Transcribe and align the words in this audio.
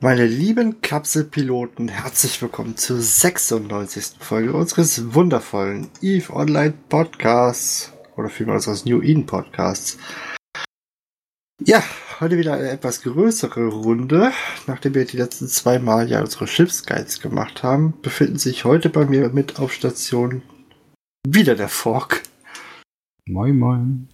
Meine 0.00 0.26
lieben 0.26 0.82
Kapselpiloten, 0.82 1.88
herzlich 1.88 2.42
willkommen 2.42 2.76
zur 2.76 3.00
96. 3.00 4.16
Folge 4.18 4.52
unseres 4.52 5.14
wundervollen 5.14 5.88
EVE 6.02 6.34
Online 6.34 6.74
Podcasts 6.90 7.94
oder 8.14 8.28
vielmehr 8.28 8.56
unseres 8.56 8.84
New 8.84 9.00
Eden 9.00 9.24
Podcasts. 9.24 9.96
Ja, 11.64 11.82
heute 12.20 12.36
wieder 12.36 12.52
eine 12.52 12.68
etwas 12.68 13.00
größere 13.00 13.68
Runde. 13.68 14.32
Nachdem 14.66 14.94
wir 14.94 15.06
die 15.06 15.16
letzten 15.16 15.48
zwei 15.48 15.78
Mal 15.78 16.10
ja 16.10 16.20
unsere 16.20 16.46
Schiffsguides 16.46 17.22
gemacht 17.22 17.62
haben, 17.62 17.94
befinden 18.02 18.38
sich 18.38 18.66
heute 18.66 18.90
bei 18.90 19.06
mir 19.06 19.30
mit 19.30 19.58
auf 19.58 19.72
Station 19.72 20.42
wieder 21.26 21.54
der 21.54 21.70
Fork. 21.70 22.22
Moin, 23.24 23.58
moin. 23.58 24.08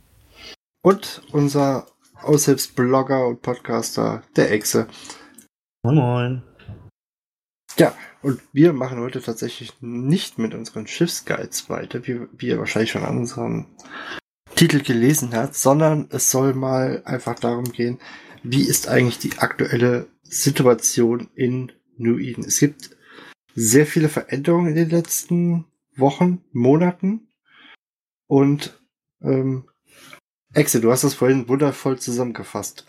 Und 0.85 1.23
unser 1.33 1.87
Aushilfsblogger 2.23 3.27
und 3.27 3.43
Podcaster, 3.43 4.23
der 4.37 4.53
Exe. 4.53 4.87
Moin 5.85 5.97
Moin. 5.97 6.43
Ja, 7.77 7.93
und 8.23 8.41
wir 8.53 8.73
machen 8.73 9.01
heute 9.01 9.21
tatsächlich 9.21 9.73
nicht 9.81 10.39
mit 10.39 10.55
unseren 10.55 10.87
Schiffsguides 10.87 11.71
weiter, 11.71 12.07
wie, 12.07 12.21
wie 12.39 12.49
ihr 12.49 12.59
wahrscheinlich 12.61 12.93
schon 12.93 13.03
an 13.03 13.19
unserem 13.19 13.67
Titel 14.55 14.81
gelesen 14.81 15.35
habt, 15.35 15.57
sondern 15.57 16.09
es 16.11 16.31
soll 16.31 16.55
mal 16.55 17.03
einfach 17.05 17.35
darum 17.35 17.65
gehen, 17.65 17.99
wie 18.45 18.63
ist 18.63 18.87
eigentlich 18.87 19.19
die 19.19 19.39
aktuelle 19.39 20.07
Situation 20.23 21.29
in 21.35 21.73
New 21.97 22.19
Eden. 22.21 22.45
Es 22.45 22.61
gibt 22.61 22.97
sehr 23.57 23.87
viele 23.87 24.09
Veränderungen 24.09 24.69
in 24.69 24.77
den 24.77 24.91
letzten 24.91 25.65
Wochen, 25.97 26.45
Monaten 26.53 27.27
und 28.29 28.81
ähm, 29.21 29.69
Exe, 30.55 30.81
du 30.81 30.93
hast 30.93 31.03
das 31.03 31.15
vorhin 31.15 31.49
wundervoll 31.49 31.99
zusammengefasst. 31.99 32.87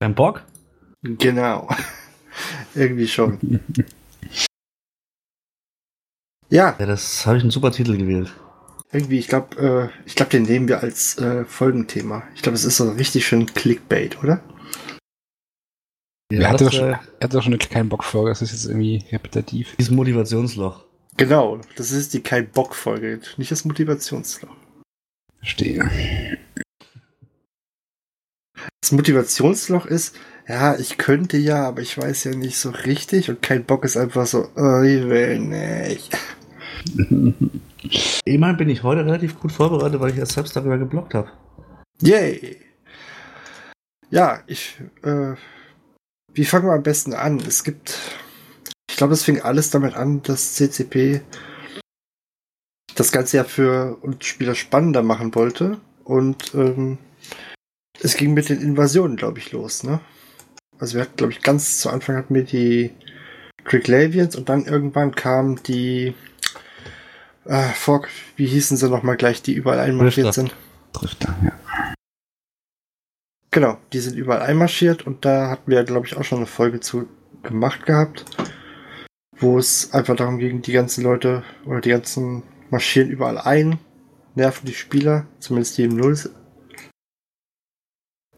Beim 0.00 0.16
Bock? 0.16 0.44
Genau. 1.04 1.68
Irgendwie 2.74 3.06
schon. 3.06 3.60
ja. 6.48 6.74
Ja, 6.78 6.86
das 6.86 7.26
habe 7.26 7.36
ich 7.36 7.42
einen 7.42 7.50
super 7.50 7.70
Titel 7.70 7.96
gewählt. 7.96 8.32
Irgendwie, 8.90 9.18
ich 9.18 9.28
glaube, 9.28 9.90
äh, 9.92 10.06
ich 10.06 10.14
glaube, 10.14 10.30
den 10.30 10.44
nehmen 10.44 10.68
wir 10.68 10.80
als 10.80 11.18
äh, 11.18 11.44
Folgenthema. 11.44 12.22
Ich 12.34 12.42
glaube, 12.42 12.54
es 12.54 12.64
ist 12.64 12.76
so 12.76 12.90
richtig 12.92 13.26
schön 13.26 13.52
Clickbait, 13.52 14.22
oder? 14.22 14.42
Ja, 16.32 16.40
er, 16.40 16.50
hatte 16.50 16.64
doch 16.64 16.72
schon, 16.72 16.88
er 16.88 17.00
hatte 17.20 17.36
doch 17.36 17.42
schon 17.42 17.58
keinen 17.58 17.88
Bock 17.88 18.02
Folge, 18.02 18.30
das 18.30 18.40
ist 18.40 18.52
jetzt 18.52 18.66
irgendwie 18.66 19.04
repetitiv. 19.12 19.74
Dieses 19.78 19.92
Motivationsloch. 19.92 20.84
Genau, 21.16 21.60
das 21.76 21.90
ist 21.90 22.14
die 22.14 22.22
kein 22.22 22.48
Bock 22.48 22.74
Folge, 22.74 23.20
nicht 23.36 23.50
das 23.50 23.64
Motivationsloch. 23.64 24.56
Verstehe. 25.38 26.38
Das 28.80 28.92
Motivationsloch 28.92 29.86
ist, 29.86 30.16
ja, 30.46 30.76
ich 30.78 30.98
könnte 30.98 31.36
ja, 31.36 31.66
aber 31.66 31.80
ich 31.80 31.96
weiß 31.96 32.24
ja 32.24 32.34
nicht 32.34 32.58
so 32.58 32.70
richtig 32.70 33.30
und 33.30 33.40
kein 33.40 33.64
Bock 33.64 33.84
ist 33.84 33.96
einfach 33.96 34.26
so, 34.26 34.48
oh, 34.56 34.82
ich 34.82 35.08
will 35.08 35.38
nicht. 35.38 36.16
Immerhin 38.24 38.56
bin 38.56 38.68
ich 38.68 38.82
heute 38.82 39.04
relativ 39.04 39.38
gut 39.40 39.52
vorbereitet, 39.52 40.00
weil 40.00 40.10
ich 40.10 40.16
ja 40.16 40.26
selbst 40.26 40.54
darüber 40.56 40.78
geblockt 40.78 41.14
habe. 41.14 41.30
Yay! 42.00 42.60
Ja, 44.10 44.42
ich, 44.46 44.80
äh, 45.02 45.34
wie 46.32 46.44
fangen 46.44 46.66
wir 46.66 46.74
am 46.74 46.82
besten 46.82 47.14
an? 47.14 47.40
Es 47.46 47.64
gibt, 47.64 47.98
ich 48.90 48.96
glaube, 48.96 49.14
es 49.14 49.24
fing 49.24 49.40
alles 49.40 49.70
damit 49.70 49.94
an, 49.94 50.22
dass 50.22 50.54
CCP 50.54 51.22
das 52.94 53.12
Ganze 53.12 53.38
ja 53.38 53.44
für 53.44 53.96
uns 54.02 54.24
Spieler 54.24 54.54
spannender 54.54 55.02
machen 55.02 55.34
wollte 55.34 55.80
und 56.04 56.54
ähm, 56.54 56.98
es 58.00 58.16
ging 58.16 58.34
mit 58.34 58.48
den 58.48 58.60
Invasionen, 58.60 59.16
glaube 59.16 59.38
ich, 59.38 59.52
los, 59.52 59.82
ne? 59.82 60.00
Also 60.78 60.94
wir 60.94 61.02
hatten, 61.02 61.16
glaube 61.16 61.32
ich, 61.32 61.42
ganz 61.42 61.78
zu 61.78 61.90
Anfang 61.90 62.16
hatten 62.16 62.34
wir 62.34 62.44
die 62.44 62.90
Cricklavians 63.64 64.36
und 64.36 64.48
dann 64.48 64.66
irgendwann 64.66 65.14
kam 65.14 65.62
die 65.62 66.14
äh, 67.46 67.68
Fork, 67.74 68.08
wie 68.36 68.46
hießen 68.46 68.76
sie 68.76 68.88
nochmal 68.88 69.16
gleich, 69.16 69.42
die 69.42 69.52
überall 69.52 69.80
einmarschiert 69.80 70.34
sind? 70.34 70.54
Drifter, 70.92 71.34
ja. 71.44 71.52
Genau, 73.50 73.78
die 73.92 74.00
sind 74.00 74.16
überall 74.16 74.42
einmarschiert 74.42 75.06
und 75.06 75.24
da 75.24 75.48
hatten 75.48 75.70
wir, 75.70 75.84
glaube 75.84 76.06
ich, 76.06 76.16
auch 76.16 76.24
schon 76.24 76.38
eine 76.38 76.46
Folge 76.46 76.80
zu 76.80 77.08
gemacht 77.42 77.86
gehabt, 77.86 78.24
wo 79.36 79.58
es 79.58 79.92
einfach 79.92 80.16
darum 80.16 80.38
ging, 80.38 80.62
die 80.62 80.72
ganzen 80.72 81.04
Leute 81.04 81.44
oder 81.64 81.80
die 81.80 81.90
ganzen 81.90 82.42
marschieren 82.70 83.10
überall 83.10 83.38
ein, 83.38 83.78
nerven 84.34 84.66
die 84.66 84.74
Spieler, 84.74 85.26
zumindest 85.38 85.78
die 85.78 85.84
im 85.84 85.96
Null. 85.96 86.18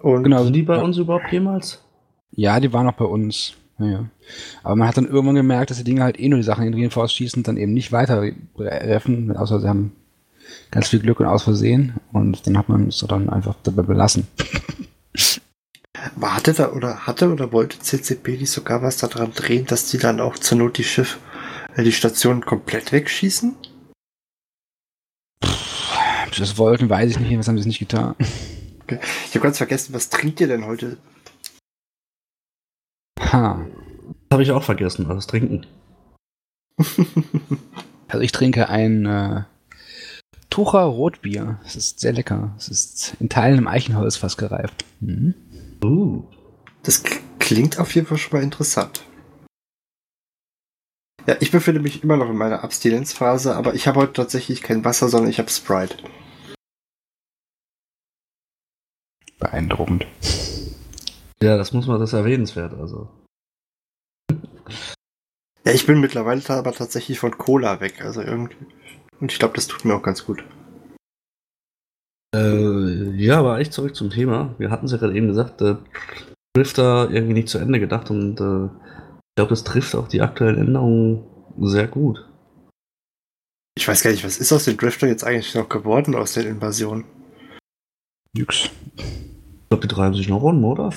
Und 0.01 0.25
genau, 0.25 0.45
sind 0.45 0.53
die 0.53 0.63
bei 0.63 0.77
uns 0.83 0.99
überhaupt 0.99 1.33
jemals? 1.33 1.86
Ja, 2.37 2.61
die 2.61 2.73
waren 2.73 2.87
auch 2.87 2.93
bei 2.93 3.05
uns. 3.05 3.55
Ja, 3.79 4.07
Aber 4.63 4.77
man 4.77 4.89
hat 4.89 4.97
dann 4.97 5.07
irgendwann 5.07 5.35
gemerkt, 5.35 5.71
dass 5.71 5.77
die 5.77 5.85
Dinge 5.85 6.03
halt 6.03 6.19
eh 6.19 6.29
nur 6.29 6.39
die 6.39 6.45
Sachen 6.45 6.65
in 6.65 6.73
den 6.73 6.81
Reinforce 6.81 7.13
schießen 7.13 7.41
und 7.41 7.49
dann 7.49 7.59
eben 7.59 7.75
nicht 7.75 7.93
weiter 7.93 8.25
treffen, 8.57 9.37
außer 9.37 9.61
sie 9.61 9.69
haben 9.69 9.93
ganz 10.71 10.89
viel 10.89 11.01
Glück 11.01 11.21
und 11.21 11.27
aus 11.27 11.43
Versehen. 11.43 11.95
Und 12.13 12.47
dann 12.47 12.57
hat 12.57 12.71
man 12.71 12.89
es 12.89 13.05
dann 13.07 13.29
einfach 13.29 13.55
dabei 13.65 13.83
belassen. 13.83 14.27
Warte 16.15 16.53
da 16.53 16.73
oder 16.73 17.07
hatte 17.07 17.31
oder 17.31 17.53
wollte 17.53 17.79
CCP 17.79 18.39
nicht 18.39 18.51
sogar 18.51 18.83
was 18.83 18.97
daran 18.97 19.33
drehen, 19.33 19.67
dass 19.67 19.89
die 19.91 19.99
dann 19.99 20.21
auch 20.21 20.39
zur 20.39 20.59
Not 20.59 20.79
die 20.79 20.85
Schiff, 20.85 21.19
äh, 21.75 21.83
die 21.83 21.93
Station 21.93 22.45
komplett 22.45 22.93
wegschießen? 22.93 23.57
Das 26.39 26.59
wollten, 26.59 26.89
weiß 26.89 27.11
ich 27.11 27.19
nicht, 27.19 27.39
was 27.39 27.49
haben 27.49 27.59
sie 27.59 27.67
nicht 27.67 27.79
getan. 27.79 28.15
Okay. 28.83 29.01
Ich 29.27 29.35
habe 29.35 29.41
ganz 29.41 29.57
vergessen, 29.57 29.95
was 29.95 30.11
trinkt 30.11 30.41
ihr 30.41 30.49
denn 30.49 30.67
heute? 30.67 30.99
Ha. 33.37 33.67
Habe 34.33 34.43
ich 34.43 34.51
auch 34.51 34.63
vergessen, 34.63 35.05
also 35.05 35.17
das 35.17 35.27
Trinken. 35.27 35.67
also 38.09 38.21
ich 38.21 38.33
trinke 38.33 38.71
ein 38.71 39.05
äh, 39.05 39.43
Tucher 40.49 40.85
Rotbier. 40.85 41.61
Es 41.67 41.77
ist 41.77 42.01
sehr 42.01 42.15
lecker. 42.15 42.55
Es 42.57 42.69
ist 42.69 43.17
in 43.21 43.29
Teilen 43.29 43.59
im 43.59 43.69
Eichenholz 43.69 44.17
fast 44.17 44.39
gereift. 44.39 44.87
Mhm. 45.01 45.35
Uh. 45.85 46.25
Das 46.83 47.03
klingt 47.39 47.79
auf 47.79 47.95
jeden 47.95 48.07
Fall 48.07 48.17
schon 48.17 48.39
mal 48.39 48.43
interessant. 48.43 49.05
Ja, 51.27 51.37
ich 51.41 51.51
befinde 51.51 51.81
mich 51.81 52.03
immer 52.03 52.17
noch 52.17 52.31
in 52.31 52.37
meiner 52.37 52.65
Abstinenzphase, 52.65 53.55
aber 53.55 53.75
ich 53.75 53.87
habe 53.87 54.01
heute 54.01 54.15
tatsächlich 54.15 54.63
kein 54.63 54.85
Wasser, 54.85 55.11
sondern 55.11 55.29
ich 55.29 55.39
habe 55.39 55.51
Sprite. 55.51 55.99
Beeindruckend. 59.39 60.07
Ja, 61.43 61.59
das 61.59 61.75
muss 61.75 61.87
man, 61.87 62.01
das 62.01 62.15
erwähnenswert, 62.15 62.73
also. 62.73 63.11
Ja, 65.65 65.73
ich 65.73 65.87
bin 65.87 66.01
mittlerweile 66.01 66.43
aber 66.49 66.73
tatsächlich 66.73 67.19
von 67.19 67.37
Cola 67.37 67.81
weg, 67.81 68.01
also 68.03 68.23
irgendwie. 68.23 68.57
Und 69.21 69.33
ich 69.33 69.39
glaube, 69.39 69.55
das 69.55 69.67
tut 69.67 69.85
mir 69.85 69.95
auch 69.95 70.03
ganz 70.03 70.25
gut. 70.25 70.45
Äh, 72.35 73.11
ja, 73.17 73.39
aber 73.39 73.59
echt 73.59 73.73
zurück 73.73 73.97
zum 73.97 74.11
Thema. 74.11 74.55
Wir 74.59 74.71
hatten 74.71 74.87
es 74.87 74.93
ja 74.93 74.99
gerade 74.99 75.15
eben 75.15 75.29
gesagt, 75.29 75.61
äh, 75.63 75.77
Drifter 76.55 77.11
irgendwie 77.11 77.35
nicht 77.35 77.49
zu 77.49 77.59
Ende 77.59 77.81
gedacht 77.81 78.11
und 78.11 78.41
äh, 78.41 78.67
ich 78.67 79.37
glaube, 79.37 79.51
das 79.51 79.65
trifft 79.65 79.95
auch 79.95 80.09
die 80.09 80.23
aktuellen 80.23 80.59
Änderungen 80.59 81.25
sehr 81.59 81.87
gut. 81.87 82.25
Ich 83.77 83.87
weiß 83.87 84.03
gar 84.03 84.11
nicht, 84.11 84.25
was 84.25 84.39
ist 84.39 84.53
aus 84.53 84.65
den 84.65 84.79
Drifter 84.79 85.07
jetzt 85.07 85.25
eigentlich 85.25 85.55
noch 85.55 85.69
geworden 85.69 86.15
aus 86.15 86.33
den 86.33 86.47
Invasionen? 86.47 87.05
Nix. 88.33 88.71
Ich 88.97 89.69
glaube, 89.69 89.87
die 89.87 89.95
treiben 89.95 90.15
sich 90.15 90.29
noch 90.29 90.43
rum, 90.43 90.65
oder? 90.65 90.91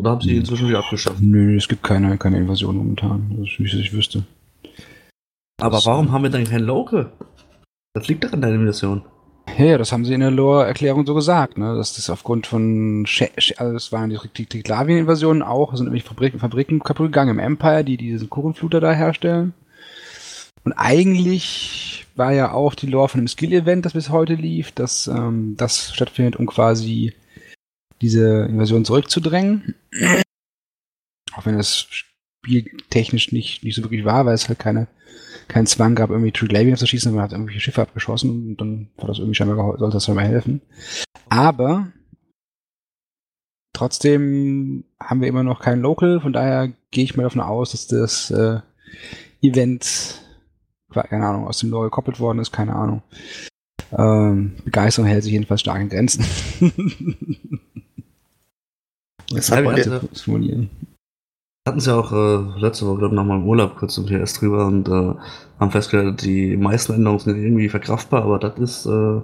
Oder 0.00 0.12
haben 0.12 0.20
sie 0.22 0.30
hm. 0.30 0.38
inzwischen 0.38 0.68
wieder 0.68 0.78
abgeschafft? 0.78 1.20
Nö, 1.20 1.58
es 1.58 1.68
gibt 1.68 1.82
keine, 1.82 2.16
keine 2.16 2.38
Invasion 2.38 2.76
momentan, 2.78 3.36
also, 3.38 3.44
wie 3.58 3.64
ich, 3.64 3.74
ich 3.74 3.92
wüsste. 3.92 4.24
Aber 5.60 5.76
das 5.76 5.84
warum 5.84 6.10
haben 6.10 6.22
wir 6.22 6.30
dann 6.30 6.44
kein 6.44 6.62
Local? 6.62 7.12
Das 7.92 8.08
liegt 8.08 8.24
doch 8.24 8.32
an 8.32 8.40
deiner 8.40 8.54
Invasion. 8.54 9.02
Ja, 9.58 9.76
das 9.76 9.92
haben 9.92 10.06
sie 10.06 10.14
in 10.14 10.20
der 10.20 10.30
Lore-Erklärung 10.30 11.04
so 11.04 11.12
gesagt, 11.12 11.58
ne? 11.58 11.76
Dass 11.76 11.96
das 11.96 12.08
aufgrund 12.08 12.46
von, 12.46 13.04
Sch 13.06 13.24
also 13.58 13.74
das 13.74 13.92
waren 13.92 14.08
die 14.08 14.46
Triklavien-Invasionen 14.46 15.42
auch, 15.42 15.74
sind 15.74 15.84
nämlich 15.84 16.04
Fabriken, 16.04 16.38
Fabriken 16.38 16.80
kaputt 16.80 17.08
gegangen 17.08 17.32
im 17.32 17.38
Empire, 17.38 17.84
die 17.84 17.98
diesen 17.98 18.30
Kuchenfluter 18.30 18.80
da 18.80 18.92
herstellen. 18.92 19.52
Und 20.64 20.72
eigentlich 20.72 22.06
war 22.16 22.32
ja 22.32 22.52
auch 22.52 22.74
die 22.74 22.86
Lore 22.86 23.10
von 23.10 23.20
dem 23.20 23.28
Skill-Event, 23.28 23.84
das 23.84 23.92
bis 23.92 24.08
heute 24.08 24.34
lief, 24.34 24.72
dass 24.72 25.08
ähm, 25.08 25.56
das 25.58 25.92
stattfindet, 25.92 26.36
um 26.36 26.46
quasi 26.46 27.12
diese 28.00 28.46
Invasion 28.46 28.84
zurückzudrängen. 28.84 29.74
Auch 31.34 31.46
wenn 31.46 31.56
das 31.56 31.86
spieltechnisch 32.42 33.32
nicht, 33.32 33.64
nicht 33.64 33.74
so 33.74 33.82
wirklich 33.82 34.04
war, 34.04 34.26
weil 34.26 34.34
es 34.34 34.48
halt 34.48 34.58
keine, 34.58 34.88
keinen 35.48 35.66
Zwang 35.66 35.94
gab, 35.94 36.10
irgendwie 36.10 36.32
Triglavian 36.32 36.76
zu 36.76 36.86
schießen, 36.86 37.12
man 37.12 37.22
hat 37.22 37.32
irgendwelche 37.32 37.60
Schiffe 37.60 37.82
abgeschossen 37.82 38.30
und 38.30 38.60
dann 38.60 38.88
war 38.96 39.06
das 39.06 39.18
irgendwie 39.18 39.34
scheinbar, 39.34 39.78
sollte 39.78 39.96
das 39.96 40.06
scheinbar 40.06 40.24
helfen. 40.24 40.62
Aber 41.28 41.92
trotzdem 43.72 44.84
haben 44.98 45.20
wir 45.20 45.28
immer 45.28 45.42
noch 45.42 45.60
kein 45.60 45.80
Local, 45.80 46.20
von 46.20 46.32
daher 46.32 46.72
gehe 46.90 47.04
ich 47.04 47.16
mal 47.16 47.24
davon 47.24 47.40
aus, 47.40 47.72
dass 47.72 47.86
das 47.86 48.30
äh, 48.30 48.60
Event, 49.42 50.20
keine 50.90 51.26
Ahnung, 51.26 51.46
aus 51.46 51.58
dem 51.58 51.70
Lore 51.70 51.86
gekoppelt 51.86 52.20
worden 52.20 52.40
ist, 52.40 52.52
keine 52.52 52.74
Ahnung. 52.74 53.02
Ähm, 53.96 54.56
Begeisterung 54.64 55.08
hält 55.08 55.24
sich 55.24 55.32
jedenfalls 55.32 55.60
stark 55.60 55.80
in 55.80 55.88
Grenzen. 55.88 56.24
das 59.30 59.50
hat 59.50 59.64
wir 59.64 60.00
formulieren. 60.14 60.70
hatten 61.66 61.80
sie 61.80 61.94
auch 61.94 62.12
äh, 62.12 62.60
letzte 62.60 62.86
Woche, 62.86 62.98
glaube 62.98 63.14
ich, 63.14 63.16
nochmal 63.16 63.38
im 63.38 63.46
Urlaub 63.46 63.76
kurz 63.76 63.94
zum 63.94 64.06
TS 64.06 64.34
drüber 64.34 64.66
und 64.66 64.88
äh, 64.88 65.14
haben 65.58 65.70
festgestellt, 65.70 66.22
die 66.22 66.56
meisten 66.56 66.92
Änderungen 66.92 67.20
sind 67.20 67.36
irgendwie 67.36 67.68
verkraftbar, 67.68 68.24
aber 68.24 68.38
das 68.38 68.58
ist 68.58 68.86
äh, 68.86 69.20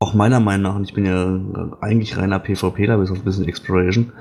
auch 0.00 0.14
meiner 0.14 0.40
Meinung 0.40 0.62
nach, 0.62 0.76
und 0.76 0.84
ich 0.84 0.94
bin 0.94 1.06
ja 1.06 1.76
eigentlich 1.80 2.16
reiner 2.16 2.40
PvP, 2.40 2.86
bis 2.96 3.10
auf 3.10 3.18
ein 3.18 3.24
bisschen 3.24 3.48
Exploration, 3.48 4.12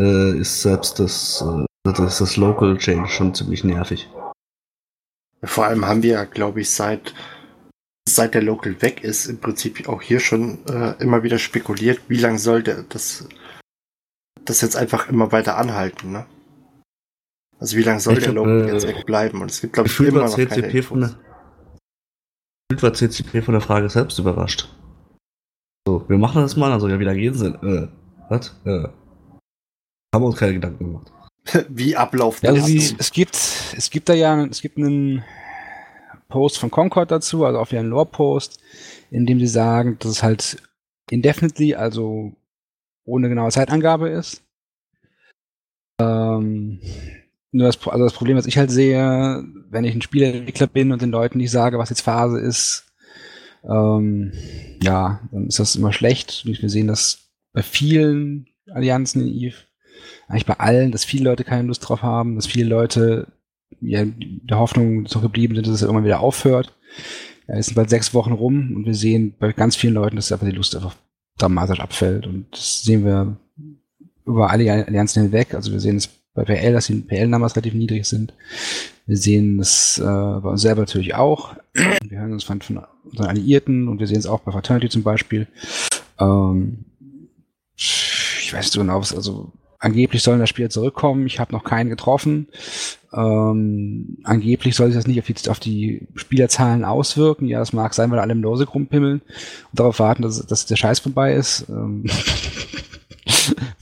äh, 0.00 0.38
ist 0.38 0.62
selbst 0.62 0.98
das, 0.98 1.44
äh, 1.46 1.64
das, 1.84 2.18
das 2.18 2.36
Local 2.36 2.76
Change 2.76 3.08
schon 3.08 3.34
ziemlich 3.34 3.64
nervig. 3.64 4.08
Vor 5.44 5.66
allem 5.66 5.86
haben 5.86 6.02
wir, 6.02 6.24
glaube 6.26 6.60
ich, 6.60 6.70
seit 6.70 7.14
seit 8.08 8.34
der 8.34 8.42
Local 8.42 8.80
weg 8.82 9.04
ist, 9.04 9.26
im 9.26 9.38
Prinzip 9.38 9.88
auch 9.88 10.02
hier 10.02 10.20
schon 10.20 10.58
äh, 10.66 10.94
immer 11.00 11.22
wieder 11.22 11.38
spekuliert, 11.38 12.00
wie 12.08 12.18
lange 12.18 12.38
soll 12.38 12.62
der, 12.62 12.82
das, 12.88 13.28
das 14.44 14.60
jetzt 14.60 14.76
einfach 14.76 15.08
immer 15.08 15.32
weiter 15.32 15.56
anhalten, 15.56 16.12
ne? 16.12 16.26
Also 17.58 17.76
wie 17.76 17.82
lange 17.82 18.00
soll 18.00 18.18
ich 18.18 18.24
der 18.24 18.32
Local 18.32 18.68
äh, 18.68 18.72
jetzt 18.72 18.88
wegbleiben? 18.88 19.40
Und 19.40 19.50
es 19.50 19.60
gibt, 19.60 19.74
glaube 19.74 19.88
ich, 19.88 20.00
immer 20.00 20.22
noch 20.22 20.34
CCP 20.34 20.70
keine 20.70 20.82
von 20.82 21.00
der, 21.00 22.82
war 22.82 22.92
CCP 22.92 23.42
von 23.42 23.52
der 23.52 23.60
Frage 23.60 23.88
selbst 23.88 24.18
überrascht. 24.18 24.68
So, 25.86 26.04
wir 26.08 26.18
machen 26.18 26.42
das 26.42 26.56
mal, 26.56 26.72
also 26.72 26.88
ja, 26.88 26.98
wieder 26.98 27.14
gehen 27.14 27.34
sie. 27.34 27.46
Äh, 27.46 27.88
was? 28.28 28.60
Äh, 28.64 28.88
haben 30.14 30.22
wir 30.22 30.26
uns 30.26 30.36
keine 30.36 30.54
Gedanken 30.54 30.84
gemacht. 30.84 31.12
wie 31.68 31.96
Ablauf 31.96 32.42
ja, 32.42 32.50
also 32.50 32.72
es, 32.72 32.94
es 32.98 33.10
gibt, 33.10 33.34
es 33.76 33.90
gibt 33.90 34.08
da 34.08 34.14
ja, 34.14 34.44
es 34.44 34.60
gibt 34.60 34.78
einen 34.78 35.24
Post 36.28 36.58
von 36.58 36.70
Concord 36.70 37.10
dazu, 37.10 37.44
also 37.44 37.58
auf 37.58 37.72
ihren 37.72 37.88
Lore-Post, 37.88 38.60
in 39.10 39.26
dem 39.26 39.38
sie 39.38 39.46
sagen, 39.46 39.96
dass 39.98 40.10
es 40.10 40.22
halt 40.22 40.62
indefinitely, 41.10 41.74
also 41.74 42.32
ohne 43.04 43.28
genaue 43.28 43.50
Zeitangabe 43.50 44.08
ist. 44.08 44.42
Ähm, 46.00 46.80
nur 47.50 47.66
das, 47.66 47.86
also 47.86 48.04
das 48.04 48.14
Problem, 48.14 48.36
was 48.36 48.46
ich 48.46 48.56
halt 48.56 48.70
sehe, 48.70 49.44
wenn 49.70 49.84
ich 49.84 49.94
ein 49.94 50.02
Spielentwickler 50.02 50.66
bin 50.66 50.92
und 50.92 51.02
den 51.02 51.10
Leuten 51.10 51.38
nicht 51.38 51.50
sage, 51.50 51.78
was 51.78 51.90
jetzt 51.90 52.00
Phase 52.00 52.40
ist, 52.40 52.86
ähm, 53.64 54.32
ja, 54.82 55.20
dann 55.30 55.46
ist 55.46 55.58
das 55.58 55.76
immer 55.76 55.92
schlecht. 55.92 56.44
Wir 56.46 56.68
sehen 56.68 56.88
das 56.88 57.30
bei 57.52 57.62
vielen 57.62 58.46
Allianzen 58.70 59.22
in 59.22 59.34
EVE, 59.34 59.56
eigentlich 60.28 60.46
bei 60.46 60.58
allen, 60.58 60.92
dass 60.92 61.04
viele 61.04 61.24
Leute 61.24 61.44
keine 61.44 61.68
Lust 61.68 61.86
drauf 61.86 62.02
haben, 62.02 62.36
dass 62.36 62.46
viele 62.46 62.68
Leute 62.68 63.28
ja, 63.80 64.04
der 64.04 64.58
Hoffnung 64.58 65.06
so 65.06 65.20
geblieben 65.20 65.54
sind, 65.54 65.66
dass 65.66 65.74
es 65.74 65.82
irgendwann 65.82 66.04
wieder 66.04 66.20
aufhört. 66.20 66.76
Ja, 67.48 67.56
es 67.56 67.66
sind 67.66 67.74
bald 67.74 67.90
sechs 67.90 68.14
Wochen 68.14 68.32
rum 68.32 68.74
und 68.76 68.86
wir 68.86 68.94
sehen 68.94 69.34
bei 69.38 69.52
ganz 69.52 69.76
vielen 69.76 69.94
Leuten, 69.94 70.16
dass 70.16 70.32
einfach 70.32 70.46
die 70.46 70.54
Lust 70.54 70.74
einfach 70.74 70.96
dramatisch 71.42 71.80
abfällt. 71.80 72.26
Und 72.26 72.46
das 72.52 72.82
sehen 72.82 73.04
wir 73.04 73.36
über 74.24 74.50
alle 74.50 74.86
Allianzen 74.86 75.24
hinweg. 75.24 75.54
Also 75.54 75.72
wir 75.72 75.80
sehen 75.80 75.96
es 75.96 76.08
bei 76.34 76.44
PL, 76.44 76.72
dass 76.72 76.86
die 76.86 76.94
PL-Numbers 76.94 77.56
relativ 77.56 77.74
niedrig 77.74 78.06
sind. 78.06 78.32
Wir 79.06 79.16
sehen 79.16 79.60
es 79.60 79.98
äh, 79.98 80.04
bei 80.04 80.50
uns 80.50 80.62
selber 80.62 80.82
natürlich 80.82 81.14
auch. 81.14 81.54
Wir 82.08 82.20
hören 82.20 82.32
uns 82.32 82.44
von, 82.44 82.60
von 82.60 82.82
unseren 83.04 83.26
Alliierten 83.26 83.88
und 83.88 83.98
wir 83.98 84.06
sehen 84.06 84.18
es 84.18 84.26
auch 84.26 84.40
bei 84.40 84.52
Fraternity 84.52 84.90
zum 84.90 85.02
Beispiel. 85.02 85.48
Ähm, 86.18 86.84
ich 87.74 88.52
weiß 88.52 88.66
nicht 88.66 88.76
genau, 88.76 89.00
was, 89.00 89.14
also 89.14 89.50
angeblich 89.82 90.22
sollen 90.22 90.40
das 90.40 90.48
Spieler 90.48 90.70
zurückkommen. 90.70 91.26
Ich 91.26 91.40
habe 91.40 91.52
noch 91.52 91.64
keinen 91.64 91.90
getroffen. 91.90 92.48
Ähm, 93.12 94.18
angeblich 94.24 94.74
soll 94.74 94.86
sich 94.86 94.96
das 94.96 95.06
nicht 95.06 95.18
auf 95.18 95.26
die, 95.26 95.50
auf 95.50 95.60
die, 95.60 96.08
Spielerzahlen 96.14 96.84
auswirken. 96.84 97.46
Ja, 97.46 97.58
das 97.58 97.72
mag 97.72 97.92
sein, 97.92 98.10
weil 98.10 98.20
alle 98.20 98.32
im 98.32 98.42
Lose 98.42 98.66
rumpimmeln 98.66 99.20
und 99.20 99.78
darauf 99.78 99.98
warten, 99.98 100.22
dass, 100.22 100.46
dass 100.46 100.66
der 100.66 100.76
Scheiß 100.76 101.00
vorbei 101.00 101.34
ist. 101.34 101.66
Ähm 101.68 102.04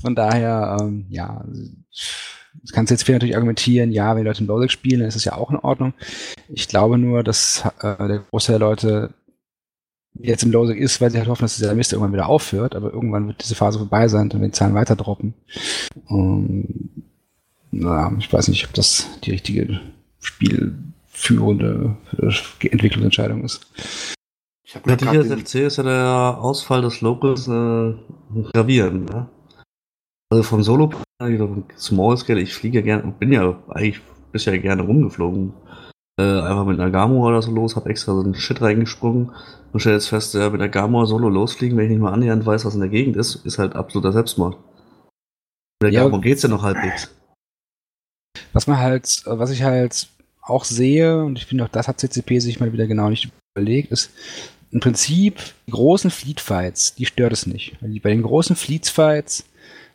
Von 0.01 0.15
daher, 0.15 0.79
ähm, 0.81 1.07
ja, 1.11 1.45
das 2.63 2.73
kannst 2.73 2.91
du 2.91 2.95
jetzt 2.95 3.05
viel 3.05 3.15
natürlich 3.15 3.37
argumentieren, 3.37 3.93
ja, 3.93 4.17
wenn 4.17 4.25
Leute 4.25 4.41
im 4.41 4.49
Lose 4.49 4.69
spielen, 4.71 5.01
dann 5.01 5.09
ist 5.09 5.15
das 5.15 5.25
ja 5.25 5.35
auch 5.35 5.51
in 5.51 5.57
Ordnung. 5.57 5.93
Ich 6.49 6.69
glaube 6.69 6.99
nur, 6.99 7.23
dass 7.23 7.65
äh, 7.81 8.09
der 8.09 8.25
Großteil 8.31 8.59
der 8.59 8.67
Leute 8.67 9.15
jetzt 10.23 10.43
im 10.43 10.53
Losing 10.53 10.77
ist, 10.77 11.01
weil 11.01 11.11
sie 11.11 11.19
halt 11.19 11.29
hoffen, 11.29 11.43
dass 11.43 11.57
dieser 11.57 11.75
Mist 11.75 11.93
irgendwann 11.93 12.13
wieder 12.13 12.29
aufhört, 12.29 12.75
aber 12.75 12.93
irgendwann 12.93 13.29
wird 13.29 13.43
diese 13.43 13.55
Phase 13.55 13.79
vorbei 13.79 14.09
sein 14.09 14.23
und 14.23 14.35
wenn 14.35 14.43
die 14.43 14.51
Zahlen 14.51 14.75
weiter 14.75 14.97
droppen. 14.97 15.35
Und, 16.07 17.05
na, 17.71 18.13
ich 18.19 18.33
weiß 18.33 18.49
nicht, 18.49 18.67
ob 18.67 18.75
das 18.75 19.07
die 19.25 19.33
richtige 19.33 19.81
spielführende 20.21 21.97
Entwicklungsentscheidung 22.61 23.45
ist. 23.45 23.67
Ich 24.65 24.77
hab 24.77 24.87
ja, 24.87 24.97
die 24.97 25.17
SFC 25.17 25.67
ist 25.67 25.79
ja 25.79 25.83
der 25.83 26.39
Ausfall 26.41 26.83
des 26.83 27.01
Locals 27.01 27.49
äh, 27.49 27.95
gravierend, 28.53 29.11
ne? 29.11 29.29
Also 30.31 30.45
vom 30.45 30.63
Solo 30.63 30.91
Small 31.77 32.17
Scale, 32.17 32.41
ich 32.41 32.55
fliege 32.55 32.79
ja 32.79 32.85
gerne, 32.85 33.13
bin 33.19 33.33
ja 33.33 33.61
eigentlich 33.69 34.01
bisher 34.31 34.57
gerne 34.61 34.83
rumgeflogen 34.83 35.55
äh, 36.21 36.41
einfach 36.41 36.67
mit 36.67 36.79
einer 36.79 36.91
Gamora 36.91 37.31
oder 37.31 37.43
so 37.43 37.51
los, 37.51 37.77
hab 37.77 37.87
extra 37.87 38.15
so 38.15 38.21
einen 38.21 38.35
Shit 38.35 38.61
reingesprungen 38.61 39.33
und 39.73 39.81
stell 39.81 39.95
jetzt 39.95 40.09
fest, 40.09 40.35
ja, 40.35 40.51
mit 40.51 40.61
der 40.61 40.69
Gamora 40.69 41.07
solo 41.07 41.29
losfliegen, 41.29 41.77
wenn 41.79 41.85
ich 41.87 41.91
nicht 41.91 42.01
mal 42.01 42.13
annähernd 42.13 42.45
weiß, 42.45 42.65
was 42.65 42.75
in 42.75 42.81
der 42.81 42.89
Gegend 42.89 43.17
ist, 43.17 43.47
ist 43.47 43.59
halt 43.59 43.75
absoluter 43.75 44.13
Selbstmord. 44.13 44.57
Mit 45.83 45.85
der 45.85 45.91
ja, 45.93 46.03
Gamora 46.03 46.21
geht's 46.21 46.43
ja 46.43 46.49
noch 46.49 46.63
halbwegs. 46.63 47.11
Was 48.53 48.67
man 48.67 48.79
halt, 48.79 49.23
was 49.25 49.51
ich 49.51 49.63
halt 49.63 50.09
auch 50.43 50.65
sehe, 50.65 51.25
und 51.25 51.39
ich 51.39 51.47
finde 51.47 51.65
auch, 51.65 51.69
das 51.69 51.89
hat 51.89 52.01
CCP 52.01 52.41
sich 52.41 52.61
mal 52.61 52.73
wieder 52.73 52.87
genau 52.87 53.09
nicht 53.09 53.31
überlegt, 53.55 53.93
ist 53.93 54.11
im 54.71 54.81
Prinzip 54.81 55.41
die 55.67 55.73
großen 55.73 56.11
Fleet-Fights, 56.11 56.95
die 56.95 57.07
stört 57.07 57.33
es 57.33 57.47
nicht. 57.47 57.77
Bei 57.81 58.11
den 58.11 58.23
großen 58.23 58.57
Fleet-Fights 58.57 59.45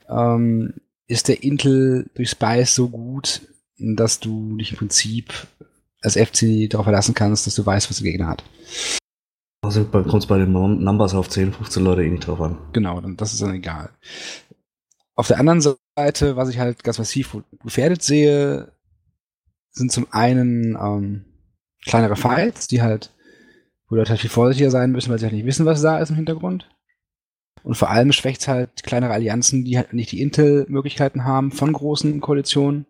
ähm, 0.09 0.73
ist 1.07 1.27
der 1.27 1.43
Intel 1.43 2.09
durch 2.15 2.29
Spice 2.31 2.75
so 2.75 2.89
gut, 2.89 3.41
dass 3.77 4.19
du 4.19 4.57
dich 4.57 4.71
im 4.71 4.77
Prinzip 4.77 5.33
als 6.05 6.15
FC 6.15 6.69
darauf 6.69 6.85
verlassen 6.85 7.13
kannst, 7.13 7.47
dass 7.47 7.55
du 7.55 7.65
weißt, 7.65 7.89
was 7.89 7.97
der 7.97 8.11
Gegner 8.11 8.27
hat. 8.27 8.43
Also 9.65 9.83
kommt 9.83 10.15
es 10.15 10.27
bei 10.27 10.37
den 10.37 10.51
Numbers 10.51 11.15
auf 11.15 11.29
10, 11.29 11.53
15 11.53 11.83
Leute 11.83 12.03
eh 12.03 12.09
nicht 12.09 12.27
drauf 12.27 12.39
an. 12.39 12.57
Genau, 12.71 13.01
dann, 13.01 13.17
das 13.17 13.33
ist 13.33 13.41
dann 13.41 13.55
egal. 13.55 13.89
Auf 15.15 15.27
der 15.27 15.39
anderen 15.39 15.61
Seite, 15.61 16.35
was 16.35 16.49
ich 16.49 16.59
halt 16.59 16.83
ganz 16.83 16.99
massiv 16.99 17.37
gefährdet 17.63 18.03
sehe, 18.03 18.71
sind 19.71 19.91
zum 19.91 20.07
einen 20.11 20.77
ähm, 20.79 21.25
kleinere 21.83 22.15
Files, 22.15 22.67
die 22.67 22.81
halt, 22.81 23.11
wo 23.89 23.95
Leute 23.95 24.11
halt 24.11 24.21
viel 24.21 24.29
vorsichtiger 24.29 24.71
sein 24.71 24.91
müssen, 24.91 25.09
weil 25.09 25.19
sie 25.19 25.25
halt 25.25 25.33
nicht 25.33 25.45
wissen, 25.45 25.65
was 25.65 25.81
da 25.81 25.99
ist 25.99 26.09
im 26.09 26.15
Hintergrund. 26.15 26.69
Und 27.63 27.75
vor 27.75 27.89
allem 27.89 28.11
schwächt 28.11 28.41
es 28.41 28.47
halt 28.47 28.83
kleinere 28.83 29.13
Allianzen, 29.13 29.65
die 29.65 29.77
halt 29.77 29.93
nicht 29.93 30.11
die 30.11 30.21
Intel-Möglichkeiten 30.21 31.23
haben 31.23 31.51
von 31.51 31.73
großen 31.73 32.21
Koalitionen 32.21 32.85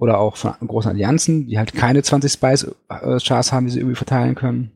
oder 0.00 0.18
auch 0.18 0.36
von 0.36 0.54
großen 0.66 0.90
Allianzen, 0.90 1.46
die 1.46 1.58
halt 1.58 1.74
keine 1.74 2.02
20 2.02 2.32
Spice-Chars 2.32 3.52
haben, 3.52 3.66
die 3.66 3.72
sie 3.72 3.80
irgendwie 3.80 3.96
verteilen 3.96 4.34
können. 4.34 4.72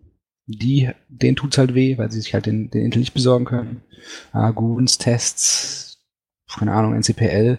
Die, 0.46 0.90
denen 1.08 1.34
tut's 1.34 1.56
halt 1.56 1.74
weh, 1.74 1.96
weil 1.96 2.12
sie 2.12 2.20
sich 2.20 2.34
halt 2.34 2.44
den, 2.44 2.70
den 2.70 2.84
Intel 2.84 2.98
nicht 2.98 3.14
besorgen 3.14 3.46
können. 3.46 3.80
Äh, 4.34 4.52
Goons, 4.52 4.98
Tests, 4.98 6.04
keine 6.54 6.72
Ahnung, 6.72 6.94
NCPL. 6.94 7.58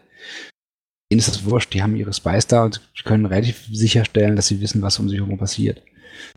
Denen 1.12 1.20
ist 1.20 1.28
das 1.28 1.46
wurscht, 1.46 1.74
die 1.74 1.82
haben 1.82 1.96
ihre 1.96 2.14
Spice 2.14 2.46
da 2.46 2.66
und 2.66 2.82
können 3.04 3.26
relativ 3.26 3.66
sicherstellen, 3.72 4.36
dass 4.36 4.48
sie 4.48 4.62
wissen, 4.62 4.84
was 4.84 5.00
um 5.00 5.10
sich 5.10 5.20
herum 5.20 5.40
passiert. 5.40 5.82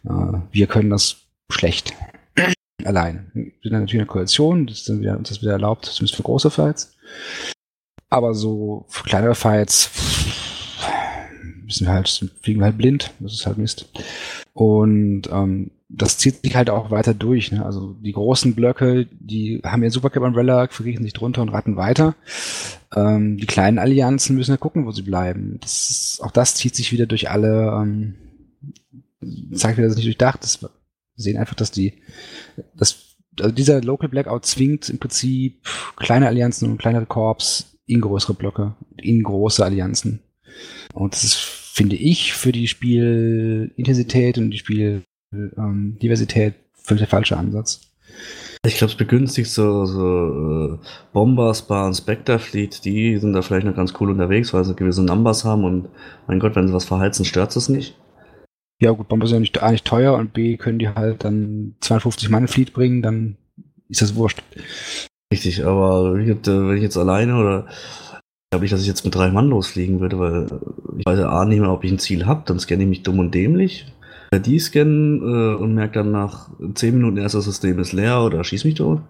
Äh, 0.05 0.39
wir 0.51 0.67
können 0.67 0.89
das 0.89 1.17
schlecht. 1.53 1.93
Alleine. 2.85 3.31
Wir 3.35 3.53
sind 3.63 3.73
natürlich 3.73 4.01
eine 4.01 4.07
Koalition, 4.07 4.67
das 4.67 4.79
ist 4.79 4.89
dann 4.89 5.01
wieder, 5.01 5.19
uns 5.19 5.29
das 5.29 5.43
wieder 5.43 5.53
erlaubt, 5.53 5.85
zumindest 5.85 6.17
für 6.17 6.23
große 6.23 6.51
Fights. 6.51 6.97
Aber 8.09 8.33
so 8.33 8.87
für 8.89 9.05
kleinere 9.05 9.35
Fights, 9.35 9.91
müssen 11.69 11.87
wir 11.87 11.93
halt, 11.93 12.09
fliegen 12.43 12.61
wir 12.61 12.65
halt 12.65 12.79
blind, 12.79 13.13
das 13.21 13.35
ist 13.35 13.47
halt 13.47 13.59
Mist. 13.59 13.91
Und 14.55 15.29
ähm, 15.31 15.71
das 15.91 16.17
zieht 16.17 16.43
sich 16.43 16.57
halt 16.57 16.71
auch 16.71 16.91
weiter 16.91 17.13
durch. 17.13 17.53
Ne? 17.53 17.65
Also 17.65 17.95
die 18.01 18.13
großen 18.13 18.55
Blöcke, 18.55 19.07
die 19.21 19.61
haben 19.65 19.83
ja 19.83 19.91
Supercap 19.91 20.23
Umbrella, 20.23 20.67
verkriechen 20.69 21.05
sich 21.05 21.13
drunter 21.13 21.43
und 21.43 21.51
ratten 21.51 21.77
weiter. 21.77 22.15
Ähm, 22.97 23.37
die 23.37 23.47
kleinen 23.47 23.79
Allianzen 23.79 24.35
müssen 24.35 24.53
ja 24.53 24.57
gucken, 24.57 24.87
wo 24.87 24.93
sie 24.93 25.03
bleiben. 25.03 25.59
Das 25.61 25.91
ist, 25.91 26.21
auch 26.23 26.31
das 26.31 26.55
zieht 26.55 26.75
sich 26.75 26.91
wieder 26.91 27.07
durch 27.07 27.31
alle, 27.31 27.79
ähm, 27.83 28.15
zeigt 29.53 29.77
wieder, 29.77 29.89
das 29.89 29.93
ist 29.93 29.99
nicht 29.99 30.07
durchdacht. 30.07 30.43
Das, 30.43 30.63
wir 30.63 30.71
sehen 31.17 31.37
einfach, 31.37 31.55
dass 31.55 31.71
die, 31.71 31.95
dass 32.75 33.17
also 33.41 33.53
dieser 33.55 33.83
Local 33.83 34.09
Blackout 34.09 34.47
zwingt 34.47 34.89
im 34.89 34.99
Prinzip 34.99 35.67
kleine 35.97 36.29
Allianzen 36.29 36.71
und 36.71 36.79
kleinere 36.79 37.07
Korps 37.07 37.77
in 37.87 38.01
größere 38.01 38.35
Blöcke, 38.35 38.75
in 38.97 39.23
große 39.23 39.65
Allianzen. 39.65 40.21
Und 40.99 41.15
das 41.15 41.23
ist, 41.23 41.37
finde 41.37 41.95
ich, 41.95 42.33
für 42.33 42.51
die 42.51 42.67
Spielintensität 42.67 44.37
und 44.37 44.51
die 44.51 44.59
Spieldiversität 44.59 46.55
ähm, 46.55 46.61
völlig 46.75 47.03
der 47.03 47.09
falsche 47.09 47.37
Ansatz. 47.37 47.83
Ich 48.67 48.79
glaube, 48.79 48.91
es 48.91 48.97
begünstigt 48.97 49.49
so, 49.49 49.87
so 49.87 50.75
äh, 50.75 50.79
Bombers, 51.13 51.63
Bar 51.63 51.87
und 51.87 51.95
Spectre 51.95 52.41
Fleet, 52.41 52.85
die 52.85 53.17
sind 53.19 53.33
da 53.33 53.43
vielleicht 53.43 53.65
noch 53.65 53.77
ganz 53.77 53.95
cool 54.01 54.11
unterwegs, 54.11 54.53
weil 54.53 54.65
sie 54.65 54.75
gewisse 54.75 55.05
Numbers 55.05 55.45
haben 55.45 55.63
und 55.63 55.89
mein 56.27 56.41
Gott, 56.41 56.57
wenn 56.57 56.67
sie 56.67 56.75
was 56.75 56.87
verheizen, 56.87 57.25
stört 57.25 57.55
es 57.55 57.69
nicht. 57.69 57.97
Ja 58.81 58.91
gut, 58.91 59.07
Bomber 59.07 59.29
sind 59.29 59.37
ja 59.37 59.41
nicht, 59.41 59.63
A, 59.63 59.71
nicht 59.71 59.85
teuer 59.85 60.15
und 60.15 60.33
B, 60.33 60.57
können 60.57 60.81
die 60.81 60.89
halt 60.89 61.23
dann 61.23 61.77
250 61.81 62.29
Mann 62.29 62.49
Fleet 62.49 62.73
bringen, 62.73 63.03
dann 63.03 63.37
ist 63.89 64.03
das 64.03 64.17
wurscht. 64.17 64.43
Richtig, 65.33 65.65
aber 65.65 66.15
wenn 66.15 66.77
ich 66.77 66.83
jetzt 66.83 66.97
alleine 66.97 67.37
oder 67.37 67.69
glaube 68.51 68.65
ich, 68.65 68.71
dass 68.71 68.81
ich 68.81 68.87
jetzt 68.87 69.05
mit 69.05 69.15
drei 69.15 69.31
Mann 69.31 69.49
losfliegen 69.49 70.01
würde, 70.01 70.19
weil 70.19 70.47
ich 70.99 71.07
weiß 71.07 71.19
ja 71.19 71.45
nicht 71.45 71.61
mehr, 71.61 71.73
ob 71.73 71.85
ich 71.85 71.93
ein 71.93 71.99
Ziel 71.99 72.27
habe, 72.27 72.43
dann 72.47 72.59
scanne 72.59 72.83
ich 72.83 72.89
mich 72.89 73.03
dumm 73.03 73.19
und 73.19 73.35
dämlich. 73.35 73.93
Die 74.35 74.59
scannen 74.59 75.23
äh, 75.23 75.55
und 75.57 75.75
merke 75.75 76.01
dann 76.01 76.11
nach 76.11 76.51
10 76.75 76.95
Minuten 76.95 77.17
erst, 77.17 77.35
das 77.35 77.45
System 77.45 77.79
ist 77.79 77.93
leer 77.93 78.23
oder 78.23 78.45
schieß 78.45 78.65
mich 78.65 78.75
tot. 78.75 79.03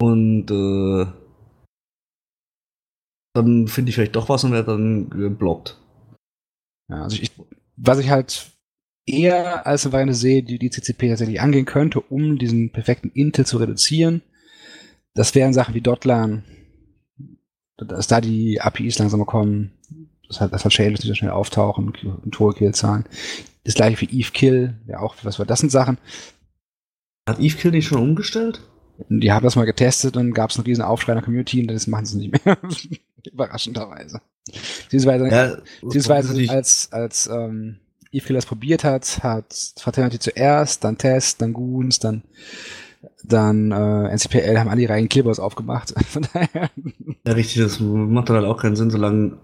Und 0.00 0.50
äh, 0.50 1.06
dann 3.34 3.68
finde 3.68 3.88
ich 3.88 3.94
vielleicht 3.94 4.16
doch 4.16 4.28
was 4.28 4.44
und 4.44 4.52
werde 4.52 4.72
dann 4.72 5.10
geblockt. 5.10 5.80
Ja, 6.90 7.02
also 7.02 7.20
ich, 7.20 7.32
was 7.76 7.98
ich 7.98 8.10
halt 8.10 8.50
eher 9.06 9.66
als 9.66 9.86
eine 9.86 9.92
Weile 9.92 10.14
sehe, 10.14 10.42
die 10.42 10.58
die 10.58 10.70
CCP 10.70 11.08
tatsächlich 11.08 11.40
angehen 11.40 11.64
könnte, 11.64 12.00
um 12.00 12.38
diesen 12.38 12.70
perfekten 12.70 13.10
Intel 13.10 13.46
zu 13.46 13.58
reduzieren, 13.58 14.22
das 15.14 15.34
wären 15.34 15.54
Sachen 15.54 15.74
wie 15.74 15.80
Dotlan, 15.80 16.44
dass 17.78 18.06
da 18.06 18.20
die 18.20 18.60
APIs 18.60 18.98
langsamer 18.98 19.24
kommen, 19.24 19.72
dass 20.26 20.40
halt, 20.40 20.52
dass 20.52 20.64
halt 20.64 20.72
Shadows 20.72 21.00
nicht 21.00 21.08
so 21.08 21.14
schnell 21.14 21.30
auftauchen 21.30 21.92
und 22.24 22.38
hohe 22.38 22.52
Killzahlen. 22.52 23.04
Das 23.64 23.74
gleiche 23.74 23.96
für 23.96 24.06
Eve 24.06 24.30
Kill, 24.32 24.74
ja 24.86 25.00
auch, 25.00 25.16
was 25.22 25.38
war 25.38 25.46
das 25.46 25.60
sind 25.60 25.70
Sachen. 25.70 25.98
Hat 27.28 27.38
Eve 27.38 27.56
Kill 27.56 27.70
nicht 27.70 27.86
schon 27.86 28.02
umgestellt? 28.02 28.62
Die 29.08 29.30
haben 29.30 29.44
das 29.44 29.54
mal 29.54 29.64
getestet 29.64 30.16
und 30.16 30.32
gab 30.32 30.50
es 30.50 30.56
einen 30.56 30.66
riesen 30.66 30.82
Aufschrei 30.82 31.12
in 31.12 31.18
der 31.18 31.24
Community 31.24 31.60
und 31.60 31.68
das 31.68 31.86
machen 31.86 32.06
sie 32.06 32.18
nicht 32.18 32.44
mehr. 32.44 32.58
Überraschenderweise. 33.32 34.20
Beziehungsweise, 34.84 35.28
ja, 35.28 35.56
beziehungsweise 35.82 36.50
als, 36.50 36.88
als 36.90 37.26
ähm, 37.26 37.78
Eve 38.10 38.26
Kill 38.26 38.36
das 38.36 38.46
probiert 38.46 38.84
hat, 38.84 39.22
hat 39.22 39.54
Fraternity 39.78 40.18
zuerst, 40.18 40.82
dann 40.82 40.98
Test, 40.98 41.42
dann 41.42 41.52
Goons, 41.52 41.98
dann 41.98 42.22
dann 43.22 43.72
äh, 43.72 44.08
NCPL 44.08 44.58
haben 44.58 44.68
alle 44.68 44.82
ihre 44.82 44.94
eigenen 44.94 45.08
Clippers 45.08 45.40
aufgemacht. 45.40 45.94
Von 46.06 46.26
daher. 46.32 46.70
Ja, 47.26 47.32
richtig, 47.32 47.62
das 47.62 47.80
macht 47.80 48.28
dann 48.28 48.36
halt 48.36 48.46
auch 48.46 48.60
keinen 48.60 48.76
Sinn, 48.76 48.90
solange 48.90 49.38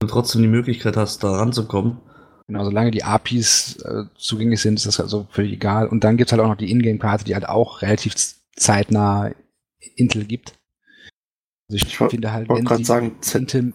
du 0.00 0.06
trotzdem 0.06 0.42
die 0.42 0.48
Möglichkeit 0.48 0.96
hast, 0.96 1.22
da 1.22 1.32
ranzukommen. 1.32 1.98
Genau, 2.46 2.64
solange 2.64 2.90
die 2.90 3.04
APIs 3.04 3.76
äh, 3.82 4.04
zugänglich 4.16 4.60
sind, 4.60 4.74
ist 4.74 4.86
das 4.86 5.00
also 5.00 5.26
völlig 5.30 5.52
egal. 5.52 5.86
Und 5.86 6.02
dann 6.02 6.16
gibt's 6.16 6.32
halt 6.32 6.42
auch 6.42 6.48
noch 6.48 6.56
die 6.56 6.70
Ingame-Karte, 6.70 7.24
die 7.24 7.34
halt 7.34 7.48
auch 7.48 7.82
relativ 7.82 8.14
zeitnah 8.56 9.30
Intel 9.96 10.24
gibt. 10.24 10.54
Also 11.68 11.76
ich, 11.76 11.84
ich 11.84 11.96
finde 11.96 12.32
halt, 12.32 12.48
wenn 12.48 12.64
gerade 12.64 12.84
sagen, 12.84 13.16
Intel 13.34 13.72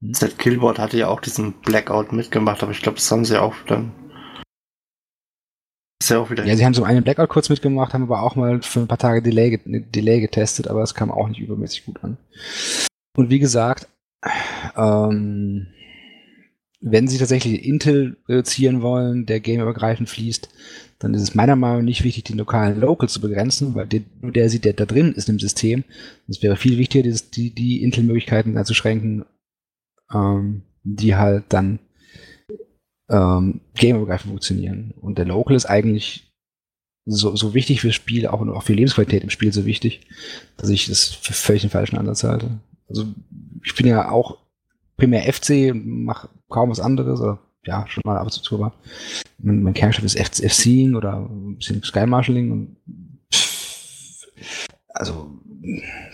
hm? 0.00 0.14
Z-Killboard 0.14 0.78
hatte 0.78 0.98
ja 0.98 1.08
auch 1.08 1.20
diesen 1.20 1.52
Blackout 1.60 2.12
mitgemacht, 2.12 2.62
aber 2.62 2.72
ich 2.72 2.82
glaube, 2.82 2.96
das 2.96 3.10
haben 3.10 3.24
sie 3.24 3.40
auch 3.40 3.54
dann 3.66 3.92
ist 6.04 6.10
ja 6.10 6.18
auch 6.18 6.30
wieder. 6.30 6.44
Ja, 6.44 6.56
sie 6.56 6.64
haben 6.64 6.74
so 6.74 6.84
einen 6.84 7.02
Blackout 7.02 7.28
kurz 7.28 7.48
mitgemacht, 7.48 7.94
haben 7.94 8.04
aber 8.04 8.22
auch 8.22 8.36
mal 8.36 8.62
für 8.62 8.80
ein 8.80 8.88
paar 8.88 8.98
Tage 8.98 9.22
Delay, 9.22 9.60
Delay 9.64 10.20
getestet, 10.20 10.68
aber 10.68 10.82
es 10.82 10.94
kam 10.94 11.10
auch 11.10 11.28
nicht 11.28 11.40
übermäßig 11.40 11.84
gut 11.86 12.02
an. 12.02 12.16
Und 13.16 13.30
wie 13.30 13.38
gesagt, 13.38 13.88
ähm, 14.76 15.68
wenn 16.80 17.06
sie 17.08 17.18
tatsächlich 17.18 17.64
Intel 17.64 18.16
reduzieren 18.28 18.82
wollen, 18.82 19.26
der 19.26 19.40
gameübergreifend 19.40 20.08
fließt, 20.08 20.48
dann 20.98 21.14
ist 21.14 21.22
es 21.22 21.34
meiner 21.34 21.56
Meinung 21.56 21.78
nach 21.78 21.84
nicht 21.84 22.04
wichtig, 22.04 22.24
den 22.24 22.38
lokalen 22.38 22.80
Local 22.80 23.08
zu 23.08 23.20
begrenzen, 23.20 23.74
weil 23.74 23.86
der, 23.86 24.02
nur 24.20 24.32
der 24.32 24.48
sieht, 24.48 24.64
der 24.64 24.72
da 24.72 24.84
drin 24.84 25.12
ist 25.12 25.28
im 25.28 25.38
System. 25.38 25.84
Es 26.28 26.42
wäre 26.42 26.56
viel 26.56 26.78
wichtiger, 26.78 27.08
die, 27.34 27.54
die 27.54 27.82
Intel-Möglichkeiten 27.82 28.56
einzuschränken, 28.56 29.24
ähm, 30.12 30.62
die 30.84 31.14
halt 31.16 31.44
dann 31.48 31.78
ähm, 33.08 33.60
gameübergreifend 33.74 34.30
funktionieren. 34.30 34.94
Und 35.00 35.18
der 35.18 35.24
Local 35.24 35.56
ist 35.56 35.66
eigentlich 35.66 36.32
so, 37.04 37.34
so 37.34 37.54
wichtig 37.54 37.80
fürs 37.80 37.94
Spiel, 37.94 38.26
auch, 38.26 38.40
auch 38.40 38.62
für 38.62 38.74
Lebensqualität 38.74 39.22
im 39.22 39.30
Spiel 39.30 39.52
so 39.52 39.66
wichtig, 39.66 40.02
dass 40.56 40.70
ich 40.70 40.86
das 40.86 41.06
für 41.06 41.32
völlig 41.32 41.62
den 41.62 41.70
falschen 41.70 41.98
Ansatz 41.98 42.24
halte. 42.24 42.60
Also 42.88 43.06
ich 43.64 43.74
bin 43.74 43.86
ja 43.86 44.10
auch 44.10 44.38
primär 44.96 45.32
FC 45.32 45.72
und 45.72 46.04
mache 46.04 46.28
kaum 46.48 46.70
was 46.70 46.80
anderes, 46.80 47.20
oder 47.20 47.40
ja, 47.64 47.86
schon 47.88 48.02
mal 48.04 48.18
ab 48.18 48.24
und 48.24 48.32
zu, 48.32 48.54
aber 48.54 48.74
mein, 49.38 49.62
mein 49.62 49.74
Kernchef 49.74 50.04
ist 50.04 50.18
FCing 50.18 50.94
oder 50.94 51.18
ein 51.18 51.56
bisschen 51.56 51.82
Sky 51.82 52.06
Marshalling 52.06 52.50
und 52.50 52.76
pff, 53.32 54.26
also 54.88 55.30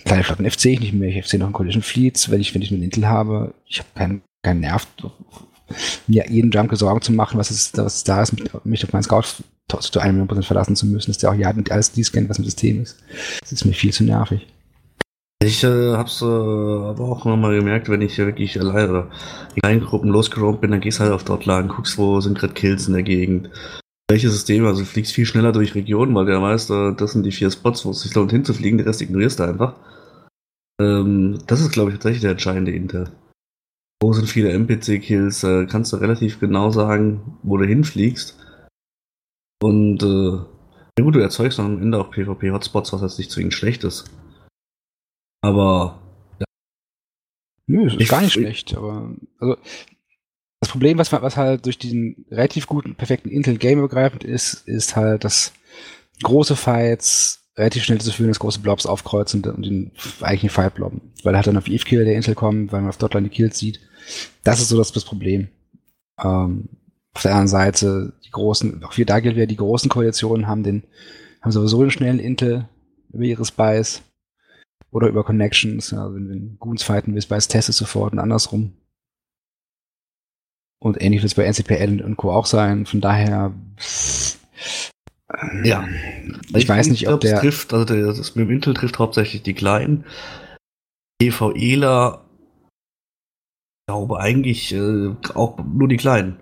kleine 0.05 0.25
Flotten 0.25 0.51
FC 0.51 0.67
ich 0.67 0.81
nicht 0.81 0.93
mehr, 0.95 1.09
ich 1.09 1.25
FC 1.27 1.35
noch 1.35 1.49
in 1.49 1.53
Collision 1.53 1.83
Fleets, 1.83 2.31
wenn 2.31 2.41
ich, 2.41 2.55
wenn 2.55 2.63
ich 2.63 2.73
einen 2.73 2.83
Intel 2.83 3.07
habe, 3.09 3.55
ich 3.67 3.79
habe 3.79 3.89
keinen 3.95 4.23
keinen 4.43 4.61
Nerv 4.61 4.87
mir 6.07 6.29
jeden 6.29 6.51
Junker 6.51 6.77
Sorgen 6.77 7.03
zu 7.03 7.13
machen, 7.13 7.39
was 7.39 7.51
ist, 7.51 7.77
was 7.79 8.05
da 8.05 8.23
ist, 8.23 8.35
mich 8.65 8.85
auf 8.85 8.93
meinen 8.93 9.03
Scout 9.03 9.43
zu 9.69 10.01
einem 10.01 10.27
Prozent 10.27 10.47
verlassen 10.47 10.77
zu 10.77 10.87
müssen, 10.87 11.11
dass 11.11 11.19
der 11.19 11.31
auch 11.31 11.35
ja 11.35 11.53
mit 11.53 11.71
alles 11.71 11.93
die 11.93 12.03
scannt, 12.03 12.29
was 12.29 12.39
im 12.39 12.45
System 12.45 12.83
ist. 12.83 12.97
Das 13.41 13.53
ist 13.53 13.65
mir 13.65 13.75
viel 13.75 13.93
zu 13.93 14.05
nervig. 14.05 14.47
Ich 15.41 15.63
äh, 15.63 15.93
hab's 15.93 16.21
äh, 16.21 16.25
aber 16.25 17.01
auch 17.01 17.25
nochmal 17.25 17.55
gemerkt, 17.55 17.89
wenn 17.89 18.03
ich 18.03 18.19
wirklich 18.19 18.59
allein 18.59 18.91
oder 18.91 19.11
in 19.55 19.63
kleinen 19.63 19.85
Gruppen 19.85 20.11
losgeräumt 20.11 20.61
bin, 20.61 20.73
dann 20.73 20.81
gehst 20.81 20.99
halt 20.99 21.13
auf 21.13 21.23
dort 21.23 21.47
lang, 21.47 21.69
guckst, 21.69 21.97
wo 21.97 22.21
sind 22.21 22.39
gerade 22.39 22.55
Kills 22.55 22.89
in 22.89 22.95
der 22.95 23.05
Gegend. 23.05 23.51
Welche 24.11 24.31
Systeme, 24.31 24.67
also 24.67 24.81
du 24.81 24.87
fliegst 24.87 25.13
viel 25.13 25.27
schneller 25.27 25.53
durch 25.53 25.75
Regionen, 25.75 26.15
weil 26.15 26.27
der 26.27 26.43
weißt, 26.43 26.71
äh, 26.71 26.95
das 26.97 27.13
sind 27.13 27.25
die 27.25 27.31
vier 27.31 27.51
Spots, 27.51 27.85
wo 27.85 27.91
es 27.91 28.01
sich 28.01 28.15
lohnt 28.15 28.33
hinzufliegen, 28.33 28.79
den 28.79 28.87
Rest 28.87 29.01
ignorierst 29.01 29.39
du 29.39 29.45
einfach. 29.45 29.75
Ähm, 30.81 31.39
das 31.47 31.61
ist, 31.61 31.71
glaube 31.71 31.91
ich, 31.91 31.97
tatsächlich 31.97 32.23
der 32.23 32.33
entscheidende 32.33 32.73
Inter. 32.73 33.13
Wo 34.01 34.13
sind 34.13 34.29
viele 34.29 34.53
NPC-Kills? 34.53 35.43
Äh, 35.45 35.67
kannst 35.67 35.93
du 35.93 35.97
relativ 35.97 36.39
genau 36.39 36.71
sagen, 36.71 37.39
wo 37.43 37.57
du 37.57 37.67
hinfliegst. 37.67 38.39
Und 39.61 40.03
äh, 40.03 40.37
ja 40.99 41.05
gut, 41.05 41.15
du 41.15 41.21
erzeugst 41.21 41.59
am 41.59 41.83
Ende 41.83 41.99
auch 41.99 42.11
PvP-Hotspots, 42.11 42.93
was 42.93 43.03
jetzt 43.03 43.19
nicht 43.19 43.31
zwingend 43.31 43.55
schlecht 43.55 43.85
ist. 43.85 44.11
Aber 45.43 46.01
ja. 46.39 46.45
Nö, 47.67 47.87
es 47.87 47.95
ist 47.95 48.01
ich, 48.01 48.09
gar 48.09 48.21
nicht 48.21 48.33
schlecht, 48.33 48.77
aber 48.77 49.15
also 49.39 49.57
das 50.61 50.71
Problem, 50.71 50.99
was, 50.99 51.13
was 51.13 51.37
halt 51.37 51.67
durch 51.67 51.79
diesen 51.79 52.27
relativ 52.31 52.67
guten, 52.67 52.97
perfekten 52.97 53.31
Intel-Game 53.31 53.79
übergreifend 53.79 54.25
ist, 54.25 54.67
ist 54.67 54.97
halt, 54.97 55.25
dass 55.25 55.53
große 56.23 56.57
Fights 56.57 57.48
relativ 57.59 57.85
schnell 57.85 58.01
zu 58.01 58.13
führen, 58.13 58.29
dass 58.29 58.39
große 58.39 58.61
Blobs 58.61 58.87
aufkreuzen 58.87 59.45
und 59.45 59.67
den 59.67 59.91
eigentlichen 60.21 60.51
Fight 60.51 60.75
blobben. 60.75 61.13
Weil 61.23 61.35
er 61.35 61.39
halt 61.39 61.49
dann 61.49 61.57
auf 61.57 61.69
Eve 61.69 61.85
Kill 61.85 62.05
der 62.05 62.15
Intel 62.15 62.35
kommt, 62.35 62.73
weil 62.73 62.81
man 62.81 62.91
auf 62.91 62.99
Dotline 62.99 63.29
die 63.29 63.35
Kills 63.35 63.59
sieht. 63.59 63.81
Das 64.45 64.61
ist 64.61 64.69
so 64.69 64.79
das, 64.79 64.93
das 64.93 65.05
Problem. 65.05 65.49
Ähm, 66.23 66.69
auf 67.15 67.23
der 67.23 67.33
anderen 67.33 67.49
Seite, 67.49 68.13
die 68.25 68.31
großen, 68.31 68.85
auch 68.85 68.93
hier 68.93 69.07
da 69.07 69.21
gilt 69.21 69.37
wieder, 69.37 69.47
die 69.47 69.57
großen 69.57 69.91
Koalitionen 69.91 70.47
haben 70.47 70.63
den, 70.63 70.85
haben 71.43 71.51
sowieso 71.51 71.81
einen 71.81 71.91
schnellen 71.91 72.21
Intel 72.21 72.69
über 73.13 73.25
ihre 73.25 73.45
Spies 73.45 74.03
oder 74.91 75.09
über 75.09 75.25
Connections. 75.25 75.91
Ja, 75.91 76.15
wenn, 76.15 76.29
wenn 76.29 76.59
Goons 76.59 76.83
fighten 76.83 77.15
will, 77.15 77.23
Spies 77.23 77.49
testet 77.49 77.75
sofort 77.75 78.13
und 78.13 78.21
andersrum. 78.21 78.73
Und 80.81 81.03
ähnlich 81.03 81.23
wird 81.23 81.33
es 81.33 81.35
bei 81.35 81.45
NCPL 81.45 82.03
und 82.05 82.17
Co. 82.17 82.31
auch 82.33 82.47
sein. 82.47 82.87
Von 82.87 83.01
daher, 83.01 83.53
ja. 85.63 85.87
Ich, 86.49 86.57
ich 86.57 86.69
weiß 86.69 86.89
nicht, 86.89 87.09
ob 87.09 87.21
der. 87.21 87.41
Trifft, 87.41 87.73
also 87.73 87.85
der, 87.85 88.07
das 88.07 88.35
mit 88.35 88.49
dem 88.49 88.55
Intel 88.55 88.75
trifft 88.75 88.99
hauptsächlich 88.99 89.43
die 89.43 89.55
kleinen. 89.55 90.05
EVEler 91.21 92.25
glaube 93.89 94.21
eigentlich 94.21 94.75
äh, 94.75 95.15
auch 95.35 95.59
nur 95.65 95.89
die 95.89 95.97
Kleinen. 95.97 96.37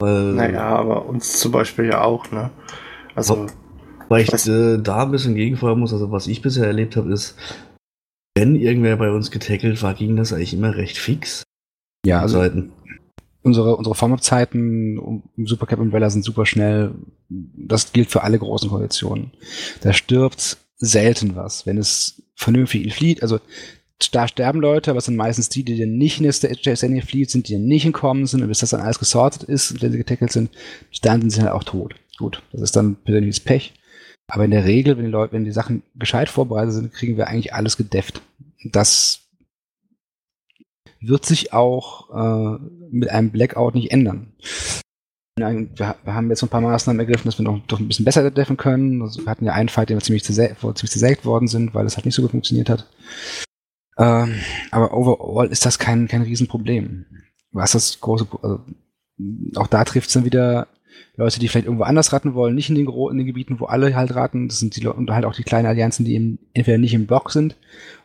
Weil, 0.00 0.32
naja, 0.32 0.64
aber 0.64 1.06
uns 1.06 1.38
zum 1.38 1.52
Beispiel 1.52 1.86
ja 1.86 2.02
auch, 2.02 2.30
ne? 2.32 2.50
Also. 3.14 3.46
Weil 4.08 4.22
ich 4.22 4.46
äh, 4.46 4.78
da 4.78 5.04
ein 5.04 5.12
bisschen 5.12 5.34
gegenfeuern 5.34 5.78
muss, 5.78 5.92
also 5.92 6.10
was 6.10 6.26
ich 6.26 6.42
bisher 6.42 6.66
erlebt 6.66 6.96
habe, 6.96 7.10
ist, 7.12 7.38
wenn 8.36 8.54
irgendwer 8.54 8.96
bei 8.96 9.10
uns 9.10 9.30
getackelt 9.30 9.82
war, 9.82 9.94
ging 9.94 10.16
das 10.16 10.32
eigentlich 10.32 10.52
immer 10.52 10.76
recht 10.76 10.98
fix. 10.98 11.42
Ja, 12.04 12.20
also 12.20 12.38
Seiten. 12.38 12.72
Unsere, 13.44 13.76
unsere 13.76 13.94
Farm-Up-Zeiten 13.94 14.98
um 14.98 15.22
Supercap 15.44 15.78
Umbrella 15.78 16.10
sind 16.10 16.24
super 16.24 16.46
schnell. 16.46 16.94
Das 17.28 17.92
gilt 17.92 18.10
für 18.10 18.22
alle 18.22 18.38
großen 18.38 18.70
Koalitionen. 18.70 19.30
Da 19.82 19.92
stirbt 19.92 20.56
selten 20.76 21.36
was, 21.36 21.66
wenn 21.66 21.78
es 21.78 22.22
vernünftig 22.34 22.92
flieht. 22.94 23.22
Also 23.22 23.38
da 24.10 24.26
sterben 24.26 24.60
Leute, 24.60 24.90
aber 24.90 24.98
es 24.98 25.04
sind 25.04 25.16
meistens 25.16 25.48
die, 25.50 25.62
die 25.62 25.78
dann 25.78 25.96
nicht 25.96 26.18
in 26.18 26.24
der 26.24 26.76
Standing 26.76 27.02
Fleet 27.02 27.30
sind, 27.30 27.48
die 27.48 27.52
dann 27.52 27.66
nicht 27.66 27.86
entkommen 27.86 28.26
sind 28.26 28.42
und 28.42 28.48
bis 28.48 28.58
das 28.58 28.70
dann 28.70 28.80
alles 28.80 28.98
gesortet 28.98 29.44
ist 29.44 29.70
und 29.70 29.82
wenn 29.82 29.92
sie 29.92 29.98
getackelt 29.98 30.32
sind, 30.32 30.50
dann 31.02 31.20
sind 31.20 31.30
sie 31.30 31.42
halt 31.42 31.52
auch 31.52 31.64
tot. 31.64 31.94
Gut, 32.18 32.42
das 32.52 32.62
ist 32.62 32.76
dann 32.76 32.96
persönliches 32.96 33.40
Pech. 33.40 33.74
Aber 34.26 34.44
in 34.44 34.50
der 34.50 34.64
Regel, 34.64 34.96
wenn 34.96 35.04
die 35.04 35.10
Leute, 35.10 35.32
wenn 35.32 35.44
die 35.44 35.52
Sachen 35.52 35.82
gescheit 35.96 36.28
vorbereitet 36.28 36.72
sind, 36.72 36.92
kriegen 36.92 37.16
wir 37.16 37.28
eigentlich 37.28 37.54
alles 37.54 37.76
gedefft. 37.76 38.22
Das 38.64 39.23
wird 41.00 41.24
sich 41.26 41.52
auch 41.52 42.10
äh, 42.10 42.58
mit 42.90 43.10
einem 43.10 43.30
Blackout 43.30 43.74
nicht 43.74 43.90
ändern. 43.90 44.32
Wir, 45.36 45.96
haben 46.06 46.30
jetzt 46.30 46.44
ein 46.44 46.48
paar 46.48 46.60
Maßnahmen 46.60 47.00
ergriffen, 47.00 47.24
dass 47.26 47.38
wir 47.38 47.44
noch 47.44 47.58
doch 47.66 47.80
ein 47.80 47.88
bisschen 47.88 48.04
besser 48.04 48.30
deffen 48.30 48.56
können. 48.56 49.02
Also 49.02 49.24
wir 49.24 49.30
hatten 49.30 49.44
ja 49.44 49.52
einen 49.52 49.68
Fight, 49.68 49.88
den 49.88 49.96
wir 49.96 50.02
ziemlich, 50.02 50.22
zersägt, 50.22 50.62
wo 50.62 50.72
ziemlich 50.72 50.92
zersägt 50.92 51.24
worden 51.24 51.48
sind, 51.48 51.74
weil 51.74 51.86
es 51.86 51.96
halt 51.96 52.06
nicht 52.06 52.14
so 52.14 52.22
gut 52.22 52.30
funktioniert 52.30 52.70
hat. 52.70 52.86
Ähm, 53.98 54.36
aber 54.70 54.94
overall 54.94 55.48
ist 55.48 55.66
das 55.66 55.78
kein, 55.78 56.06
kein 56.06 56.22
Riesenproblem. 56.22 57.06
Was 57.50 57.72
das 57.72 58.00
große, 58.00 58.28
also, 58.42 58.60
auch 59.56 59.66
da 59.66 59.84
trifft 59.84 60.08
es 60.08 60.14
dann 60.14 60.24
wieder 60.24 60.68
Leute, 61.16 61.40
die 61.40 61.48
vielleicht 61.48 61.66
irgendwo 61.66 61.84
anders 61.84 62.12
raten 62.12 62.34
wollen, 62.34 62.54
nicht 62.54 62.70
in 62.70 62.76
den, 62.76 62.88
in 62.88 63.18
den 63.18 63.26
Gebieten, 63.26 63.58
wo 63.58 63.66
alle 63.66 63.94
halt 63.96 64.14
raten. 64.14 64.48
Das 64.48 64.60
sind 64.60 64.76
die 64.76 64.86
und 64.86 65.10
halt 65.10 65.24
auch 65.24 65.34
die 65.34 65.42
kleinen 65.42 65.66
Allianzen, 65.66 66.04
die 66.04 66.14
eben 66.14 66.38
entweder 66.54 66.78
nicht 66.78 66.94
im 66.94 67.06
Block 67.06 67.32
sind 67.32 67.56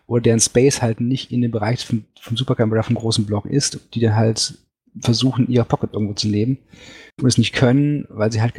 oder 0.10 0.22
deren 0.22 0.40
Space 0.40 0.82
halt 0.82 1.00
nicht 1.02 1.32
in 1.32 1.42
dem 1.42 1.52
Bereich 1.52 1.86
vom, 1.86 2.04
vom 2.20 2.36
Supercamp 2.36 2.72
oder 2.72 2.84
vom 2.84 2.96
großen 2.96 3.26
Block 3.26 3.46
ist, 3.46 3.80
die 3.94 4.00
dann 4.00 4.16
halt 4.16 4.58
versuchen, 5.00 5.48
ihr 5.48 5.64
Pocket 5.64 5.94
irgendwo 5.94 6.14
zu 6.14 6.28
leben 6.28 6.58
und 7.22 7.28
es 7.28 7.38
nicht 7.38 7.54
können, 7.54 8.06
weil 8.10 8.32
sie 8.32 8.42
halt 8.42 8.54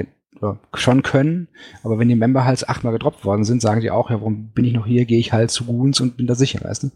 schon 0.74 1.02
können, 1.02 1.48
aber 1.82 1.98
wenn 1.98 2.08
die 2.08 2.14
Member 2.14 2.44
halt 2.44 2.68
achtmal 2.68 2.92
gedroppt 2.92 3.24
worden 3.24 3.44
sind, 3.44 3.60
sagen 3.60 3.80
die 3.80 3.90
auch, 3.90 4.10
ja, 4.10 4.20
warum 4.20 4.52
bin 4.52 4.64
ich 4.64 4.72
noch 4.72 4.86
hier, 4.86 5.04
gehe 5.04 5.18
ich 5.18 5.32
halt 5.32 5.50
zu 5.50 5.66
Goons 5.66 6.00
und 6.00 6.16
bin 6.16 6.26
da 6.26 6.34
sicher, 6.34 6.60
weißt 6.62 6.84
du? 6.84 6.90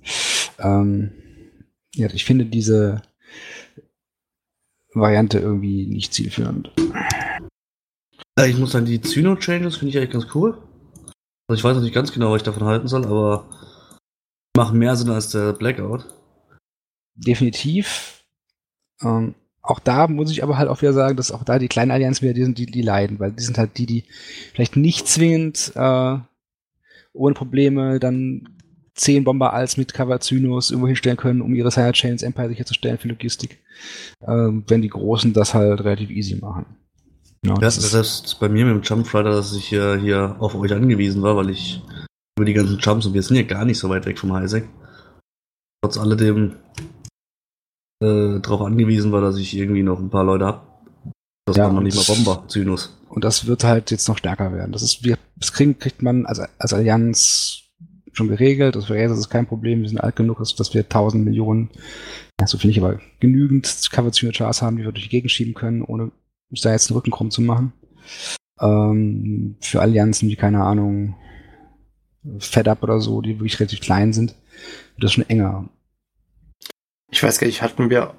Ähm, 0.61 1.11
ja, 1.95 2.09
ich 2.15 2.25
finde 2.25 2.47
diese 2.47 3.03
Variante 4.95 5.41
irgendwie 5.41 5.87
nicht 5.87 6.15
zielführend. 6.15 6.73
Ich 8.47 8.57
muss 8.57 8.71
sagen, 8.71 8.87
die 8.87 9.01
Zyno-Changes 9.01 9.77
finde 9.77 9.91
ich 9.91 9.99
eigentlich 9.99 10.11
ganz 10.11 10.35
cool. 10.35 10.57
Also 11.49 11.59
ich 11.59 11.65
weiß 11.65 11.77
noch 11.77 11.83
nicht 11.83 11.95
ganz 11.95 12.13
genau, 12.13 12.31
was 12.31 12.39
ich 12.39 12.45
davon 12.45 12.65
halten 12.65 12.89
soll, 12.89 13.05
aber 13.05 13.49
machen 14.57 14.79
mehr 14.79 14.97
Sinn 14.97 15.11
als 15.11 15.31
der 15.31 15.53
Blackout. 15.53 16.07
Definitiv. 17.15 18.25
Ähm, 19.03 19.35
auch 19.63 19.81
da 19.81 20.09
muss 20.09 20.31
ich 20.31 20.43
aber 20.43 20.59
halt 20.59 20.69
auch 20.69 20.83
wieder 20.83 20.93
sagen, 20.93 21.17
dass 21.17 21.33
auch 21.33 21.43
da 21.43 21.59
die 21.59 21.69
kleinen 21.69 21.91
Allianzen 21.91 22.23
wieder 22.23 22.35
die 22.35 22.45
sind, 22.45 22.59
die, 22.59 22.67
die 22.67 22.83
leiden, 22.83 23.19
weil 23.19 23.33
die 23.33 23.43
sind 23.43 23.57
halt 23.57 23.79
die, 23.79 23.87
die 23.87 24.05
vielleicht 24.53 24.77
nicht 24.77 25.09
zwingend 25.09 25.73
äh, 25.75 26.19
ohne 27.13 27.35
Probleme 27.35 27.99
dann 27.99 28.49
zehn 28.95 29.25
Bomber 29.25 29.53
als 29.53 29.77
mit 29.77 29.95
Cover 29.95 30.21
Zynos 30.21 30.71
irgendwo 30.71 30.87
hinstellen 30.87 31.17
können, 31.17 31.41
um 31.41 31.55
ihre 31.55 31.71
Sidechains 31.71 32.23
Empire 32.23 32.49
sicherzustellen 32.49 32.99
für 32.99 33.09
Logistik. 33.09 33.59
Ähm, 34.27 34.65
wenn 34.69 34.83
die 34.83 34.89
Großen 34.89 35.33
das 35.33 35.55
halt 35.55 35.81
relativ 35.81 36.11
easy 36.11 36.37
machen. 36.37 36.67
Ja, 37.45 37.55
das, 37.55 37.77
das 37.77 37.95
ist 37.95 38.41
bei 38.41 38.49
mir 38.49 38.65
mit 38.65 38.75
dem 38.75 38.83
Jump 38.83 39.13
Rider, 39.13 39.31
dass 39.31 39.55
ich 39.55 39.67
hier, 39.67 39.99
hier 40.01 40.37
auf 40.39 40.55
euch 40.55 40.73
angewiesen 40.73 41.23
war, 41.23 41.37
weil 41.37 41.51
ich 41.51 41.83
über 42.37 42.45
die 42.45 42.55
ganzen 42.55 42.79
Jumps 42.79 43.07
und 43.07 43.15
wir 43.15 43.23
sind 43.23 43.37
ja 43.37 43.43
gar 43.43 43.65
nicht 43.65 43.79
so 43.79 43.89
weit 43.89 44.07
weg 44.07 44.19
vom 44.19 44.33
Highsec. 44.33 44.69
Trotz 45.83 45.99
alledem 45.99 46.57
äh, 48.03 48.41
darauf 48.41 48.63
angewiesen 48.63 49.13
war, 49.13 49.21
dass 49.21 49.37
ich 49.37 49.57
irgendwie 49.57 49.83
noch 49.83 50.01
ein 50.01 50.11
paar 50.11 50.25
Leute 50.25 50.47
habe. 50.47 50.67
Das 51.47 51.57
ja, 51.57 51.65
war 51.65 51.73
noch 51.73 51.83
nicht 51.83 51.97
mal 51.97 52.15
Bomber, 52.15 52.45
Zynos. 52.49 52.99
Und 53.09 53.23
das 53.23 53.47
wird 53.47 53.65
halt 53.65 53.91
jetzt 53.91 54.09
noch 54.09 54.19
stärker 54.19 54.53
werden. 54.53 54.73
Das 54.73 54.83
ist, 54.83 55.05
wir, 55.05 55.19
das 55.37 55.53
kriegt, 55.53 55.81
kriegt 55.81 56.03
man 56.03 56.27
als, 56.27 56.41
als 56.59 56.73
Allianz 56.73 57.65
schon 58.13 58.29
geregelt. 58.29 58.75
Das, 58.75 58.87
das 58.87 59.19
ist 59.19 59.31
kein 59.31 59.47
Problem. 59.47 59.83
Wir 59.83 59.89
sind 59.89 60.01
alt 60.01 60.17
genug, 60.17 60.39
dass 60.39 60.75
wir 60.75 60.83
1000 60.83 61.25
Millionen, 61.25 61.71
ja, 62.41 62.47
so 62.47 62.59
finde 62.59 62.73
ich 62.73 62.83
aber 62.83 62.99
genügend 63.21 63.89
Cover 63.91 64.11
Chars 64.11 64.63
haben, 64.63 64.77
die 64.77 64.85
wir 64.85 64.93
durch 64.93 65.05
die 65.05 65.11
Gegend 65.11 65.31
schieben 65.31 65.55
können, 65.55 65.83
ohne 65.83 66.11
uns 66.51 66.63
da 66.63 66.73
jetzt 66.73 66.91
den 66.91 66.97
Rücken 66.97 67.11
krumm 67.11 67.31
zu 67.31 67.43
machen. 67.43 67.73
Ähm, 68.61 69.57
für 69.61 69.81
Allianzen 69.81 70.29
wie, 70.29 70.37
keine 70.37 70.65
Ahnung, 70.65 71.17
Fed 72.39 72.69
Up 72.69 72.83
oder 72.83 73.01
so, 73.01 73.21
die 73.21 73.39
wirklich 73.39 73.61
relativ 73.61 73.81
klein 73.81 74.13
sind, 74.13 74.35
wird 74.97 75.05
das 75.05 75.13
schon 75.13 75.29
enger. 75.29 75.69
Ich 77.11 77.23
weiß 77.23 77.39
gar 77.39 77.47
nicht, 77.47 77.63
hatten 77.63 77.91
wir 77.91 78.15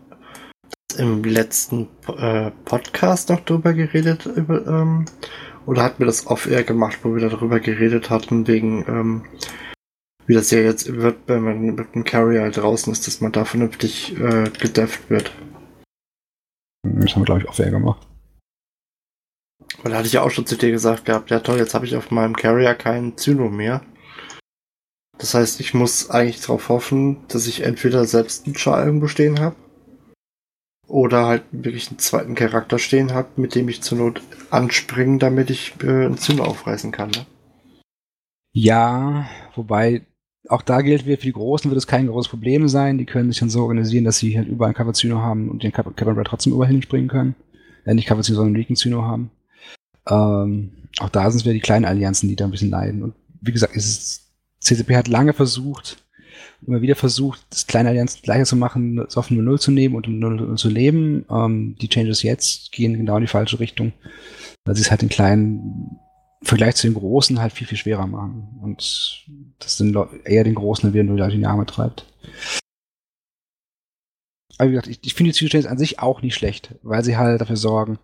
im 0.98 1.24
letzten 1.24 1.90
äh, 2.08 2.52
Podcast 2.64 3.30
noch 3.30 3.42
drüber 3.42 3.74
geredet, 3.74 4.26
über, 4.26 4.66
ähm, 4.66 5.06
oder 5.66 5.84
hatten 5.84 6.00
wir 6.00 6.06
das 6.06 6.28
off-air 6.28 6.64
gemacht, 6.64 7.00
wo 7.04 7.16
wir 7.16 7.28
darüber 7.28 7.60
geredet 7.60 8.10
hatten, 8.10 8.48
wegen, 8.48 8.86
ähm, 8.88 9.26
wie 10.28 10.36
das 10.36 10.52
ja 10.52 10.60
jetzt 10.60 10.94
wird, 10.94 11.18
wenn 11.28 11.44
man 11.44 11.62
mit 11.76 11.96
dem 11.96 12.04
Carrier 12.04 12.42
halt 12.42 12.58
draußen 12.58 12.94
ist, 12.94 13.08
dass 13.08 13.22
man 13.22 13.32
da 13.32 13.46
vernünftig 13.46 14.18
äh, 14.20 14.50
gedefft 14.50 15.10
wird. 15.10 15.32
Das 16.84 17.14
haben 17.14 17.22
wir, 17.22 17.26
glaube 17.26 17.42
ich, 17.42 17.50
off-air 17.50 17.72
gemacht. 17.72 18.08
Weil 19.82 19.92
da 19.92 19.98
hatte 19.98 20.08
ich 20.08 20.14
ja 20.14 20.22
auch 20.22 20.32
schon 20.32 20.46
zu 20.46 20.56
dir 20.56 20.72
gesagt 20.72 21.06
gehabt, 21.06 21.30
ja 21.32 21.40
toll, 21.40 21.58
jetzt 21.58 21.74
habe 21.74 21.86
ich 21.86 21.96
auf 21.96 22.12
meinem 22.12 22.36
Carrier 22.36 22.76
keinen 22.76 23.18
Zyno 23.18 23.50
mehr. 23.50 23.82
Das 25.18 25.34
heißt, 25.34 25.60
ich 25.60 25.74
muss 25.74 26.10
eigentlich 26.10 26.42
darauf 26.42 26.70
hoffen, 26.70 27.18
dass 27.30 27.48
ich 27.48 27.62
entweder 27.62 28.06
selbst 28.06 28.46
einen 28.46 28.56
Char 28.56 28.86
irgendwo 28.86 29.08
stehen 29.08 29.40
habe 29.40 29.56
oder 30.88 31.26
halt 31.26 31.44
wirklich 31.52 31.90
einen 31.90 32.00
zweiten 32.00 32.36
Charakter 32.36 32.80
stehen 32.80 33.14
habe, 33.14 33.30
mit 33.38 33.56
dem 33.56 33.70
ich 33.70 33.82
zur 33.82 33.98
Not 33.98 34.22
anspringen, 34.50 35.20
damit 35.20 35.50
ich 35.50 35.74
äh, 35.84 36.06
einen 36.06 36.18
Zyno 36.18 36.44
aufreißen 36.44 36.92
kann. 36.92 37.12
Ne? 37.12 37.26
Ja, 38.54 39.28
wobei 39.56 40.06
auch 40.48 40.62
da 40.62 40.82
gilt 40.82 41.04
für 41.04 41.18
die 41.18 41.32
Großen 41.32 41.72
wird 41.72 41.78
es 41.78 41.88
kein 41.88 42.08
großes 42.08 42.30
Problem 42.30 42.68
sein. 42.68 42.98
Die 42.98 43.06
können 43.06 43.32
sich 43.32 43.40
dann 43.40 43.50
so 43.50 43.62
organisieren, 43.62 44.06
dass 44.06 44.18
sie 44.18 44.38
halt 44.38 44.48
überall 44.48 44.70
einen 44.70 44.76
Cappuccino 44.76 45.18
haben 45.20 45.50
und 45.50 45.64
den 45.64 45.72
Captain 45.72 46.24
trotzdem 46.24 46.54
überall 46.54 46.70
hinspringen 46.70 47.10
können. 47.10 47.36
Äh, 47.86 47.96
nicht 47.96 48.08
Cappuccino, 48.08 48.36
sondern 48.36 48.64
einen 48.64 48.76
Zyno 48.76 49.04
haben. 49.04 49.32
Ähm, 50.08 50.72
auch 51.00 51.10
da 51.10 51.30
sind 51.30 51.40
es 51.40 51.46
wieder 51.46 51.54
die 51.54 51.62
kleinen 51.62 51.86
Allianzen, 51.86 52.30
die 52.30 52.36
da 52.36 52.46
ein 52.46 52.52
bisschen 52.52 52.70
leiden. 52.70 53.02
Und 53.02 53.16
wie 53.42 53.52
gesagt, 53.52 53.76
es 53.76 53.88
ist 53.88 54.25
CCP 54.66 54.96
hat 54.96 55.08
lange 55.08 55.34
versucht, 55.34 55.98
immer 56.66 56.82
wieder 56.82 56.96
versucht, 56.96 57.46
das 57.50 57.68
kleine 57.68 57.90
Allianz 57.90 58.22
gleicher 58.22 58.46
zu 58.46 58.56
machen, 58.56 59.00
es 59.00 59.18
auf 59.18 59.30
0 59.30 59.60
zu 59.60 59.72
nehmen 59.72 59.96
und 59.96 60.08
um 60.08 60.20
0 60.20 60.58
zu 60.58 60.70
leben. 60.70 61.26
Ähm, 61.30 61.76
die 61.80 61.90
Changes 61.90 62.24
jetzt 62.24 62.72
gehen 62.72 62.98
genau 62.98 63.18
in 63.18 63.22
die 63.22 63.28
falsche 63.28 63.60
Richtung, 63.60 63.94
weil 64.66 64.76
sie 64.76 64.82
es 64.82 64.92
halt 64.92 65.02
den 65.02 65.10
kleinen 65.10 66.00
im 66.42 66.48
Vergleich 66.48 66.76
zu 66.76 66.88
den 66.88 66.94
Großen 66.94 67.40
halt 67.40 67.54
viel, 67.54 67.68
viel 67.68 67.78
schwerer 67.78 68.08
machen. 68.08 68.60
Und 68.62 69.26
das 69.60 69.78
sind 69.78 69.98
eher 70.26 70.44
den 70.44 70.56
Großen 70.56 70.94
wieder 70.94 71.04
nur 71.04 71.28
die 71.28 71.46
Arme 71.46 71.66
treibt. 71.66 72.06
Aber 74.58 74.70
wie 74.70 74.74
gesagt, 74.74 74.88
ich, 74.88 75.00
ich 75.04 75.14
finde 75.14 75.32
die 75.32 75.38
Changes 75.38 75.66
an 75.66 75.78
sich 75.78 76.00
auch 76.00 76.22
nicht 76.22 76.36
schlecht, 76.36 76.76
weil 76.82 77.04
sie 77.04 77.18
halt 77.18 77.42
dafür 77.42 77.58
sorgen, 77.58 78.00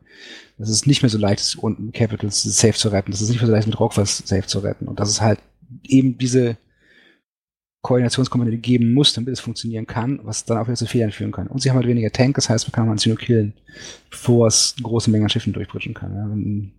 dass 0.58 0.69
es 0.69 0.86
nicht 0.86 1.02
mehr 1.02 1.10
so 1.10 1.17
leicht 1.17 1.39
ist, 1.39 1.56
unten 1.56 1.91
Capitals 1.93 2.43
safe 2.43 2.74
zu 2.74 2.89
retten, 2.89 3.12
dass 3.12 3.21
es 3.21 3.30
nicht 3.30 3.39
mehr 3.39 3.47
so 3.47 3.54
leicht 3.54 3.67
ist, 3.67 3.74
mit 3.74 3.80
Rockfast 3.80 4.28
safe 4.28 4.47
zu 4.47 4.60
retten. 4.60 4.88
Und 4.88 5.00
dass 5.00 5.10
es 5.10 5.21
halt 5.21 5.39
eben 5.84 6.17
diese 6.17 6.57
Koordinationskomponente 7.81 8.60
geben 8.60 8.93
muss, 8.93 9.13
damit 9.13 9.34
es 9.34 9.39
funktionieren 9.39 9.88
kann, 9.88 10.19
was 10.23 10.45
dann 10.45 10.57
auch 10.57 10.67
wieder 10.67 10.75
zu 10.75 10.86
Fehlern 10.86 11.12
führen 11.12 11.31
kann. 11.31 11.47
Und 11.47 11.62
sie 11.62 11.69
haben 11.69 11.77
halt 11.77 11.88
weniger 11.88 12.12
Tank, 12.12 12.36
das 12.36 12.49
heißt, 12.49 12.67
man 12.67 12.71
kann 12.73 12.86
mal 12.86 12.93
ein 12.93 12.99
Zino 12.99 13.15
killen, 13.15 13.53
bevor 14.10 14.47
es 14.47 14.75
große 14.81 15.10
Menge 15.10 15.25
an 15.25 15.29
Schiffen 15.29 15.53
durchbritschen 15.53 15.95
kann. 15.95 16.15
Ja, 16.15 16.29
wenn, 16.29 16.71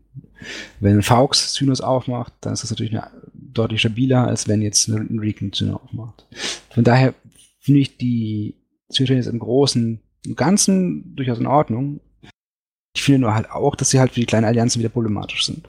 wenn 0.79 1.03
Faux 1.03 1.55
Zynos 1.55 1.81
aufmacht, 1.81 2.33
dann 2.41 2.53
ist 2.53 2.63
das 2.63 2.71
natürlich 2.71 2.93
eine, 2.93 3.11
deutlich 3.35 3.81
stabiler, 3.81 4.27
als 4.29 4.47
wenn 4.47 4.63
jetzt 4.63 4.89
ein 4.89 5.19
Recon 5.19 5.53
Zyno 5.53 5.77
aufmacht. 5.77 6.25
Von 6.71 6.85
daher 6.85 7.15
finde 7.59 7.81
ich 7.81 7.97
die 7.97 8.55
Zyno 8.89 9.15
jetzt 9.15 9.27
im 9.27 9.41
Großen 9.41 10.01
im 10.25 10.37
Ganzen 10.37 11.17
durchaus 11.17 11.39
in 11.39 11.47
Ordnung. 11.47 12.01
Ich 12.95 13.03
finde 13.03 13.23
nur 13.23 13.35
halt 13.35 13.51
auch, 13.51 13.75
dass 13.75 13.91
sie 13.91 13.99
halt 13.99 14.13
für 14.13 14.21
die 14.21 14.27
kleinen 14.27 14.45
Allianzen 14.45 14.79
wieder 14.79 14.89
problematisch 14.89 15.47
sind. 15.47 15.67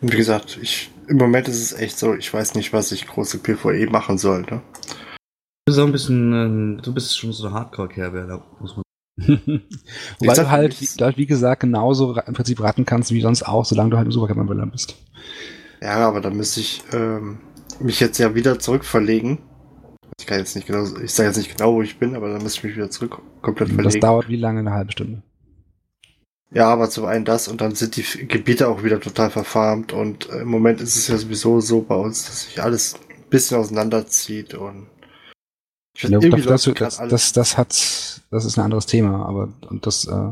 Wie 0.00 0.16
gesagt, 0.16 0.58
ich, 0.60 0.90
im 1.08 1.16
Moment 1.16 1.48
ist 1.48 1.60
es 1.60 1.72
echt 1.72 1.98
so, 1.98 2.14
ich 2.14 2.32
weiß 2.32 2.54
nicht, 2.54 2.72
was 2.72 2.92
ich 2.92 3.06
große 3.06 3.38
PvE 3.38 3.86
machen 3.90 4.18
soll. 4.18 4.42
Ne? 4.42 4.60
Du 5.66 5.72
bist 5.72 5.78
auch 5.78 5.86
ein 5.86 5.92
bisschen, 5.92 6.78
äh, 6.78 6.82
du 6.82 6.94
bist 6.94 7.18
schon 7.18 7.32
so 7.32 7.46
ein 7.46 7.52
Hardcore-Kerl, 7.52 8.26
da 8.26 8.42
muss 8.60 8.76
man. 8.76 8.82
Weil 10.20 10.36
du 10.36 10.50
halt, 10.50 10.80
wie, 10.80 11.16
wie, 11.16 11.26
gesagt, 11.26 11.60
genauso 11.60 12.14
im 12.14 12.34
Prinzip 12.34 12.60
raten 12.60 12.84
kannst 12.84 13.10
wie 13.10 13.20
sonst 13.20 13.42
auch, 13.42 13.64
solange 13.64 13.90
du 13.90 13.96
halt 13.96 14.06
im 14.06 14.12
Supercamp 14.12 14.70
bist. 14.70 14.96
Ja, 15.82 16.08
aber 16.08 16.20
da 16.20 16.30
müsste 16.30 16.60
ich 16.60 16.82
ähm, 16.92 17.38
mich 17.80 18.00
jetzt 18.00 18.18
ja 18.18 18.34
wieder 18.34 18.58
zurückverlegen. 18.58 19.38
Ich 20.20 20.26
kann 20.26 20.38
jetzt 20.38 20.54
nicht 20.56 20.66
genau, 20.66 20.84
ich 21.02 21.12
sage 21.12 21.28
jetzt 21.28 21.36
nicht 21.36 21.56
genau, 21.56 21.74
wo 21.74 21.82
ich 21.82 21.98
bin, 21.98 22.14
aber 22.14 22.32
dann 22.32 22.42
müsste 22.42 22.58
ich 22.58 22.64
mich 22.64 22.76
wieder 22.76 22.90
zurück 22.90 23.20
komplett 23.42 23.68
verlegen. 23.68 23.90
Das 23.90 24.00
dauert 24.00 24.28
wie 24.28 24.36
lange? 24.36 24.60
Eine 24.60 24.72
halbe 24.72 24.92
Stunde. 24.92 25.22
Ja, 26.50 26.68
aber 26.68 26.88
zum 26.88 27.04
einen 27.04 27.24
das 27.24 27.48
und 27.48 27.60
dann 27.60 27.74
sind 27.74 27.96
die 27.96 28.26
Gebiete 28.26 28.68
auch 28.68 28.82
wieder 28.82 29.00
total 29.00 29.30
verfarmt 29.30 29.92
und 29.92 30.30
äh, 30.30 30.40
im 30.40 30.48
Moment 30.48 30.80
ist 30.80 30.96
es 30.96 31.08
ja 31.08 31.18
sowieso 31.18 31.60
so 31.60 31.82
bei 31.82 31.94
uns, 31.94 32.24
dass 32.24 32.42
sich 32.42 32.62
alles 32.62 32.94
ein 32.94 33.28
bisschen 33.28 33.58
auseinanderzieht 33.58 34.54
und 34.54 34.86
ich 35.94 36.04
ja, 36.04 36.10
irgendwie 36.10 36.42
das, 36.42 36.64
das, 36.64 36.96
das, 37.08 37.32
das, 37.32 37.58
hat, 37.58 37.68
das 38.30 38.44
ist 38.44 38.56
ein 38.56 38.64
anderes 38.64 38.86
Thema, 38.86 39.26
aber 39.26 39.52
und 39.68 39.86
das 39.86 40.06
äh, 40.06 40.30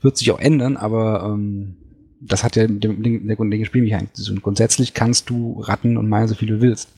wird 0.00 0.16
sich 0.16 0.30
auch 0.32 0.40
ändern, 0.40 0.76
aber 0.76 1.22
ähm, 1.24 1.76
das 2.20 2.42
hat 2.42 2.56
ja 2.56 2.66
mit 2.66 2.82
dem, 2.82 3.26
der 3.26 3.36
grundlegenden 3.36 3.66
Spielmechanik. 3.66 4.10
Und 4.28 4.42
grundsätzlich 4.42 4.94
kannst 4.94 5.28
du 5.30 5.60
ratten 5.60 5.96
und 5.96 6.08
meinen, 6.08 6.28
so 6.28 6.34
viel 6.34 6.48
du 6.48 6.60
willst. 6.60 6.88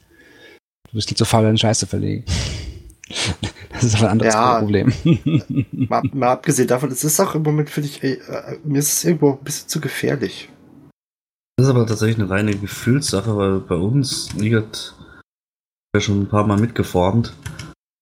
Du 0.88 0.94
bist 0.94 1.08
nicht 1.10 1.18
so 1.18 1.24
faul, 1.24 1.42
deine 1.42 1.58
Scheiße 1.58 1.86
verlegen. 1.86 2.24
Das 3.76 3.84
ist 3.84 3.96
aber 3.96 4.06
ein 4.06 4.12
anderes 4.12 4.34
ja, 4.34 4.58
Problem. 4.58 4.92
mal, 5.72 6.02
mal, 6.14 6.30
abgesehen 6.30 6.66
davon, 6.66 6.90
es 6.90 7.04
ist 7.04 7.20
auch 7.20 7.34
im 7.34 7.42
Moment, 7.42 7.68
finde 7.68 7.90
ich, 7.90 8.02
ey, 8.02 8.14
äh, 8.14 8.58
mir 8.64 8.78
ist 8.78 8.92
es 8.92 9.04
irgendwo 9.04 9.32
ein 9.32 9.44
bisschen 9.44 9.68
zu 9.68 9.80
gefährlich. 9.80 10.50
Das 11.56 11.66
ist 11.66 11.70
aber 11.70 11.86
tatsächlich 11.86 12.18
eine 12.18 12.30
reine 12.30 12.56
Gefühlssache, 12.56 13.36
weil 13.36 13.60
bei 13.60 13.76
uns 13.76 14.32
liegt 14.32 14.94
ja 15.94 16.00
schon 16.00 16.22
ein 16.22 16.28
paar 16.28 16.46
Mal 16.46 16.58
mitgeformt. 16.58 17.34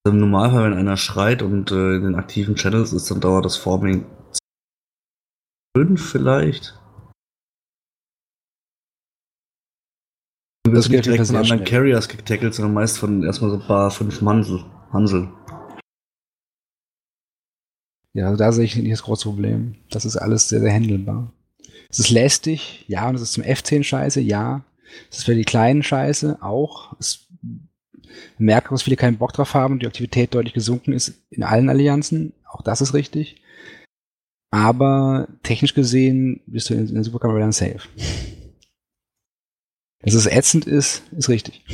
Im 0.07 0.19
Normalfall, 0.19 0.71
wenn 0.71 0.77
einer 0.77 0.97
schreit 0.97 1.41
und 1.41 1.71
äh, 1.71 1.95
in 1.95 2.03
den 2.03 2.15
aktiven 2.15 2.55
Channels 2.55 2.93
ist, 2.93 3.11
dann 3.11 3.19
dauert 3.19 3.43
das 3.43 3.57
Forming 3.57 4.05
fünf 5.75 6.09
vielleicht. 6.09 6.79
Du 10.63 10.71
wirst 10.71 10.89
nicht 10.89 11.05
direkt 11.05 11.27
von 11.27 11.35
anderen 11.35 11.63
Carriers 11.63 12.07
getackelt, 12.07 12.53
sondern 12.53 12.73
meist 12.73 12.97
von 12.97 13.23
erstmal 13.23 13.51
so 13.51 13.57
ein 13.57 13.67
paar 13.67 13.91
fünf 13.91 14.21
Mansel, 14.21 14.63
Hansel. 14.91 15.29
Ja, 18.15 18.27
also 18.27 18.37
da 18.37 18.53
sehe 18.53 18.63
ich 18.63 18.77
nicht 18.77 18.93
das 18.93 19.03
große 19.03 19.27
Problem. 19.27 19.75
Das 19.89 20.05
ist 20.05 20.15
alles 20.15 20.47
sehr, 20.47 20.61
sehr 20.61 20.71
handelbar. 20.71 21.33
Es 21.89 21.99
ist 21.99 22.11
lästig, 22.11 22.85
ja, 22.87 23.09
und 23.09 23.15
es 23.15 23.21
ist 23.21 23.33
zum 23.33 23.43
F10 23.43 23.83
scheiße, 23.83 24.21
ja. 24.21 24.63
Es 25.11 25.17
ist 25.17 25.23
für 25.25 25.35
die 25.35 25.43
kleinen 25.43 25.83
scheiße, 25.83 26.41
auch. 26.41 26.95
Es 26.97 27.27
merkt, 28.37 28.71
dass 28.71 28.83
viele 28.83 28.95
keinen 28.95 29.17
Bock 29.17 29.33
drauf 29.33 29.53
haben 29.53 29.73
und 29.73 29.81
die 29.81 29.87
Aktivität 29.87 30.33
deutlich 30.33 30.53
gesunken 30.53 30.93
ist 30.93 31.13
in 31.29 31.43
allen 31.43 31.67
Allianzen. 31.67 32.31
Auch 32.49 32.61
das 32.61 32.79
ist 32.79 32.93
richtig. 32.93 33.41
Aber 34.49 35.27
technisch 35.43 35.73
gesehen 35.73 36.39
bist 36.45 36.69
du 36.69 36.73
in, 36.73 36.93
der 36.93 37.03
Superkammer 37.03 37.39
dann 37.39 37.51
safe. 37.51 37.81
Dass 39.99 40.13
es 40.13 40.25
ätzend 40.25 40.67
ist, 40.67 41.03
ist 41.11 41.27
richtig. 41.27 41.65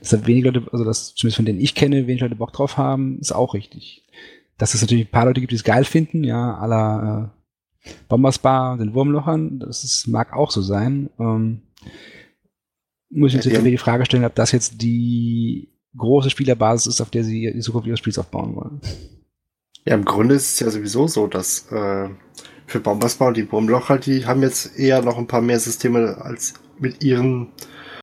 Dass 0.00 0.08
da 0.08 0.26
wenig 0.26 0.42
Leute, 0.42 0.66
also 0.72 0.84
das 0.84 1.14
zumindest 1.14 1.36
von 1.36 1.46
denen 1.46 1.60
ich 1.60 1.76
kenne, 1.76 2.08
wenig 2.08 2.22
Leute 2.22 2.34
Bock 2.34 2.52
drauf 2.52 2.76
haben, 2.76 3.20
ist 3.20 3.30
auch 3.30 3.54
richtig 3.54 4.04
dass 4.58 4.74
es 4.74 4.82
natürlich 4.82 5.06
ein 5.06 5.10
paar 5.10 5.24
Leute 5.24 5.40
gibt, 5.40 5.52
die 5.52 5.56
es 5.56 5.64
geil 5.64 5.84
finden, 5.84 6.24
ja, 6.24 6.58
aller 6.58 7.32
äh, 7.32 7.90
Bombersbar, 8.08 8.76
den 8.76 8.92
Wurmlochern, 8.92 9.60
das 9.60 9.84
ist, 9.84 10.08
mag 10.08 10.32
auch 10.34 10.50
so 10.50 10.60
sein. 10.60 11.10
Ähm, 11.18 11.62
muss 13.10 13.30
ich 13.30 13.36
natürlich 13.36 13.58
ja, 13.58 13.64
die 13.64 13.78
Frage 13.78 14.04
stellen, 14.04 14.24
ob 14.24 14.34
das 14.34 14.52
jetzt 14.52 14.82
die 14.82 15.72
große 15.96 16.30
Spielerbasis 16.30 16.86
ist, 16.94 17.00
auf 17.00 17.10
der 17.10 17.24
sie 17.24 17.52
die 17.52 17.60
Zukunft 17.60 17.86
ihres 17.86 18.00
Spiels 18.00 18.18
aufbauen 18.18 18.54
wollen. 18.54 18.80
Ja, 19.86 19.94
im 19.94 20.04
Grunde 20.04 20.34
ist 20.34 20.54
es 20.54 20.60
ja 20.60 20.70
sowieso 20.70 21.06
so, 21.06 21.26
dass 21.28 21.70
äh, 21.72 22.10
für 22.66 22.80
Bombersbar 22.80 23.28
und 23.28 23.36
die 23.36 23.50
Wurmlocher, 23.50 23.98
die 23.98 24.26
haben 24.26 24.42
jetzt 24.42 24.78
eher 24.78 25.00
noch 25.02 25.16
ein 25.16 25.26
paar 25.26 25.40
mehr 25.40 25.58
Systeme 25.58 26.18
als 26.20 26.54
mit 26.78 27.02
ihren 27.02 27.48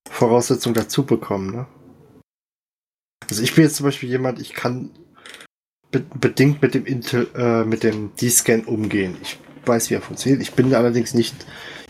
Voraussetzungen 0.09 0.73
dazu 0.73 1.05
bekommen, 1.05 1.51
ne? 1.51 1.67
Also 3.29 3.41
ich 3.41 3.55
bin 3.55 3.63
jetzt 3.63 3.77
zum 3.77 3.85
Beispiel 3.85 4.09
jemand, 4.09 4.39
ich 4.39 4.53
kann 4.53 4.91
be 5.99 6.05
bedingt 6.19 6.61
mit 6.61 6.73
dem 6.73 6.85
Intel, 6.85 7.27
äh, 7.35 7.63
mit 7.63 7.83
dem 7.83 8.15
D-Scan 8.15 8.63
umgehen. 8.65 9.15
Ich 9.21 9.37
weiß, 9.65 9.89
wie 9.89 9.95
er 9.95 10.01
funktioniert. 10.01 10.41
Ich 10.41 10.53
bin 10.53 10.73
allerdings 10.73 11.13
nicht 11.13 11.35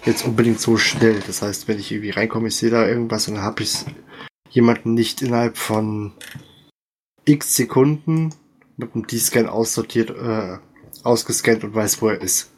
jetzt 0.05 0.25
unbedingt 0.25 0.59
so 0.59 0.77
schnell. 0.77 1.21
Das 1.25 1.41
heißt, 1.41 1.67
wenn 1.67 1.79
ich 1.79 1.91
irgendwie 1.91 2.11
reinkomme, 2.11 2.49
ich 2.49 2.55
sehe 2.55 2.69
da 2.69 2.87
irgendwas 2.87 3.27
und 3.27 3.35
dann 3.35 3.43
habe 3.43 3.63
ich 3.63 3.85
jemanden 4.49 4.93
nicht 4.93 5.21
innerhalb 5.21 5.57
von 5.57 6.13
x 7.25 7.55
Sekunden 7.55 8.33
mit 8.77 8.93
dem 8.93 9.07
D-Scan 9.07 9.47
aussortiert, 9.47 10.11
äh, 10.11 10.57
ausgescannt 11.03 11.63
und 11.63 11.73
weiß, 11.73 12.01
wo 12.01 12.09
er 12.09 12.21
ist. 12.21 12.51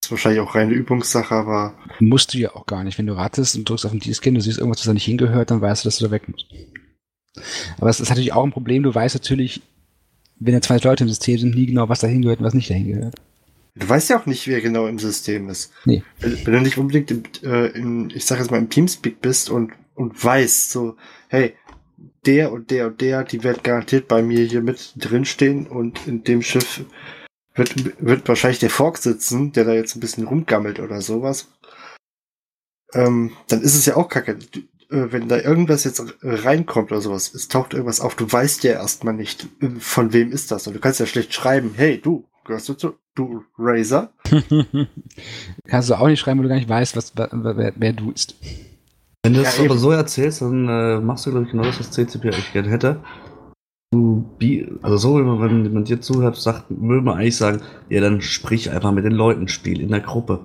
Das 0.00 0.06
ist 0.06 0.10
wahrscheinlich 0.12 0.40
auch 0.40 0.54
reine 0.54 0.72
Übungssache, 0.72 1.34
aber. 1.34 1.74
Musst 1.98 2.32
du 2.32 2.38
ja 2.38 2.54
auch 2.54 2.66
gar 2.66 2.84
nicht. 2.84 2.98
Wenn 2.98 3.06
du 3.06 3.14
ratest 3.14 3.56
und 3.56 3.68
drückst 3.68 3.86
auf 3.86 3.92
den 3.92 4.00
D-Scan, 4.00 4.34
du 4.34 4.40
siehst 4.40 4.58
irgendwas, 4.58 4.80
was 4.80 4.86
da 4.86 4.94
nicht 4.94 5.04
hingehört, 5.04 5.50
dann 5.50 5.60
weißt 5.60 5.84
du, 5.84 5.88
dass 5.88 5.98
du 5.98 6.04
da 6.06 6.10
weg 6.10 6.28
musst. 6.28 6.46
Aber 7.78 7.90
es 7.90 8.00
ist 8.00 8.08
natürlich 8.08 8.32
auch 8.32 8.44
ein 8.44 8.52
Problem. 8.52 8.82
Du 8.82 8.94
weißt 8.94 9.14
natürlich, 9.14 9.62
wenn 10.40 10.54
da 10.54 10.60
zwei 10.60 10.78
Leute 10.78 11.04
im 11.04 11.08
System 11.08 11.38
sind, 11.38 11.54
nie 11.54 11.66
genau, 11.66 11.88
was 11.88 12.00
dahin 12.00 12.22
gehört 12.22 12.40
und 12.40 12.46
was 12.46 12.54
nicht 12.54 12.70
dahin 12.70 12.88
gehört. 12.88 13.14
Du 13.76 13.88
weißt 13.88 14.10
ja 14.10 14.18
auch 14.18 14.26
nicht, 14.26 14.48
wer 14.48 14.60
genau 14.60 14.86
im 14.86 14.98
System 14.98 15.48
ist. 15.48 15.72
Nee. 15.84 16.02
Wenn, 16.18 16.44
du 16.44 16.60
nicht 16.60 16.78
unbedingt 16.78 17.10
im, 17.10 17.22
äh, 17.44 17.66
in, 17.68 18.10
ich 18.10 18.24
sag 18.24 18.38
jetzt 18.38 18.50
mal, 18.50 18.58
im 18.58 18.70
Teamspeak 18.70 19.20
bist 19.20 19.48
und, 19.48 19.72
und 19.94 20.22
weißt, 20.22 20.70
so, 20.70 20.96
hey, 21.28 21.54
der 22.26 22.52
und 22.52 22.70
der 22.70 22.88
und 22.88 23.00
der, 23.00 23.24
die 23.24 23.44
werden 23.44 23.62
garantiert 23.62 24.08
bei 24.08 24.22
mir 24.22 24.44
hier 24.44 24.62
mit 24.62 24.94
drinstehen 24.96 25.66
und 25.66 26.06
in 26.06 26.24
dem 26.24 26.42
Schiff 26.42 26.84
wird, 27.54 28.04
wird 28.04 28.28
wahrscheinlich 28.28 28.58
der 28.58 28.70
Fork 28.70 28.98
sitzen, 28.98 29.52
der 29.52 29.64
da 29.64 29.72
jetzt 29.72 29.96
ein 29.96 30.00
bisschen 30.00 30.26
rumgammelt 30.26 30.80
oder 30.80 31.00
sowas. 31.00 31.48
Ähm, 32.92 33.32
dann 33.48 33.62
ist 33.62 33.74
es 33.74 33.86
ja 33.86 33.96
auch 33.96 34.08
kacke. 34.08 34.32
Äh, 34.32 34.60
wenn 34.90 35.28
da 35.28 35.38
irgendwas 35.38 35.84
jetzt 35.84 36.02
reinkommt 36.22 36.90
oder 36.90 37.00
sowas, 37.00 37.32
es 37.34 37.48
taucht 37.48 37.74
irgendwas 37.74 38.00
auf, 38.00 38.16
du 38.16 38.30
weißt 38.30 38.64
ja 38.64 38.72
erstmal 38.72 39.14
nicht, 39.14 39.46
äh, 39.60 39.70
von 39.78 40.12
wem 40.12 40.32
ist 40.32 40.50
das. 40.50 40.66
Und 40.66 40.74
du 40.74 40.80
kannst 40.80 41.00
ja 41.00 41.06
schlecht 41.06 41.32
schreiben, 41.32 41.72
hey, 41.76 42.00
du, 42.00 42.26
gehörst 42.44 42.68
du 42.68 42.74
zu, 42.74 42.94
du 43.14 43.44
Razer? 43.58 44.12
kannst 45.66 45.90
du 45.90 45.94
auch 45.94 46.08
nicht 46.08 46.20
schreiben, 46.20 46.40
weil 46.40 46.44
du 46.44 46.48
gar 46.48 46.56
nicht 46.56 46.68
weißt, 46.68 46.96
was, 46.96 47.12
wer, 47.16 47.72
wer 47.76 47.92
du 47.92 48.12
bist. 48.12 48.34
Wenn 49.22 49.34
du 49.34 49.42
das 49.42 49.58
ja, 49.58 49.64
aber 49.64 49.76
so 49.76 49.90
erzählst, 49.90 50.40
dann 50.40 50.68
äh, 50.68 51.00
machst 51.00 51.26
du, 51.26 51.30
glaube 51.30 51.46
ich, 51.46 51.52
genau 51.52 51.64
das, 51.64 51.78
was 51.78 51.90
CCP 51.90 52.28
eigentlich 52.28 52.52
gerne 52.52 52.70
hätte. 52.70 53.02
Du, 53.92 54.24
also 54.82 54.96
so, 54.96 55.40
wenn 55.40 55.64
jemand 55.64 55.88
dir 55.88 56.00
zuhört, 56.00 56.36
sagt, 56.36 56.66
würde 56.70 57.02
man 57.02 57.18
eigentlich 57.18 57.36
sagen, 57.36 57.60
ja, 57.88 58.00
dann 58.00 58.22
sprich 58.22 58.70
einfach 58.70 58.92
mit 58.92 59.04
den 59.04 59.12
Leuten, 59.12 59.48
spiel 59.48 59.80
in 59.80 59.88
der 59.88 60.00
Gruppe. 60.00 60.40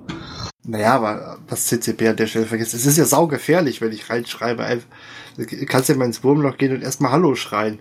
Naja, 0.67 0.95
aber 0.95 1.37
was 1.47 1.67
CCP 1.67 2.07
an 2.09 2.15
der 2.15 2.27
Stelle 2.27 2.45
vergisst, 2.45 2.73
es 2.73 2.85
ist 2.85 2.97
ja 2.97 3.05
saugefährlich, 3.05 3.81
wenn 3.81 3.91
ich 3.91 4.09
reinschreibe. 4.09 4.81
Du 5.37 5.45
kannst 5.65 5.89
ja 5.89 5.95
mal 5.95 6.05
ins 6.05 6.23
Wurmloch 6.23 6.57
gehen 6.57 6.73
und 6.73 6.81
erstmal 6.81 7.11
Hallo 7.11 7.35
schreien. 7.35 7.79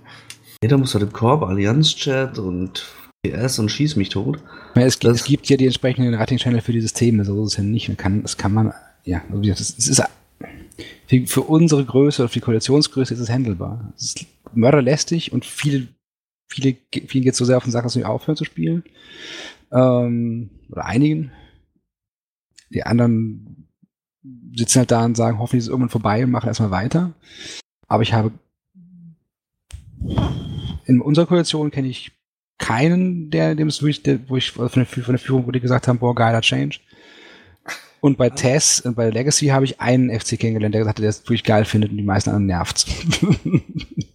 Jeder 0.62 0.76
muss 0.76 0.94
halt 0.94 1.04
im 1.04 1.12
Korb, 1.12 1.42
Allianz-Chat 1.42 2.38
und 2.38 2.86
PS 3.24 3.58
und 3.58 3.70
schieß 3.70 3.96
mich 3.96 4.10
tot. 4.10 4.38
Ja, 4.74 4.82
es, 4.82 4.98
gibt, 4.98 5.14
es 5.14 5.24
gibt 5.24 5.48
ja 5.48 5.56
die 5.56 5.66
entsprechenden 5.66 6.14
Rating-Channel 6.14 6.60
für 6.60 6.72
die 6.72 6.80
Systeme, 6.80 7.24
so 7.24 7.44
ist 7.44 7.52
es 7.52 7.56
ja 7.58 7.64
nicht. 7.64 7.88
Man 7.88 7.96
kann, 7.96 8.22
das 8.22 8.36
kann 8.36 8.52
man, 8.52 8.72
ja, 9.04 9.22
also 9.30 9.42
das, 9.42 9.76
das 9.76 9.88
ist 9.88 10.02
für, 11.06 11.26
für 11.26 11.42
unsere 11.42 11.84
Größe 11.84 12.22
oder 12.22 12.28
für 12.28 12.38
die 12.38 12.44
Koalitionsgröße 12.44 13.14
ist 13.14 13.20
es 13.20 13.30
handelbar. 13.30 13.92
Es 13.96 14.06
ist 14.06 14.26
mörderlästig 14.52 15.32
und 15.32 15.44
viele, 15.44 15.88
viele, 16.48 16.76
vielen 16.92 17.24
geht 17.24 17.32
es 17.32 17.38
so 17.38 17.44
sehr 17.44 17.56
auf 17.56 17.64
den 17.64 17.72
Sack, 17.72 17.84
dass 17.84 17.92
sie 17.92 18.04
aufhören 18.04 18.36
zu 18.36 18.44
spielen. 18.44 18.84
Ähm, 19.72 20.50
oder 20.70 20.86
einigen. 20.86 21.32
Die 22.74 22.84
anderen 22.84 23.68
sitzen 24.54 24.80
halt 24.80 24.90
da 24.90 25.04
und 25.04 25.16
sagen, 25.16 25.38
hoffentlich 25.38 25.60
ist 25.60 25.64
es 25.64 25.70
irgendwann 25.70 25.90
vorbei 25.90 26.24
und 26.24 26.30
machen 26.30 26.48
erstmal 26.48 26.70
weiter. 26.70 27.12
Aber 27.88 28.02
ich 28.02 28.12
habe 28.12 28.32
in 30.86 31.00
unserer 31.00 31.26
Koalition 31.26 31.70
kenne 31.70 31.88
ich 31.88 32.12
keinen, 32.58 33.30
der 33.30 33.54
dem 33.54 33.68
es 33.68 33.82
wirklich, 33.82 34.02
der, 34.02 34.28
wo 34.28 34.36
ich 34.36 34.52
von 34.52 34.68
der, 34.74 34.86
von 34.86 35.12
der 35.12 35.18
Führung, 35.18 35.46
wo 35.46 35.50
die 35.50 35.60
gesagt 35.60 35.88
haben, 35.88 35.98
boah, 35.98 36.14
geiler 36.14 36.40
Change. 36.40 36.78
Und 38.00 38.18
bei 38.18 38.28
Tess 38.28 38.80
und 38.80 38.96
bei 38.96 39.08
Legacy 39.08 39.46
habe 39.46 39.64
ich 39.64 39.80
einen 39.80 40.10
FC 40.10 40.38
kennengelernt, 40.38 40.74
der 40.74 40.82
gesagt 40.82 40.98
hat, 40.98 41.02
der 41.02 41.08
es 41.08 41.22
wirklich 41.22 41.42
geil 41.42 41.64
findet 41.64 41.90
und 41.90 41.96
die 41.96 42.02
meisten 42.02 42.30
anderen 42.30 42.46
nervt. 42.46 42.86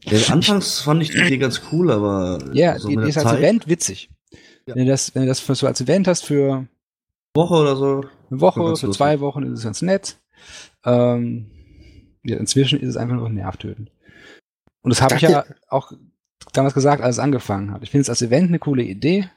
Ja, 0.06 0.34
anfangs 0.34 0.80
fand 0.80 1.04
ich 1.04 1.10
die 1.10 1.20
Idee 1.20 1.38
ganz 1.38 1.62
cool, 1.72 1.92
aber. 1.92 2.40
Ja, 2.54 2.80
so 2.80 2.88
die, 2.88 2.98
die 2.98 3.10
ist 3.10 3.18
als 3.18 3.38
Event 3.38 3.68
witzig. 3.68 4.10
Ja. 4.66 4.76
Wenn 4.76 4.86
du 4.86 4.92
das, 4.92 5.14
wenn 5.14 5.24
du 5.24 5.28
das 5.28 5.40
für, 5.40 5.56
so 5.56 5.68
als 5.68 5.82
Event 5.82 6.08
hast 6.08 6.26
für 6.26 6.68
Woche 7.36 7.54
oder 7.56 7.76
so. 7.76 8.04
Eine 8.30 8.42
Woche, 8.42 8.76
für 8.76 8.92
zwei 8.92 9.20
Wochen 9.20 9.44
ist 9.44 9.60
es 9.60 9.64
ganz 9.64 9.82
nett. 9.82 10.18
Ähm, 10.86 11.52
ja, 12.24 12.38
inzwischen 12.38 12.80
ist 12.80 12.90
es 12.90 12.98
einfach 12.98 13.16
nur 13.16 13.28
ein 13.28 13.36
Nervtöten. 13.36 13.90
Und 14.82 14.90
das 14.92 15.02
habe 15.02 15.16
ich 15.16 15.22
ja 15.22 15.46
auch 15.68 15.92
damals 16.54 16.74
gesagt, 16.74 17.02
als 17.02 17.16
es 17.16 17.20
angefangen 17.20 17.72
hat. 17.72 17.84
Ich 17.84 17.92
finde 17.92 18.04
es 18.04 18.10
als 18.10 18.22
Event 18.22 18.50
eine 18.50 18.60
coole 18.60 18.84
Idee, 18.84 19.30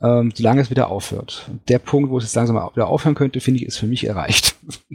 ähm, 0.00 0.32
solange 0.34 0.60
es 0.60 0.70
wieder 0.70 0.88
aufhört. 0.88 1.46
Und 1.50 1.68
der 1.68 1.78
Punkt, 1.78 2.10
wo 2.10 2.18
es 2.18 2.24
jetzt 2.24 2.34
langsam 2.34 2.56
wieder 2.56 2.88
aufhören 2.88 3.14
könnte, 3.14 3.40
finde 3.40 3.60
ich, 3.60 3.66
ist 3.66 3.78
für 3.78 3.86
mich 3.86 4.06
erreicht. 4.06 4.56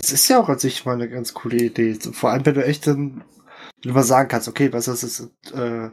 Es 0.00 0.12
ist 0.12 0.28
ja 0.28 0.40
auch 0.40 0.48
an 0.48 0.60
sich 0.60 0.84
mal 0.84 0.94
eine 0.94 1.08
ganz 1.08 1.34
coole 1.34 1.56
Idee. 1.56 1.98
Vor 2.12 2.30
allem, 2.30 2.46
wenn 2.46 2.54
du 2.54 2.64
echt 2.64 2.86
dann 2.86 3.24
wenn 3.82 3.90
du 3.90 3.94
mal 3.94 4.02
sagen 4.02 4.28
kannst, 4.28 4.48
okay, 4.48 4.72
was 4.72 4.88
ist 4.88 5.02
das, 5.02 5.52
äh, 5.52 5.90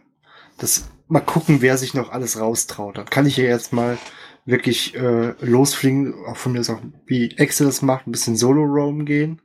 das, 0.57 0.85
mal 1.07 1.19
gucken, 1.19 1.61
wer 1.61 1.77
sich 1.77 1.93
noch 1.93 2.09
alles 2.09 2.39
raustraut. 2.39 2.97
Dann 2.97 3.05
kann 3.05 3.25
ich 3.25 3.37
ja 3.37 3.43
jetzt 3.43 3.73
mal 3.73 3.97
wirklich 4.45 4.95
äh, 4.95 5.33
losfliegen, 5.43 6.13
auch 6.27 6.37
von 6.37 6.53
mir 6.53 6.59
ist 6.59 6.69
auch, 6.69 6.81
wie 7.05 7.31
Excel 7.31 7.67
das 7.67 7.81
macht, 7.81 8.07
ein 8.07 8.11
bisschen 8.11 8.37
Solo-Roam 8.37 9.05
gehen 9.05 9.41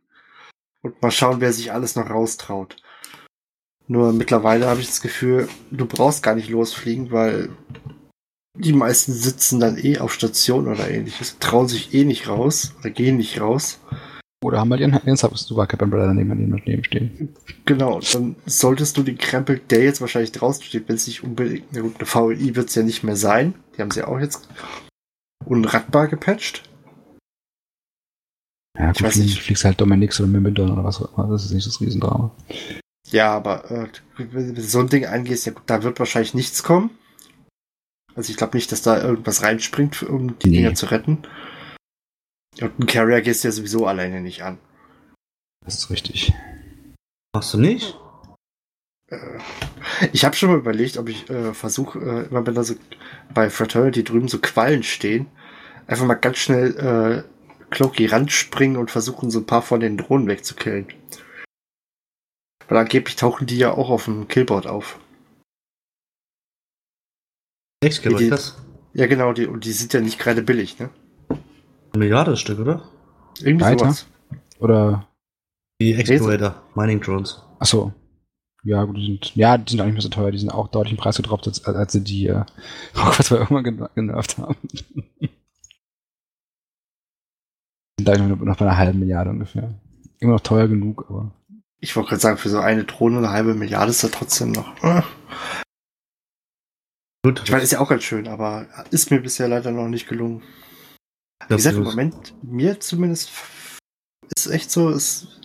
und 0.83 1.01
mal 1.03 1.11
schauen, 1.11 1.41
wer 1.41 1.53
sich 1.53 1.73
alles 1.73 1.97
noch 1.97 2.11
raustraut. 2.11 2.77
Nur 3.87 4.13
mittlerweile 4.13 4.67
habe 4.67 4.81
ich 4.81 4.87
das 4.87 5.01
Gefühl, 5.01 5.49
du 5.71 5.87
brauchst 5.87 6.23
gar 6.23 6.35
nicht 6.35 6.49
losfliegen, 6.49 7.11
weil 7.11 7.49
die 8.57 8.73
meisten 8.73 9.13
sitzen 9.13 9.59
dann 9.59 9.79
eh 9.79 9.99
auf 9.99 10.13
Station 10.13 10.69
oder 10.69 10.89
ähnliches, 10.89 11.39
trauen 11.39 11.67
sich 11.67 11.95
eh 11.95 12.05
nicht 12.05 12.29
raus 12.29 12.75
oder 12.79 12.91
gehen 12.91 13.17
nicht 13.17 13.41
raus. 13.41 13.81
Oder 14.43 14.59
haben 14.59 14.71
halt 14.71 14.81
ihren, 14.81 14.99
ihren 15.05 15.17
Supercap 15.17 15.83
Umbrella 15.83 16.15
neben, 16.15 16.63
neben 16.65 16.85
stehen. 16.85 17.35
Genau, 17.67 18.01
dann 18.13 18.37
solltest 18.47 18.97
du 18.97 19.03
den 19.03 19.19
Krempel, 19.19 19.61
der 19.71 19.85
jetzt 19.85 20.01
wahrscheinlich 20.01 20.33
draußen 20.33 20.63
steht, 20.63 20.89
wenn 20.89 20.97
es 20.97 21.07
nicht 21.07 21.23
unbedingt, 21.23 21.67
na 21.73 21.81
gut, 21.81 21.97
eine 21.99 22.07
VLI 22.07 22.57
wird 22.57 22.69
es 22.71 22.75
ja 22.75 22.83
nicht 22.83 23.03
mehr 23.03 23.17
sein, 23.17 23.55
die 23.77 23.83
haben 23.83 23.91
sie 23.91 24.03
auch 24.03 24.19
jetzt 24.19 24.49
unradbar 25.45 26.09
gepatcht. 26.09 26.63
Ja, 28.79 28.89
gut, 28.89 28.97
ich 28.97 29.03
weiß 29.03 29.17
nicht. 29.17 29.43
fliegst 29.43 29.65
halt 29.65 29.81
Dominix 29.81 30.21
oder 30.21 30.29
Mimidon 30.29 30.71
oder 30.71 30.85
was 30.85 31.03
auch 31.03 31.17
immer, 31.17 31.29
das 31.29 31.45
ist 31.45 31.53
nicht 31.53 31.67
das 31.67 31.81
Riesendrama. 31.81 32.31
Ja, 33.11 33.35
aber 33.35 33.71
äh, 33.71 33.89
wenn 34.17 34.55
du 34.55 34.63
so 34.63 34.81
ein 34.81 34.89
Ding 34.89 35.05
angehst, 35.07 35.47
ja, 35.47 35.53
da 35.67 35.83
wird 35.83 35.99
wahrscheinlich 35.99 36.35
nichts 36.35 36.63
kommen. 36.63 36.91
Also 38.15 38.31
ich 38.31 38.37
glaube 38.37 38.57
nicht, 38.57 38.71
dass 38.73 38.83
da 38.83 39.03
irgendwas 39.03 39.43
reinspringt, 39.43 40.03
um 40.03 40.39
die 40.39 40.51
nee. 40.51 40.57
Dinger 40.59 40.75
zu 40.75 40.87
retten. 40.87 41.19
Und 42.61 42.73
einen 42.79 42.87
Carrier 42.87 43.21
gehst 43.23 43.45
du 43.45 43.49
ja 43.49 43.53
sowieso 43.53 43.87
alleine 43.87 44.21
nicht 44.21 44.43
an. 44.43 44.59
Das 45.65 45.77
ist 45.77 45.91
richtig. 45.91 46.33
Machst 47.35 47.55
du 47.55 47.59
nicht? 47.59 47.97
Ich 50.13 50.25
habe 50.25 50.37
schon 50.37 50.51
mal 50.51 50.59
überlegt, 50.59 50.97
ob 50.97 51.09
ich 51.09 51.29
äh, 51.31 51.53
versuche, 51.53 51.99
äh, 51.99 52.27
immer 52.29 52.47
wenn 52.47 52.55
da 52.55 52.63
so 52.63 52.75
bei 53.35 53.51
Fraternity 53.51 54.05
drüben 54.05 54.29
so 54.29 54.39
Quallen 54.39 54.83
stehen, 54.83 55.27
einfach 55.87 56.07
mal 56.07 56.15
ganz 56.15 56.39
schnell 56.39 56.77
äh, 56.77 57.71
Cloaky 57.71 58.07
ranspringen 58.07 58.77
und 58.77 58.91
versuchen, 58.91 59.31
so 59.31 59.41
ein 59.41 59.47
paar 59.47 59.63
von 59.63 59.81
den 59.81 59.97
Drohnen 59.97 60.29
wegzukillen. 60.29 60.87
Weil 62.69 62.79
angeblich 62.79 63.17
tauchen 63.17 63.47
die 63.47 63.59
ja 63.59 63.73
auch 63.73 63.91
auf 63.91 64.05
dem 64.05 64.29
Killboard 64.29 64.67
auf. 64.67 65.01
Echt, 67.83 68.05
die, 68.05 68.29
das? 68.29 68.59
Ja, 68.93 69.07
genau, 69.07 69.33
die, 69.33 69.47
und 69.47 69.65
die 69.65 69.73
sind 69.73 69.93
ja 69.93 70.01
nicht 70.01 70.19
gerade 70.19 70.43
billig, 70.43 70.79
ne? 70.79 70.91
Eine 71.29 72.05
Milliarde 72.05 72.37
Stück, 72.37 72.61
oder? 72.61 72.89
Irgendwie 73.41 73.65
Weiter? 73.65 73.87
sowas. 73.87 74.07
Oder? 74.59 75.09
Die 75.81 75.95
Explorator, 75.95 76.63
Mining 76.75 77.01
Drones. 77.01 77.43
Achso. 77.59 77.93
Ja, 78.63 78.85
gut, 78.85 78.97
die 78.97 79.07
sind, 79.07 79.35
ja, 79.37 79.57
die 79.57 79.71
sind 79.71 79.81
auch 79.81 79.87
nicht 79.87 79.95
mehr 79.95 80.03
so 80.03 80.09
teuer, 80.11 80.31
die 80.31 80.39
sind 80.39 80.51
auch 80.51 80.69
deutlich 80.69 80.93
im 80.93 80.99
Preis 80.99 81.17
gedroppt, 81.17 81.47
als, 81.49 81.65
als 81.65 81.93
sie 81.93 82.05
die, 82.05 82.27
äh, 82.27 82.45
was 82.95 83.31
wir 83.31 83.39
irgendwann 83.39 83.89
genervt 83.95 84.39
haben. 84.39 84.57
sind 88.01 88.09
da 88.09 88.17
noch, 88.17 88.39
noch 88.39 88.57
bei 88.57 88.67
einer 88.67 88.77
halben 88.77 88.99
Milliarde 88.99 89.31
ungefähr. 89.31 89.75
Immer 90.19 90.35
noch 90.35 90.41
teuer 90.41 90.69
genug, 90.69 91.07
aber. 91.09 91.33
Ich 91.81 91.97
wollte 91.97 92.11
gerade 92.11 92.21
sagen, 92.21 92.39
für 92.39 92.51
so 92.51 92.59
eine 92.59 92.85
Drohne 92.85 93.19
eine 93.19 93.31
halbe 93.31 93.55
Milliarde 93.55 93.91
ist 93.91 94.05
da 94.05 94.09
trotzdem 94.09 94.53
noch. 94.53 94.83
Äh. 94.83 95.03
Gut. 97.25 97.43
Ich 97.45 97.51
meine, 97.51 97.63
ist 97.63 97.73
ja 97.73 97.81
auch 97.81 97.89
ganz 97.89 98.03
schön, 98.03 98.29
aber 98.29 98.67
ist 98.91 99.11
mir 99.11 99.21
bisher 99.21 99.49
leider 99.49 99.71
noch 99.71 99.89
nicht 99.89 100.09
gelungen. 100.09 100.43
Wie 101.49 101.57
gesagt, 101.57 101.77
im 101.77 101.85
Moment, 101.85 102.35
mir 102.43 102.81
zumindest 102.81 103.31
ist 104.37 104.47
echt 104.47 104.71
so, 104.71 104.91
ist, 104.91 105.41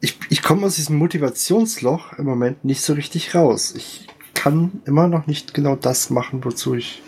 ich, 0.00 0.18
ich 0.30 0.42
komme 0.42 0.66
aus 0.66 0.76
diesem 0.76 0.96
Motivationsloch 0.96 2.14
im 2.14 2.24
Moment 2.24 2.64
nicht 2.64 2.82
so 2.82 2.94
richtig 2.94 3.34
raus. 3.34 3.74
Ich 3.74 4.06
kann 4.34 4.82
immer 4.86 5.08
noch 5.08 5.26
nicht 5.26 5.52
genau 5.52 5.76
das 5.76 6.10
machen, 6.10 6.44
wozu 6.44 6.74
ich, 6.74 7.02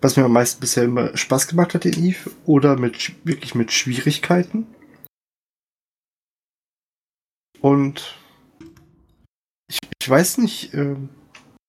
was 0.00 0.16
mir 0.16 0.24
am 0.24 0.32
meisten 0.32 0.60
bisher 0.60 0.84
immer 0.84 1.16
Spaß 1.16 1.46
gemacht 1.48 1.74
hat 1.74 1.84
in 1.84 2.04
Eve 2.04 2.30
oder 2.44 2.76
mit, 2.76 3.12
wirklich 3.24 3.54
mit 3.54 3.72
Schwierigkeiten. 3.72 4.66
Und 7.60 8.18
ich, 9.68 9.78
ich 10.00 10.08
weiß 10.08 10.38
nicht, 10.38 10.74
äh, 10.74 10.96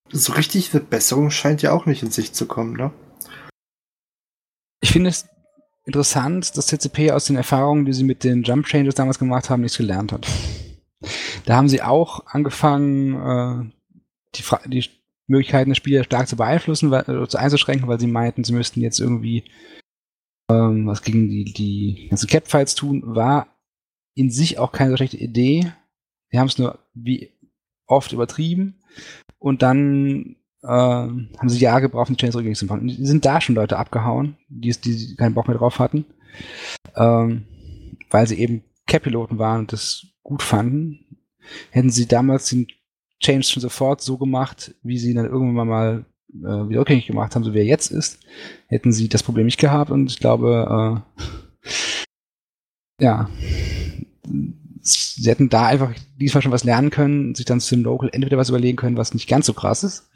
so 0.10 0.34
richtig 0.34 0.74
eine 0.74 0.84
Besserung 0.84 1.30
scheint 1.30 1.62
ja 1.62 1.72
auch 1.72 1.86
nicht 1.86 2.02
in 2.02 2.12
Sicht 2.12 2.36
zu 2.36 2.48
kommen, 2.48 2.74
ne? 2.74 2.92
Ich 4.84 4.92
finde 4.92 5.12
es 5.12 5.28
interessant, 5.92 6.56
dass 6.56 6.68
CCP 6.68 7.12
aus 7.12 7.26
den 7.26 7.36
Erfahrungen, 7.36 7.86
die 7.86 7.92
sie 7.92 8.06
mit 8.06 8.24
den 8.24 8.44
Jump 8.44 8.66
Changes 8.66 8.96
damals 8.96 9.20
gemacht 9.20 9.50
haben, 9.50 9.62
nichts 9.62 9.78
gelernt 9.78 10.14
hat. 10.14 10.26
Da 11.46 11.58
haben 11.58 11.68
sie 11.68 11.82
auch 11.82 12.26
angefangen, 12.28 13.16
äh, 13.16 13.72
die, 14.36 14.44
die 14.70 14.90
Möglichkeiten 15.28 15.72
des 15.72 15.78
Spielers 15.78 16.06
stark 16.06 16.28
zu 16.28 16.38
beeinflussen, 16.38 16.92
weil, 16.92 17.02
äh, 17.10 17.28
zu 17.28 17.38
einzuschränken, 17.38 17.88
weil 17.90 18.00
sie 18.00 18.08
meinten, 18.08 18.44
sie 18.44 18.54
müssten 18.54 18.80
jetzt 18.80 19.00
irgendwie 19.00 19.44
ähm, 20.50 20.88
was 20.88 21.02
gegen 21.02 21.28
die, 21.30 21.46
die 21.46 22.08
ganzen 22.10 22.28
Cap-Fights 22.28 22.76
tun, 22.76 23.02
war 23.06 23.48
in 24.16 24.30
sich 24.30 24.60
auch 24.60 24.72
keine 24.72 24.92
so 24.92 24.98
schlechte 24.98 25.18
Idee. 25.18 25.74
Sie 26.30 26.40
haben 26.40 26.48
es 26.48 26.58
nur 26.58 26.80
wie 26.94 27.32
oft 27.86 28.14
übertrieben 28.14 28.80
und 29.40 29.62
dann 29.62 30.38
äh, 30.64 30.68
haben 30.68 31.50
sie 31.50 31.60
Jahre 31.60 31.82
gebraucht, 31.82 32.10
um 32.10 32.18
Chains 32.18 32.36
rückgängig 32.36 32.58
zu 32.58 32.66
machen. 32.66 32.82
Und 32.82 33.06
sind 33.06 33.26
da 33.26 33.42
schon 33.42 33.56
Leute 33.56 33.78
abgehauen, 33.78 34.38
die, 34.48 34.72
die 34.72 35.16
keinen 35.16 35.34
Bock 35.34 35.48
mehr 35.48 35.58
drauf 35.58 35.80
hatten, 35.80 36.06
ähm, 36.96 37.46
weil 38.10 38.28
sie 38.28 38.40
eben 38.40 38.64
Cap-Piloten 38.88 39.40
waren 39.40 39.62
und 39.62 39.74
das 39.74 40.06
gut 40.24 40.42
fanden. 40.42 41.18
Hätten 41.72 41.90
sie 41.90 42.08
damals 42.08 42.50
den 42.50 42.68
Change 43.20 43.44
schon 43.44 43.62
sofort 43.62 44.02
so 44.02 44.18
gemacht, 44.18 44.76
wie 44.84 44.98
sie 44.98 45.12
ihn 45.12 45.18
dann 45.18 45.26
irgendwann 45.26 45.68
mal 45.68 46.06
äh, 46.34 46.70
wieder 46.70 46.82
rückgängig 46.82 47.08
gemacht 47.08 47.36
haben, 47.36 47.44
so 47.44 47.54
wie 47.54 47.60
er 47.60 47.66
jetzt 47.66 47.92
ist, 47.92 48.20
hätten 48.68 48.92
sie 48.92 49.10
das 49.10 49.24
Problem 49.24 49.46
nicht 49.46 49.60
gehabt 49.60 49.92
und 49.92 50.10
ich 50.12 50.20
glaube, 50.20 51.04
äh, 51.70 53.04
ja, 53.04 53.30
sie 54.82 55.30
hätten 55.30 55.50
da 55.50 55.68
einfach 55.68 55.94
diesmal 56.20 56.42
schon 56.42 56.52
was 56.52 56.64
lernen 56.64 56.90
können, 56.90 57.36
sich 57.36 57.46
dann 57.46 57.60
zu 57.60 57.76
dem 57.76 57.84
Local 57.84 58.10
entweder 58.12 58.38
was 58.38 58.50
überlegen 58.50 58.78
können, 58.78 58.98
was 58.98 59.14
nicht 59.14 59.30
ganz 59.30 59.46
so 59.46 59.54
krass 59.54 59.84
ist, 59.84 60.10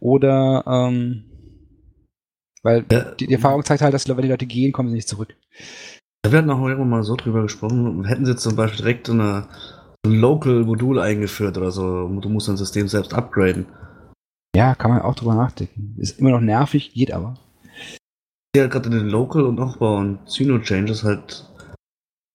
oder 0.00 0.64
ähm, 0.66 1.24
weil 2.62 2.84
ja. 2.90 3.12
die, 3.12 3.26
die, 3.26 3.34
Erfahrung 3.34 3.64
zeigt 3.64 3.82
halt, 3.82 3.94
dass 3.94 4.08
wenn 4.08 4.16
die 4.22 4.28
Leute 4.28 4.46
gehen, 4.46 4.72
kommen 4.72 4.88
sie 4.88 4.96
nicht 4.96 5.08
zurück. 5.08 5.34
Da 6.22 6.30
werden 6.30 6.50
auch 6.50 6.66
irgendwann 6.66 6.90
mal 6.90 7.02
so 7.02 7.16
drüber 7.16 7.42
gesprochen, 7.42 8.04
hätten 8.04 8.26
sie 8.26 8.36
zum 8.36 8.54
Beispiel 8.54 8.78
direkt 8.78 9.08
so 9.08 9.12
eine 9.12 9.48
ein 10.04 10.12
Local-Modul 10.14 10.98
eingeführt 10.98 11.56
oder 11.56 11.70
so, 11.70 12.08
du 12.08 12.28
musst 12.28 12.48
dein 12.48 12.56
System 12.56 12.88
selbst 12.88 13.14
upgraden. 13.14 13.66
Ja, 14.54 14.74
kann 14.74 14.90
man 14.90 15.02
auch 15.02 15.14
drüber 15.14 15.34
nachdenken. 15.34 15.94
Ist 15.98 16.18
immer 16.18 16.30
noch 16.30 16.40
nervig, 16.40 16.92
geht 16.92 17.12
aber. 17.12 17.34
Ja, 18.54 18.66
gerade 18.66 18.86
in 18.86 18.96
den 18.96 19.08
Local- 19.08 19.46
und 19.46 19.60
Aufbau- 19.60 19.96
und 19.96 20.18
Syno-Changes 20.28 21.04
halt 21.04 21.48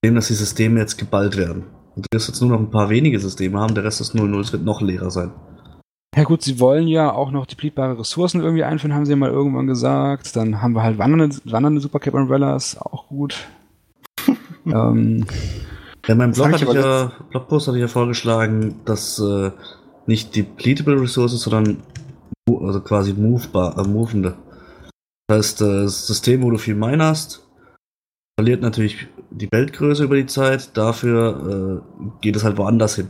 dass 0.04 0.28
die 0.28 0.34
Systeme 0.34 0.80
jetzt 0.80 0.98
geballt 0.98 1.38
werden. 1.38 1.64
Und 1.96 2.06
du 2.06 2.16
wirst 2.16 2.28
jetzt 2.28 2.42
nur 2.42 2.52
noch 2.52 2.60
ein 2.60 2.72
paar 2.72 2.90
wenige 2.90 3.20
Systeme 3.20 3.60
haben, 3.60 3.76
der 3.76 3.84
Rest 3.84 4.02
ist 4.02 4.16
0-0, 4.16 4.40
es 4.40 4.52
wird 4.52 4.64
noch 4.64 4.82
leerer 4.82 5.10
sein. 5.10 5.32
Ja 6.16 6.24
gut, 6.24 6.42
sie 6.42 6.60
wollen 6.60 6.88
ja 6.88 7.12
auch 7.12 7.32
noch 7.32 7.46
depletbare 7.46 8.00
Ressourcen 8.00 8.42
irgendwie 8.42 8.64
einführen, 8.64 8.94
haben 8.94 9.06
sie 9.06 9.12
ja 9.12 9.18
mal 9.18 9.30
irgendwann 9.30 9.68
gesagt. 9.68 10.36
Dann 10.36 10.62
haben 10.62 10.74
wir 10.74 10.84
halt 10.84 10.98
wandernde, 10.98 11.38
wandernde 11.46 11.82
Supercap 11.82 12.14
Umbrellas, 12.14 12.78
auch 12.80 13.08
gut. 13.08 13.48
ähm, 14.66 15.26
ja, 16.08 16.14
in 16.14 16.18
meinem 16.18 16.32
Blog 16.32 16.54
hatte 16.54 16.66
ich 16.66 16.74
ja, 16.74 17.12
Blogpost 17.30 17.68
hatte 17.68 17.78
ich 17.78 17.82
ja 17.82 17.88
vorgeschlagen, 17.88 18.80
dass 18.86 19.20
äh, 19.20 19.52
nicht 20.06 20.36
depletable 20.36 21.02
Ressourcen, 21.02 21.38
sondern 21.38 21.84
also 22.50 22.82
quasi 22.82 23.14
movebar, 23.14 23.78
äh, 23.78 23.88
movende. 23.88 24.36
Das 25.28 25.38
heißt, 25.38 25.62
äh, 25.62 25.84
das 25.84 26.08
System, 26.08 26.42
wo 26.42 26.50
du 26.50 26.58
viel 26.58 26.76
Mine 26.76 27.04
hast, 27.04 27.46
verliert 28.40 28.62
natürlich 28.62 29.08
die 29.30 29.50
Weltgröße 29.52 30.04
über 30.04 30.16
die 30.16 30.26
Zeit, 30.26 30.76
dafür 30.78 31.82
äh, 32.00 32.10
geht 32.22 32.36
es 32.36 32.44
halt 32.44 32.58
woanders 32.58 32.96
hin. 32.96 33.10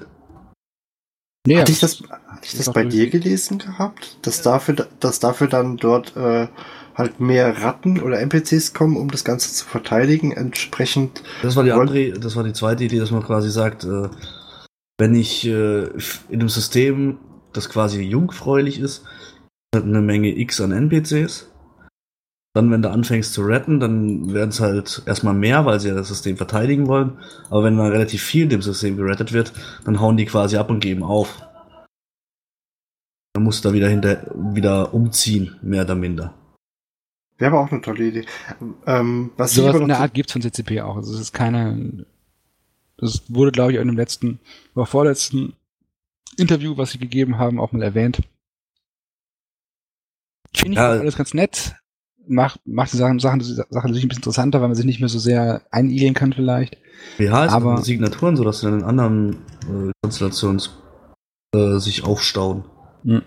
Nee, 1.45 1.60
hatte 1.60 1.71
ich 1.71 1.80
das, 1.80 2.01
hatte 2.01 2.43
ich 2.43 2.58
das 2.58 2.71
bei 2.73 2.84
dir 2.84 3.10
gelesen 3.10 3.58
gehabt? 3.58 4.17
Dass 4.23 4.41
dafür, 4.41 4.88
dass 4.99 5.19
dafür 5.19 5.47
dann 5.47 5.77
dort 5.77 6.15
äh, 6.17 6.47
halt 6.95 7.19
mehr 7.19 7.62
Ratten 7.62 8.01
oder 8.01 8.19
NPCs 8.19 8.73
kommen, 8.73 8.97
um 8.97 9.10
das 9.10 9.23
Ganze 9.23 9.53
zu 9.53 9.65
verteidigen, 9.65 10.32
entsprechend. 10.32 11.23
Das 11.43 11.56
war 11.56 11.63
die 11.63 11.71
andere, 11.71 12.12
das 12.12 12.36
war 12.36 12.43
die 12.43 12.53
zweite 12.53 12.84
Idee, 12.84 12.99
dass 12.99 13.12
man 13.12 13.23
quasi 13.23 13.49
sagt, 13.49 13.86
äh, 13.86 14.10
wenn 14.97 15.15
ich 15.15 15.45
äh, 15.45 15.84
in 16.30 16.39
einem 16.39 16.49
System, 16.49 17.19
das 17.53 17.69
quasi 17.69 18.01
jungfräulich 18.01 18.80
ist, 18.80 19.03
hat 19.73 19.84
eine 19.84 20.01
Menge 20.01 20.38
X 20.38 20.60
an 20.60 20.71
NPCs 20.71 21.47
dann, 22.57 22.71
wenn 22.71 22.81
du 22.81 22.89
anfängst 22.89 23.33
zu 23.33 23.43
retten, 23.43 23.79
dann 23.79 24.33
werden 24.33 24.49
es 24.49 24.59
halt 24.59 25.03
erstmal 25.05 25.35
mehr, 25.35 25.65
weil 25.65 25.79
sie 25.79 25.89
ja 25.89 25.93
das 25.93 26.07
System 26.07 26.37
verteidigen 26.37 26.87
wollen. 26.87 27.19
Aber 27.51 27.63
wenn 27.63 27.77
dann 27.77 27.91
relativ 27.91 28.23
viel 28.23 28.47
dem 28.47 28.63
System 28.63 28.97
gerettet 28.97 29.31
wird, 29.31 29.53
dann 29.85 29.99
hauen 29.99 30.17
die 30.17 30.25
quasi 30.25 30.57
ab 30.57 30.71
und 30.71 30.79
geben 30.79 31.03
auf. 31.03 31.39
Dann 33.33 33.43
musst 33.43 33.63
du 33.63 33.69
da 33.69 33.75
wieder 33.75 33.87
hinter 33.87 34.31
wieder 34.35 34.91
umziehen, 34.91 35.55
mehr 35.61 35.83
oder 35.83 35.93
minder. 35.93 36.33
Wäre 37.37 37.51
aber 37.51 37.61
auch 37.61 37.71
eine 37.71 37.81
tolle 37.81 38.05
Idee. 38.05 38.25
Ähm, 38.87 39.29
was 39.37 39.53
so 39.53 39.63
was 39.65 39.75
in 39.75 39.87
der 39.87 39.99
Art 39.99 40.15
gibt 40.15 40.29
es 40.29 40.33
von 40.33 40.41
CCP 40.41 40.81
auch. 40.81 40.95
Also 40.95 41.13
es 41.13 41.19
ist 41.19 41.33
keine. 41.33 42.07
Das 42.97 43.21
wurde, 43.27 43.51
glaube 43.51 43.73
ich, 43.73 43.77
in 43.77 43.87
dem 43.87 43.97
letzten 43.97 44.39
oder 44.73 44.87
vorletzten 44.87 45.53
Interview, 46.37 46.75
was 46.75 46.89
sie 46.89 46.97
gegeben 46.97 47.37
haben, 47.37 47.59
auch 47.59 47.71
mal 47.71 47.83
erwähnt. 47.83 48.23
Finde 50.55 50.71
ich 50.71 50.77
ja, 50.77 50.89
alles 50.89 51.15
ganz 51.15 51.35
nett 51.35 51.75
macht, 52.27 52.59
macht 52.65 52.93
die 52.93 52.97
Sachen, 52.97 53.19
Sachen, 53.19 53.41
Sachen 53.41 53.67
natürlich 53.71 54.03
ein 54.03 54.09
bisschen 54.09 54.21
interessanter, 54.21 54.61
weil 54.61 54.69
man 54.69 54.75
sich 54.75 54.85
nicht 54.85 54.99
mehr 54.99 55.09
so 55.09 55.19
sehr 55.19 55.61
einigeln 55.71 56.13
kann 56.13 56.33
vielleicht. 56.33 56.77
Ja, 57.17 57.45
es 57.45 57.51
aber 57.51 57.81
Signaturen, 57.81 58.35
so 58.35 58.43
dass 58.43 58.59
sie 58.59 58.67
dann 58.67 58.79
in 58.79 58.85
anderen 58.85 59.33
äh, 59.63 59.91
Konstellationen 60.01 60.61
äh, 61.53 61.79
sich 61.79 62.03
aufstauen. 62.03 62.65
Mh. 63.03 63.21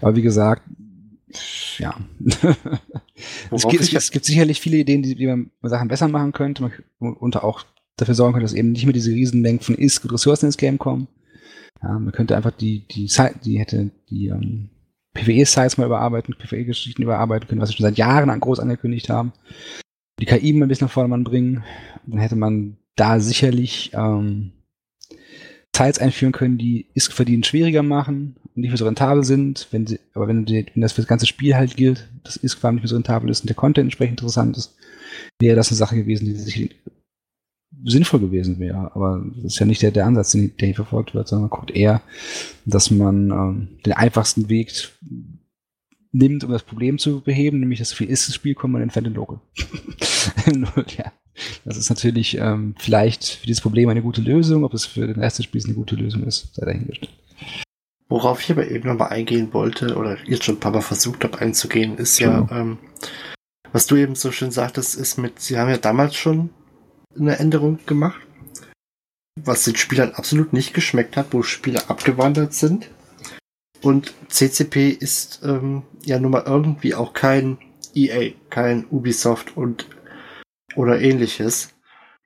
Aber 0.00 0.16
wie 0.16 0.22
gesagt, 0.22 0.62
ja. 1.78 1.94
es, 3.50 3.66
gibt, 3.68 3.82
es, 3.82 3.92
es, 3.92 4.10
gibt, 4.10 4.24
sicherlich 4.24 4.60
viele 4.60 4.78
Ideen, 4.78 5.02
die, 5.02 5.18
wie 5.18 5.26
man 5.26 5.50
Sachen 5.62 5.88
besser 5.88 6.08
machen 6.08 6.32
könnte 6.32 6.70
und 6.98 7.36
auch 7.36 7.64
dafür 7.96 8.14
sorgen 8.14 8.34
könnte, 8.34 8.44
dass 8.44 8.54
eben 8.54 8.72
nicht 8.72 8.84
mehr 8.84 8.92
diese 8.92 9.10
Riesenmengen 9.10 9.60
von 9.60 9.74
Ist 9.74 10.04
und 10.04 10.12
Ressourcen 10.12 10.46
ins 10.46 10.56
Game 10.56 10.78
kommen. 10.78 11.08
Ja, 11.82 11.98
man 11.98 12.12
könnte 12.12 12.36
einfach 12.36 12.52
die, 12.52 12.86
die, 12.88 13.10
die 13.44 13.58
hätte 13.58 13.90
die 14.08 14.28
ähm, 14.28 14.68
PvE-Sites 15.14 15.78
mal 15.78 15.86
überarbeiten, 15.86 16.34
PvE-Geschichten 16.34 17.02
überarbeiten 17.02 17.48
können, 17.48 17.60
was 17.60 17.68
sie 17.70 17.76
schon 17.76 17.84
seit 17.84 17.98
Jahren 17.98 18.30
an 18.30 18.40
groß 18.40 18.60
angekündigt 18.60 19.08
haben. 19.08 19.32
Die 20.20 20.26
KI 20.26 20.52
mal 20.52 20.66
ein 20.66 20.68
bisschen 20.68 20.86
nach 20.86 20.92
Vordermann 20.92 21.24
bringen. 21.24 21.64
Dann 22.06 22.20
hätte 22.20 22.36
man 22.36 22.76
da 22.96 23.20
sicherlich 23.20 23.90
ähm, 23.94 24.52
Sites 25.74 25.98
einführen 25.98 26.32
können, 26.32 26.58
die 26.58 26.86
ISK-Verdienen 26.94 27.44
schwieriger 27.44 27.82
machen 27.82 28.36
und 28.44 28.58
nicht 28.58 28.70
mehr 28.70 28.78
so 28.78 28.84
rentabel 28.84 29.24
sind. 29.24 29.68
Wenn 29.70 29.86
sie, 29.86 30.00
aber 30.14 30.28
wenn, 30.28 30.44
die, 30.44 30.66
wenn 30.74 30.82
das 30.82 30.92
für 30.92 31.00
das 31.00 31.08
ganze 31.08 31.26
Spiel 31.26 31.54
halt 31.54 31.76
gilt, 31.76 32.08
dass 32.24 32.36
ISK 32.36 32.64
nicht 32.64 32.82
mehr 32.82 32.88
so 32.88 32.96
rentabel 32.96 33.30
ist 33.30 33.40
und 33.40 33.48
der 33.48 33.56
Content 33.56 33.86
entsprechend 33.86 34.20
interessant 34.20 34.56
ist, 34.56 34.76
wäre 35.40 35.56
das 35.56 35.68
eine 35.68 35.76
Sache 35.76 35.96
gewesen, 35.96 36.26
die 36.26 36.34
sich 36.34 36.70
sinnvoll 37.84 38.20
gewesen 38.20 38.58
wäre. 38.58 38.94
Aber 38.94 39.24
das 39.36 39.54
ist 39.54 39.58
ja 39.58 39.66
nicht 39.66 39.82
der, 39.82 39.90
der 39.90 40.06
Ansatz, 40.06 40.32
der 40.32 40.66
hier 40.66 40.74
verfolgt 40.74 41.14
wird, 41.14 41.28
sondern 41.28 41.48
man 41.48 41.58
guckt 41.58 41.70
eher, 41.70 42.02
dass 42.64 42.90
man 42.90 43.30
ähm, 43.30 43.68
den 43.84 43.92
einfachsten 43.92 44.48
Weg 44.48 44.72
nimmt, 46.12 46.44
um 46.44 46.50
das 46.50 46.62
Problem 46.62 46.98
zu 46.98 47.20
beheben, 47.20 47.60
nämlich 47.60 47.78
dass 47.78 47.92
viel 47.92 48.08
ist 48.08 48.28
das 48.28 48.34
Spiel, 48.34 48.54
kommt 48.54 48.72
man 48.72 48.82
entfernt 48.82 49.06
den 49.06 49.14
Local. 49.14 49.40
ja. 50.96 51.12
Das 51.64 51.78
ist 51.78 51.88
natürlich 51.88 52.36
ähm, 52.36 52.74
vielleicht 52.78 53.24
für 53.24 53.46
dieses 53.46 53.62
Problem 53.62 53.88
eine 53.88 54.02
gute 54.02 54.20
Lösung. 54.20 54.64
Ob 54.64 54.74
es 54.74 54.84
für 54.84 55.06
den 55.06 55.18
Rest 55.18 55.38
des 55.38 55.46
Spiels 55.46 55.64
eine 55.64 55.74
gute 55.74 55.96
Lösung 55.96 56.24
ist, 56.24 56.54
sei 56.54 56.66
dahingestellt. 56.66 57.12
Worauf 58.08 58.42
ich 58.42 58.50
aber 58.50 58.70
eben 58.70 58.86
nochmal 58.86 59.08
eingehen 59.08 59.54
wollte, 59.54 59.96
oder 59.96 60.18
jetzt 60.26 60.44
schon 60.44 60.56
ein 60.56 60.60
paar 60.60 60.72
Mal 60.72 60.82
versucht 60.82 61.24
habe 61.24 61.38
einzugehen, 61.38 61.96
ist 61.96 62.18
genau. 62.18 62.46
ja, 62.50 62.60
ähm, 62.60 62.78
was 63.72 63.86
du 63.86 63.96
eben 63.96 64.14
so 64.14 64.30
schön 64.30 64.50
sagtest, 64.50 64.94
ist 64.94 65.16
mit, 65.16 65.40
sie 65.40 65.58
haben 65.58 65.70
ja 65.70 65.78
damals 65.78 66.14
schon 66.14 66.50
eine 67.18 67.38
Änderung 67.38 67.78
gemacht, 67.86 68.20
was 69.40 69.64
den 69.64 69.76
Spielern 69.76 70.12
absolut 70.12 70.52
nicht 70.52 70.74
geschmeckt 70.74 71.16
hat, 71.16 71.32
wo 71.32 71.42
Spieler 71.42 71.90
abgewandert 71.90 72.54
sind. 72.54 72.90
Und 73.82 74.14
CCP 74.28 74.90
ist 74.90 75.40
ähm, 75.42 75.82
ja 76.04 76.18
nun 76.18 76.30
mal 76.30 76.44
irgendwie 76.46 76.94
auch 76.94 77.12
kein 77.12 77.58
EA, 77.94 78.32
kein 78.48 78.86
Ubisoft 78.86 79.56
und 79.56 79.86
oder 80.76 81.00
ähnliches, 81.00 81.70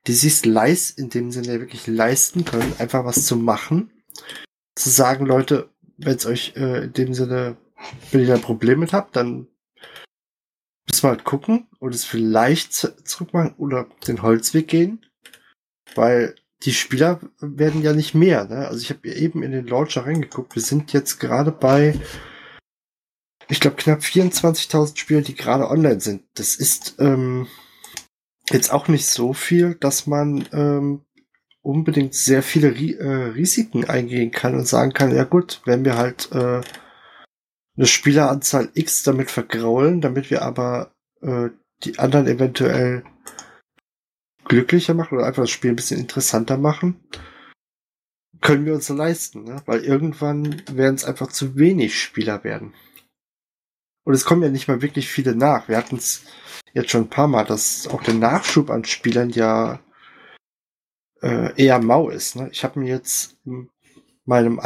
die 0.07 0.13
sich 0.13 0.45
leist, 0.45 0.99
in 0.99 1.09
dem 1.11 1.33
Sinne 1.33 1.61
wirklich 1.61 1.87
leisten 1.87 2.45
können, 2.45 2.75
einfach 2.79 3.05
was 3.05 3.27
zu 3.27 3.37
machen. 3.37 3.91
Zu 4.77 4.91
sagen, 4.91 5.27
Leute, 5.27 5.71
wenn 5.97 6.17
es 6.17 6.27
euch 6.27 6.53
äh, 6.57 6.85
in 6.85 6.93
dem 6.93 7.15
Sinne, 7.15 7.57
wenn 8.11 8.21
ihr 8.21 8.39
da 8.39 8.75
mit 8.77 8.93
habt, 8.93 9.17
dann 9.17 9.49
müssen 10.89 11.05
wir 11.05 11.11
halt 11.11 11.25
gucken 11.25 11.67
und 11.79 11.95
es 11.95 12.05
vielleicht 12.05 12.73
zurückmachen 12.73 13.55
oder 13.59 13.87
den 14.07 14.23
Holzweg 14.23 14.69
gehen. 14.69 15.05
Weil 15.95 16.35
die 16.63 16.73
Spieler 16.73 17.21
werden 17.41 17.83
ja 17.83 17.93
nicht 17.93 18.15
mehr. 18.15 18.45
Ne? 18.47 18.67
Also 18.69 18.81
ich 18.81 18.91
habe 18.91 19.09
eben 19.09 19.43
in 19.43 19.53
den 19.53 19.67
Launcher 19.67 20.07
reingeguckt. 20.07 20.55
Wir 20.55 20.63
sind 20.63 20.93
jetzt 20.93 21.19
gerade 21.19 21.53
bei, 21.53 21.99
ich 23.49 23.61
glaube, 23.61 23.77
knapp 23.77 24.01
24.000 24.01 24.97
Spieler, 24.99 25.21
die 25.21 25.35
gerade 25.35 25.69
online 25.69 26.01
sind. 26.01 26.23
Das 26.35 26.57
ist 26.57 26.97
ähm, 26.99 27.47
jetzt 28.51 28.73
auch 28.73 28.89
nicht 28.89 29.07
so 29.07 29.33
viel, 29.33 29.75
dass 29.75 30.07
man 30.07 30.49
ähm, 30.53 31.05
unbedingt 31.63 32.15
sehr 32.15 32.43
viele 32.43 32.75
Ri 32.75 32.95
äh, 32.95 33.07
Risiken 33.07 33.85
eingehen 33.85 34.31
kann 34.31 34.55
und 34.55 34.67
sagen 34.67 34.93
kann, 34.93 35.15
ja 35.15 35.25
gut, 35.25 35.61
wenn 35.65 35.85
wir 35.85 35.97
halt 35.97 36.31
äh, 36.33 36.61
eine 37.77 37.87
Spieleranzahl 37.87 38.71
X 38.75 39.03
damit 39.03 39.31
vergraulen, 39.31 40.01
damit 40.01 40.31
wir 40.31 40.43
aber 40.43 40.95
äh, 41.21 41.51
die 41.85 41.99
anderen 41.99 42.27
eventuell 42.27 43.05
glücklicher 44.45 44.95
machen 44.95 45.19
oder 45.19 45.27
einfach 45.27 45.43
das 45.43 45.51
Spiel 45.51 45.71
ein 45.71 45.77
bisschen 45.77 46.01
interessanter 46.01 46.57
machen, 46.57 47.01
können 48.41 48.65
wir 48.65 48.75
uns 48.75 48.89
leisten, 48.89 49.45
ne? 49.45 49.63
weil 49.67 49.85
irgendwann 49.85 50.63
werden 50.71 50.95
es 50.95 51.05
einfach 51.05 51.29
zu 51.29 51.57
wenig 51.57 52.01
Spieler 52.01 52.45
werden. 52.45 52.75
Und 54.05 54.15
es 54.15 54.25
kommen 54.25 54.43
ja 54.43 54.51
nicht 54.51 54.69
mal 54.69 54.83
wirklich 54.83 55.09
viele 55.09 55.35
nach. 55.35 55.69
Wir 55.69 55.77
hatten 55.77 55.97
es 55.97 56.25
jetzt 56.73 56.91
schon 56.91 57.03
ein 57.03 57.11
paar 57.11 57.27
Mal, 57.27 57.45
dass 57.45 57.89
auch 57.89 58.03
der 58.03 58.15
Nachschub 58.15 58.71
an 58.71 58.85
Spielern 58.85 59.31
ja 59.31 59.81
äh, 61.23 61.61
eher 61.61 61.81
mau 61.81 62.09
ist. 62.09 62.37
Ne? 62.37 62.49
Ich 62.53 62.63
habe 62.63 62.79
mir 62.79 62.89
jetzt 62.89 63.37
in 63.45 63.69
meinem 64.27 64.61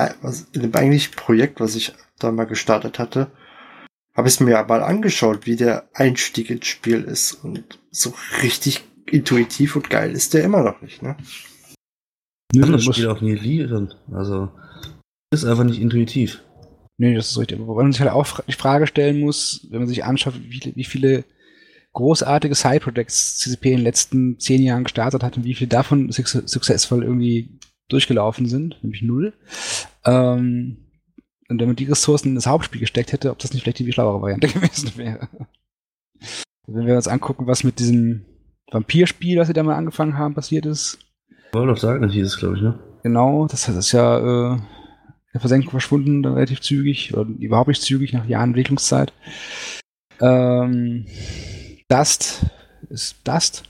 in 0.53 0.63
dem 0.63 0.75
eigentlichen 0.75 1.15
Projekt, 1.15 1.61
was 1.61 1.77
ich 1.77 1.93
da 2.19 2.33
mal 2.33 2.45
gestartet 2.45 2.99
hatte, 2.99 3.31
habe 4.15 4.29
ich 4.29 4.35
es 4.35 4.41
mir 4.41 4.65
mal 4.65 4.83
angeschaut, 4.83 5.47
wie 5.47 5.57
der 5.57 5.89
Einstieg 5.95 6.51
ins 6.51 6.67
Spiel 6.67 7.05
ist. 7.05 7.33
Und 7.33 7.79
so 7.91 8.15
richtig 8.43 8.83
intuitiv 9.07 9.77
und 9.77 9.91
geil 9.91 10.13
ist 10.13 10.35
der 10.35 10.45
immer 10.45 10.63
noch 10.63 10.81
nicht. 10.83 11.03
Ne? 11.03 11.17
Nö, 12.53 12.73
das 12.73 12.85
Spiel 12.85 13.09
auch 13.09 13.21
nie 13.21 13.35
lieben. 13.35 13.95
Also 14.13 14.51
ist 15.33 15.45
einfach 15.45 15.65
nicht 15.65 15.81
intuitiv. 15.81 16.43
Nee, 16.99 17.15
das 17.15 17.31
ist 17.31 17.39
richtig. 17.39 17.61
Wobei 17.61 17.83
man 17.83 17.93
sich 17.93 18.01
halt 18.01 18.11
auch 18.11 18.41
die 18.41 18.53
Frage 18.53 18.87
stellen 18.87 19.21
muss, 19.21 19.67
wenn 19.71 19.79
man 19.81 19.89
sich 19.89 20.05
anschaut, 20.05 20.35
wie, 20.49 20.73
wie 20.75 20.85
viele 20.85 21.25
großartige 21.93 22.55
Side-Projects 22.55 23.39
CCP 23.39 23.71
in 23.71 23.77
den 23.79 23.85
letzten 23.85 24.39
zehn 24.39 24.63
Jahren 24.63 24.85
gestartet 24.85 25.23
hat 25.23 25.37
und 25.37 25.45
wie 25.45 25.55
viele 25.55 25.69
davon 25.69 26.11
successful 26.13 27.03
irgendwie 27.03 27.59
durchgelaufen 27.93 28.47
sind, 28.47 28.79
nämlich 28.83 29.03
null. 29.03 29.33
Ähm, 30.05 30.79
und 31.49 31.61
wenn 31.61 31.67
man 31.67 31.77
die 31.77 31.85
Ressourcen 31.85 32.29
in 32.29 32.35
das 32.37 32.47
Hauptspiel 32.47 32.81
gesteckt 32.81 33.13
hätte, 33.13 33.31
ob 33.31 33.39
das 33.39 33.53
nicht 33.53 33.63
vielleicht 33.63 33.81
die 33.81 33.93
schlauere 33.93 34.23
Variante 34.23 34.49
gewesen 34.53 34.93
wäre. 34.97 35.29
wenn 36.67 36.87
wir 36.87 36.97
uns 36.97 37.09
angucken, 37.09 37.47
was 37.47 37.65
mit 37.65 37.79
diesem 37.79 38.25
Vampirspiel, 38.71 39.39
was 39.39 39.49
sie 39.49 39.53
da 39.53 39.63
mal 39.63 39.75
angefangen 39.75 40.17
haben, 40.17 40.35
passiert 40.35 40.67
ist. 40.67 40.99
World 41.53 41.71
of 41.71 41.81
Darkness 41.81 42.13
hieß 42.13 42.27
es, 42.27 42.39
glaube 42.39 42.57
ich, 42.57 42.63
ne? 42.63 42.79
Genau, 43.03 43.47
das, 43.47 43.67
das 43.67 43.77
ist 43.77 43.93
ja 43.93 44.19
äh, 44.19 44.55
in 44.55 44.63
der 45.35 45.41
Versenkung 45.41 45.71
verschwunden, 45.71 46.25
relativ 46.25 46.61
zügig, 46.61 47.15
oder 47.15 47.29
überhaupt 47.39 47.69
nicht 47.69 47.83
zügig, 47.83 48.13
nach 48.13 48.27
Jahren 48.27 48.51
Entwicklungszeit. 48.51 49.13
Ähm, 50.21 51.07
Dust 51.89 52.47
ist 52.91 53.17
Dust. 53.25 53.65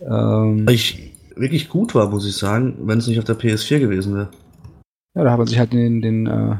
Ähm, 0.00 0.66
ich 0.68 1.11
wirklich 1.36 1.68
gut 1.68 1.94
war, 1.94 2.08
muss 2.08 2.26
ich 2.26 2.36
sagen, 2.36 2.76
wenn 2.82 2.98
es 2.98 3.06
nicht 3.06 3.18
auf 3.18 3.24
der 3.24 3.38
PS4 3.38 3.80
gewesen 3.80 4.14
wäre. 4.14 4.30
Ja, 5.14 5.24
da 5.24 5.30
hat 5.32 5.38
man 5.38 5.46
sich 5.46 5.58
halt 5.58 5.72
den, 5.72 6.00
den 6.00 6.26
äh, 6.26 6.56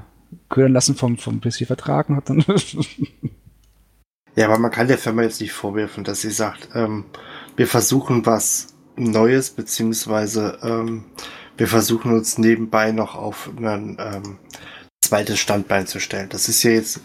ködern 0.48 0.72
lassen 0.72 0.94
vom, 0.94 1.16
vom 1.16 1.40
PC-Vertrag 1.40 2.08
und 2.08 2.16
hat 2.16 2.28
dann. 2.28 2.44
ja, 4.36 4.46
aber 4.46 4.58
man 4.58 4.70
kann 4.70 4.88
der 4.88 4.98
Firma 4.98 5.22
jetzt 5.22 5.40
nicht 5.40 5.52
vorwerfen, 5.52 6.04
dass 6.04 6.20
sie 6.20 6.30
sagt, 6.30 6.70
ähm, 6.74 7.04
wir 7.56 7.66
versuchen 7.66 8.26
was 8.26 8.74
Neues, 8.96 9.50
beziehungsweise 9.50 10.58
ähm, 10.62 11.04
wir 11.56 11.66
versuchen 11.66 12.12
uns 12.12 12.38
nebenbei 12.38 12.92
noch 12.92 13.14
auf 13.14 13.50
ein 13.56 13.96
ähm, 13.98 14.38
zweites 15.02 15.38
Standbein 15.38 15.86
zu 15.86 16.00
stellen. 16.00 16.28
Das 16.28 16.48
ist 16.48 16.62
ja 16.62 16.72
jetzt 16.72 17.00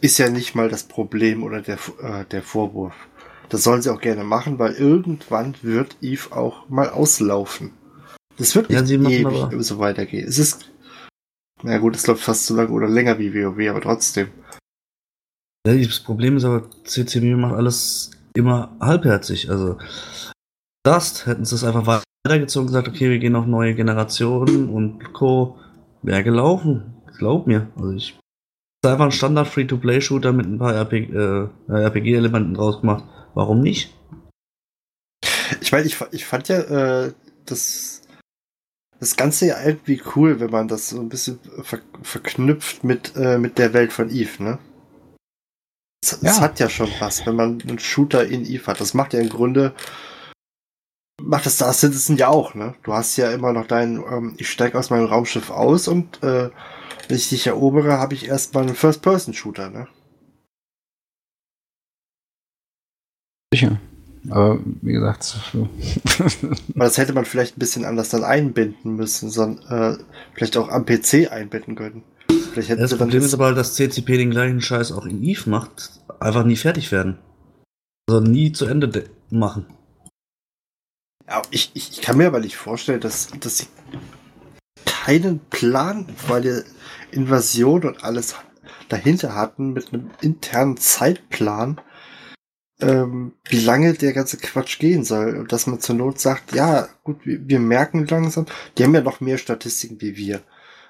ist 0.00 0.18
ja 0.18 0.28
nicht 0.28 0.54
mal 0.54 0.68
das 0.68 0.84
Problem 0.84 1.42
oder 1.42 1.60
der, 1.60 1.78
äh, 2.02 2.24
der 2.30 2.42
Vorwurf. 2.42 2.94
Das 3.52 3.64
sollen 3.64 3.82
sie 3.82 3.90
auch 3.90 4.00
gerne 4.00 4.24
machen, 4.24 4.58
weil 4.58 4.72
irgendwann 4.72 5.54
wird 5.60 5.98
Eve 6.00 6.34
auch 6.34 6.70
mal 6.70 6.88
auslaufen. 6.88 7.72
Das 8.38 8.56
wird 8.56 8.70
nicht 8.70 8.88
ja, 8.88 8.98
ewig 8.98 9.26
aber. 9.26 9.62
so 9.62 9.78
weitergehen. 9.78 10.26
Es 10.26 10.38
ist, 10.38 10.70
na 11.62 11.76
gut, 11.76 11.94
es 11.94 12.06
läuft 12.06 12.22
fast 12.22 12.46
so 12.46 12.56
lange 12.56 12.70
oder 12.70 12.88
länger 12.88 13.18
wie 13.18 13.34
WoW, 13.34 13.68
aber 13.68 13.82
trotzdem. 13.82 14.28
Das 15.64 16.00
Problem 16.00 16.38
ist 16.38 16.44
aber, 16.44 16.70
CCB 16.84 17.36
macht 17.36 17.52
alles 17.52 18.12
immer 18.34 18.74
halbherzig. 18.80 19.50
Also, 19.50 19.76
Dust 20.82 21.26
hätten 21.26 21.44
sie 21.44 21.54
es 21.54 21.62
einfach 21.62 22.02
weitergezogen 22.24 22.68
und 22.68 22.72
gesagt, 22.72 22.88
okay, 22.88 23.10
wir 23.10 23.18
gehen 23.18 23.36
auf 23.36 23.44
neue 23.44 23.74
Generationen 23.74 24.70
und 24.70 25.12
Co. 25.12 25.58
Wäre 26.00 26.24
gelaufen. 26.24 26.94
Glaub 27.18 27.46
mir. 27.46 27.68
Also 27.76 27.92
ich 27.92 28.18
ist 28.82 28.90
einfach 28.90 29.04
ein 29.04 29.12
Standard 29.12 29.46
Free-to-Play-Shooter 29.46 30.32
mit 30.32 30.46
ein 30.46 30.58
paar 30.58 30.74
RPG, 30.74 31.12
äh, 31.12 31.48
RPG-Elementen 31.68 32.54
draus 32.54 32.80
gemacht. 32.80 33.04
Warum 33.34 33.60
nicht? 33.60 33.94
Ich 35.60 35.72
meine, 35.72 35.86
ich, 35.86 36.00
ich 36.12 36.24
fand 36.24 36.48
ja 36.48 36.60
äh, 36.60 37.12
das, 37.46 38.02
das 39.00 39.16
Ganze 39.16 39.46
ja 39.46 39.62
irgendwie 39.62 40.02
cool, 40.16 40.40
wenn 40.40 40.50
man 40.50 40.68
das 40.68 40.88
so 40.88 41.00
ein 41.00 41.08
bisschen 41.08 41.38
ver 41.62 41.80
verknüpft 42.02 42.84
mit, 42.84 43.14
äh, 43.16 43.38
mit 43.38 43.58
der 43.58 43.72
Welt 43.72 43.92
von 43.92 44.10
Eve, 44.10 44.42
ne? 44.42 44.58
Es, 46.02 46.18
ja. 46.20 46.40
hat 46.40 46.58
ja 46.58 46.68
schon 46.68 46.90
was, 46.98 47.24
wenn 47.26 47.36
man 47.36 47.62
einen 47.62 47.78
Shooter 47.78 48.26
in 48.26 48.44
Eve 48.44 48.66
hat. 48.66 48.80
Das 48.80 48.92
macht 48.92 49.12
ja 49.12 49.20
im 49.20 49.28
Grunde 49.28 49.74
macht 51.22 51.46
das 51.46 51.54
Star 51.54 51.72
Citizen 51.72 52.16
ja 52.16 52.28
auch, 52.28 52.54
ne? 52.54 52.74
Du 52.82 52.92
hast 52.92 53.16
ja 53.16 53.30
immer 53.30 53.52
noch 53.52 53.66
dein, 53.66 53.96
ähm, 53.96 54.34
ich 54.38 54.50
steige 54.50 54.78
aus 54.78 54.90
meinem 54.90 55.06
Raumschiff 55.06 55.50
aus 55.50 55.88
und 55.88 56.22
äh, 56.22 56.50
wenn 57.08 57.16
ich 57.16 57.28
dich 57.28 57.46
erobere, 57.46 57.98
habe 57.98 58.14
ich 58.14 58.28
erstmal 58.28 58.64
einen 58.64 58.74
First-Person-Shooter, 58.74 59.70
ne? 59.70 59.88
Sicher. 63.52 63.78
Aber 64.30 64.60
wie 64.80 64.92
gesagt, 64.92 65.24
so. 65.24 65.68
das 66.74 66.96
hätte 66.96 67.12
man 67.12 67.24
vielleicht 67.24 67.56
ein 67.56 67.60
bisschen 67.60 67.84
anders 67.84 68.08
dann 68.08 68.24
einbinden 68.24 68.96
müssen, 68.96 69.30
sondern 69.30 69.98
äh, 69.98 70.04
vielleicht 70.34 70.56
auch 70.56 70.68
am 70.68 70.86
PC 70.86 71.30
einbinden 71.30 71.74
können. 71.74 72.04
Vielleicht 72.52 72.70
hätten 72.70 72.80
das 72.80 72.96
Problem 72.96 73.22
ist 73.22 73.34
aber, 73.34 73.52
dass 73.52 73.74
CCP 73.74 74.16
den 74.16 74.30
gleichen 74.30 74.60
Scheiß 74.60 74.92
auch 74.92 75.06
in 75.06 75.22
Eve 75.22 75.50
macht, 75.50 76.00
einfach 76.20 76.44
nie 76.44 76.56
fertig 76.56 76.92
werden. 76.92 77.18
Also 78.08 78.20
nie 78.20 78.52
zu 78.52 78.66
Ende 78.66 79.04
machen. 79.30 79.66
Ja, 81.28 81.42
ich, 81.50 81.70
ich, 81.74 81.90
ich 81.92 82.00
kann 82.00 82.16
mir 82.16 82.26
aber 82.26 82.40
nicht 82.40 82.56
vorstellen, 82.56 83.00
dass, 83.00 83.28
dass 83.40 83.58
sie 83.58 83.66
keinen 84.84 85.40
Plan, 85.50 86.06
weil 86.28 86.42
die 86.42 86.60
Invasion 87.10 87.84
und 87.84 88.04
alles 88.04 88.36
dahinter 88.88 89.34
hatten 89.34 89.72
mit 89.72 89.92
einem 89.92 90.10
internen 90.20 90.76
Zeitplan, 90.76 91.80
ähm, 92.82 93.32
wie 93.48 93.60
lange 93.60 93.94
der 93.94 94.12
ganze 94.12 94.36
Quatsch 94.36 94.78
gehen 94.78 95.04
soll. 95.04 95.36
Und 95.36 95.52
dass 95.52 95.66
man 95.66 95.80
zur 95.80 95.94
Not 95.94 96.20
sagt, 96.20 96.54
ja, 96.54 96.88
gut, 97.04 97.24
wir, 97.24 97.40
wir 97.46 97.60
merken 97.60 98.06
langsam, 98.06 98.46
die 98.76 98.84
haben 98.84 98.94
ja 98.94 99.00
noch 99.00 99.20
mehr 99.20 99.38
Statistiken 99.38 100.00
wie 100.00 100.16
wir. 100.16 100.42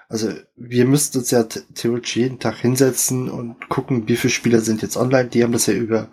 Also 0.09 0.31
wir 0.57 0.85
müssten 0.85 1.19
uns 1.19 1.31
ja 1.31 1.45
theoretisch 1.45 2.17
jeden 2.17 2.39
Tag 2.39 2.57
hinsetzen 2.57 3.31
und 3.31 3.69
gucken, 3.69 4.09
wie 4.09 4.17
viele 4.17 4.33
Spieler 4.33 4.61
sind 4.61 4.83
jetzt 4.83 4.97
online. 4.97 5.29
Die 5.29 5.43
haben 5.43 5.53
das 5.53 5.67
ja 5.67 5.75
über 5.75 6.09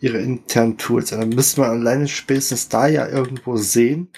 ihre 0.00 0.18
internen 0.18 0.78
Tools. 0.78 1.12
Und 1.12 1.20
dann 1.20 1.28
müsste 1.28 1.60
man 1.60 1.70
alleine 1.70 2.08
spätestens 2.08 2.68
da 2.68 2.86
ja 2.88 3.06
irgendwo 3.06 3.56
sehen. 3.56 4.08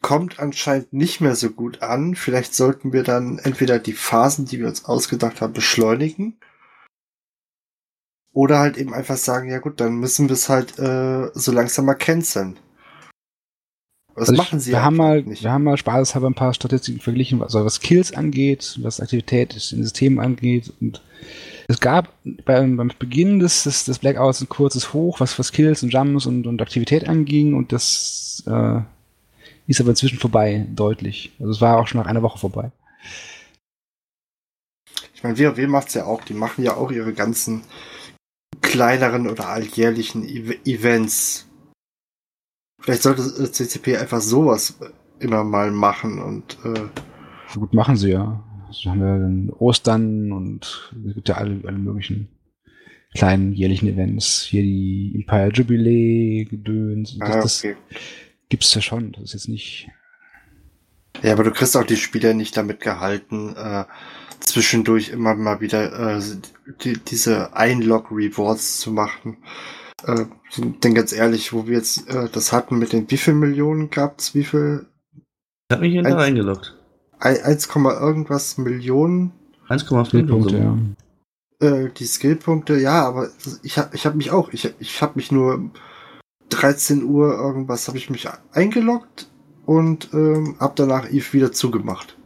Kommt 0.00 0.38
anscheinend 0.38 0.92
nicht 0.92 1.20
mehr 1.20 1.34
so 1.34 1.50
gut 1.50 1.82
an. 1.82 2.14
Vielleicht 2.14 2.54
sollten 2.54 2.92
wir 2.92 3.02
dann 3.02 3.38
entweder 3.38 3.78
die 3.78 3.92
Phasen, 3.92 4.44
die 4.44 4.58
wir 4.58 4.68
uns 4.68 4.84
ausgedacht 4.84 5.40
haben, 5.40 5.52
beschleunigen. 5.52 6.36
Oder 8.38 8.60
halt 8.60 8.76
eben 8.76 8.94
einfach 8.94 9.16
sagen, 9.16 9.50
ja 9.50 9.58
gut, 9.58 9.80
dann 9.80 9.96
müssen 9.96 10.28
wir 10.28 10.34
es 10.34 10.48
halt 10.48 10.78
äh, 10.78 11.28
so 11.34 11.50
langsam 11.50 11.86
mal 11.86 11.96
canceln. 11.96 12.56
Was 14.14 14.28
also 14.28 14.40
machen 14.40 14.60
sie 14.60 14.70
wir 14.70 14.84
haben 14.84 14.94
mal, 14.94 15.24
nicht? 15.24 15.42
Wir 15.42 15.50
haben 15.50 15.64
mal 15.64 15.76
spaßeshalber 15.76 16.30
ein 16.30 16.36
paar 16.36 16.54
Statistiken 16.54 17.00
verglichen, 17.00 17.42
also 17.42 17.64
was 17.64 17.80
Kills 17.80 18.14
angeht, 18.14 18.78
was 18.80 19.00
Aktivität 19.00 19.54
in 19.72 19.82
Systemen 19.82 20.20
angeht. 20.20 20.72
Und 20.80 21.02
es 21.66 21.80
gab 21.80 22.12
beim, 22.44 22.76
beim 22.76 22.92
Beginn 22.96 23.40
des, 23.40 23.64
des, 23.64 23.86
des 23.86 23.98
Blackouts 23.98 24.40
ein 24.40 24.48
kurzes 24.48 24.92
Hoch, 24.92 25.18
was, 25.18 25.36
was 25.40 25.50
Kills 25.50 25.82
und 25.82 25.92
Jumps 25.92 26.26
und, 26.26 26.46
und 26.46 26.62
Aktivität 26.62 27.08
anging. 27.08 27.54
Und 27.54 27.72
das 27.72 28.44
äh, 28.46 28.82
ist 29.66 29.80
aber 29.80 29.90
inzwischen 29.90 30.20
vorbei, 30.20 30.64
deutlich. 30.72 31.32
Also 31.40 31.50
es 31.50 31.60
war 31.60 31.78
auch 31.78 31.88
schon 31.88 32.00
nach 32.00 32.06
einer 32.06 32.22
Woche 32.22 32.38
vorbei. 32.38 32.70
Ich 35.12 35.24
meine, 35.24 35.36
WoW 35.36 35.66
macht's 35.66 35.94
ja 35.94 36.04
auch. 36.04 36.22
Die 36.22 36.34
machen 36.34 36.62
ja 36.62 36.76
auch 36.76 36.92
ihre 36.92 37.12
ganzen 37.12 37.64
kleineren 38.60 39.28
oder 39.28 39.48
alljährlichen 39.48 40.24
e 40.24 40.58
Events 40.64 41.48
Vielleicht 42.80 43.02
sollte 43.02 43.52
CCP 43.52 43.96
einfach 43.96 44.20
sowas 44.20 44.78
immer 45.18 45.44
mal 45.44 45.70
machen 45.70 46.20
und 46.20 46.58
äh 46.64 47.58
gut 47.58 47.74
machen 47.74 47.96
sie 47.96 48.10
ja. 48.10 48.44
Also 48.66 48.90
haben 48.90 49.00
wir 49.00 49.18
dann 49.18 49.50
Ostern 49.58 50.32
und 50.32 50.92
es 51.06 51.14
gibt 51.14 51.28
ja 51.28 51.36
alle, 51.36 51.60
alle 51.66 51.78
möglichen 51.78 52.28
kleinen 53.14 53.52
jährlichen 53.52 53.88
Events. 53.88 54.42
Hier 54.42 54.62
die 54.62 55.12
Empire 55.14 55.50
Jubilee, 55.52 56.44
Gedöns. 56.44 57.16
Das, 57.18 57.28
ah, 57.28 57.32
okay. 57.32 57.42
das 57.42 57.64
gibt's 58.48 58.74
ja 58.74 58.80
schon. 58.80 59.12
Das 59.12 59.24
ist 59.24 59.32
jetzt 59.32 59.48
nicht. 59.48 59.88
Ja, 61.22 61.32
aber 61.32 61.44
du 61.44 61.50
kriegst 61.50 61.76
auch 61.76 61.84
die 61.84 61.96
Spieler 61.96 62.34
nicht 62.34 62.56
damit 62.56 62.80
gehalten, 62.80 63.56
äh, 63.56 63.84
zwischendurch 64.40 65.10
immer 65.10 65.34
mal 65.34 65.60
wieder 65.60 66.16
äh, 66.16 66.22
die, 66.82 66.98
diese 66.98 67.56
Einlog-Rewards 67.56 68.78
zu 68.78 68.92
machen. 68.92 69.38
Äh, 70.04 70.26
denn 70.56 70.94
ganz 70.94 71.12
ehrlich, 71.12 71.52
wo 71.52 71.66
wir 71.66 71.76
jetzt 71.76 72.08
äh, 72.08 72.28
das 72.30 72.52
hatten 72.52 72.78
mit 72.78 72.92
den 72.92 73.10
wie 73.10 73.16
viel 73.16 73.34
Millionen 73.34 73.90
gab's, 73.90 74.34
wie 74.34 74.44
viel? 74.44 74.86
Ich 75.68 75.74
hab 75.74 75.80
mich 75.80 75.94
hinter 75.94 76.18
eingeloggt. 76.18 76.76
1, 77.20 77.68
irgendwas 77.74 78.58
Millionen. 78.58 79.32
1,4 79.68 80.26
Punkte, 80.26 80.56
ja. 80.56 80.78
Äh, 81.60 81.90
die 81.90 82.06
Skillpunkte, 82.06 82.78
ja, 82.78 83.04
aber 83.04 83.30
ich 83.62 83.78
hab, 83.78 83.92
ich 83.92 84.06
hab 84.06 84.14
mich 84.14 84.30
auch, 84.30 84.50
ich, 84.52 84.72
ich 84.78 85.02
hab 85.02 85.16
mich 85.16 85.32
nur 85.32 85.70
13 86.50 87.02
Uhr 87.02 87.34
irgendwas, 87.34 87.88
habe 87.88 87.98
ich 87.98 88.10
mich 88.10 88.28
eingeloggt 88.52 89.28
und 89.66 90.10
ähm, 90.12 90.56
hab 90.60 90.76
danach 90.76 91.10
Eve 91.10 91.32
wieder 91.32 91.52
zugemacht. 91.52 92.17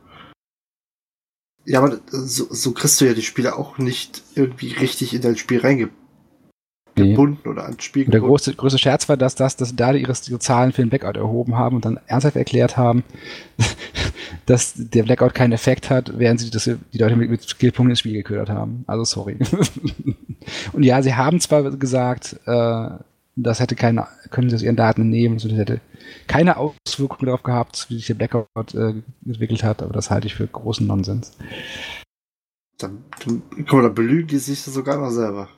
Ja, 1.64 1.80
aber 1.80 1.98
so, 2.10 2.46
so 2.50 2.72
kriegst 2.72 3.00
du 3.00 3.04
ja 3.04 3.14
die 3.14 3.22
Spiele 3.22 3.56
auch 3.56 3.78
nicht 3.78 4.22
irgendwie 4.34 4.72
richtig 4.72 5.14
in 5.14 5.22
dein 5.22 5.36
Spiel 5.36 5.60
reingebracht 5.60 6.02
gebunden 6.94 7.48
oder 7.48 7.64
ans 7.64 7.82
Spiel 7.82 8.04
gebunden. 8.04 8.20
Der 8.20 8.28
große, 8.28 8.54
größte 8.54 8.78
Scherz 8.78 9.08
war, 9.08 9.16
dass, 9.16 9.34
das, 9.34 9.56
dass 9.56 9.70
sie 9.70 9.76
da 9.76 9.92
ihre, 9.92 10.12
ihre 10.28 10.38
Zahlen 10.38 10.72
für 10.72 10.82
den 10.82 10.90
Blackout 10.90 11.16
erhoben 11.16 11.56
haben 11.56 11.76
und 11.76 11.84
dann 11.84 11.98
ernsthaft 12.06 12.36
erklärt 12.36 12.76
haben, 12.76 13.04
dass 14.46 14.74
der 14.76 15.04
Blackout 15.04 15.34
keinen 15.34 15.52
Effekt 15.52 15.90
hat, 15.90 16.18
während 16.18 16.40
sie 16.40 16.50
das, 16.50 16.64
die 16.64 16.98
Leute 16.98 17.16
mit, 17.16 17.30
mit 17.30 17.42
Skillpunkten 17.42 17.90
ins 17.90 18.00
Spiel 18.00 18.14
geködert 18.14 18.50
haben. 18.50 18.84
Also 18.86 19.04
sorry. 19.04 19.38
und 20.72 20.82
ja, 20.82 21.02
sie 21.02 21.14
haben 21.14 21.40
zwar 21.40 21.70
gesagt, 21.70 22.36
äh, 22.46 22.90
das 23.36 23.60
hätte 23.60 23.76
keine, 23.76 24.06
können 24.30 24.50
sie 24.50 24.56
aus 24.56 24.62
ihren 24.62 24.76
Daten 24.76 25.08
nehmen, 25.08 25.38
das 25.38 25.50
hätte 25.52 25.80
keine 26.26 26.56
Auswirkungen 26.56 27.26
darauf 27.26 27.42
gehabt, 27.42 27.86
wie 27.88 27.96
sich 27.96 28.06
der 28.06 28.14
Blackout 28.14 28.74
äh, 28.74 28.94
entwickelt 29.24 29.64
hat, 29.64 29.82
aber 29.82 29.92
das 29.92 30.10
halte 30.10 30.26
ich 30.26 30.34
für 30.34 30.46
großen 30.46 30.86
Nonsens. 30.86 31.32
Dann, 32.78 33.04
dann, 33.24 33.42
guck 33.56 33.72
mal, 33.72 33.82
da 33.82 33.88
belügen 33.88 34.28
die 34.28 34.38
sich 34.38 34.60
sogar 34.60 34.98
noch 34.98 35.10
selber. 35.10 35.48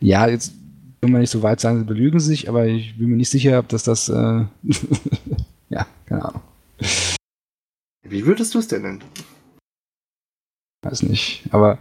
Ja, 0.00 0.26
jetzt 0.26 0.52
will 1.00 1.10
man 1.10 1.20
nicht 1.20 1.30
so 1.30 1.42
weit 1.42 1.60
sagen, 1.60 1.78
sie 1.78 1.84
belügen 1.84 2.20
sich, 2.20 2.48
aber 2.48 2.66
ich 2.66 2.96
bin 2.98 3.08
mir 3.08 3.16
nicht 3.16 3.30
sicher, 3.30 3.58
ob 3.58 3.68
das 3.68 3.84
das. 3.84 4.08
Äh 4.08 4.44
ja, 5.68 5.86
keine 6.06 6.24
Ahnung. 6.24 6.42
Wie 8.02 8.24
würdest 8.24 8.54
du 8.54 8.58
es 8.58 8.68
denn 8.68 8.82
nennen? 8.82 9.04
Weiß 10.82 11.02
nicht, 11.02 11.44
aber 11.50 11.78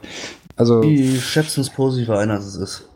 also. 0.55 0.81
Die 0.81 1.19
schätzen 1.19 1.61
es 1.61 1.69
positiver 1.69 2.19
ein, 2.19 2.29
als 2.29 2.45
es 2.45 2.55
ist. 2.55 2.88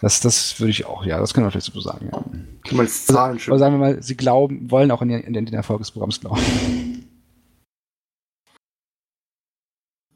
Das, 0.00 0.20
das 0.20 0.58
würde 0.60 0.70
ich 0.70 0.86
auch, 0.86 1.04
ja, 1.04 1.18
das 1.18 1.34
können 1.34 1.46
wir 1.46 1.50
vielleicht 1.50 1.72
so 1.72 1.80
sagen, 1.80 2.08
ja. 2.12 2.24
Kann 2.64 2.76
man 2.76 2.86
als 2.86 3.06
Zahlen 3.06 3.38
also, 3.38 3.58
sagen 3.58 3.74
wir 3.74 3.78
mal, 3.78 4.02
sie 4.02 4.16
glauben, 4.16 4.70
wollen 4.70 4.90
auch 4.90 5.02
in 5.02 5.08
den, 5.08 5.20
in 5.22 5.32
den 5.32 5.54
Erfolg 5.54 5.80
des 5.80 5.90
Programms 5.90 6.20
glauben. 6.20 6.40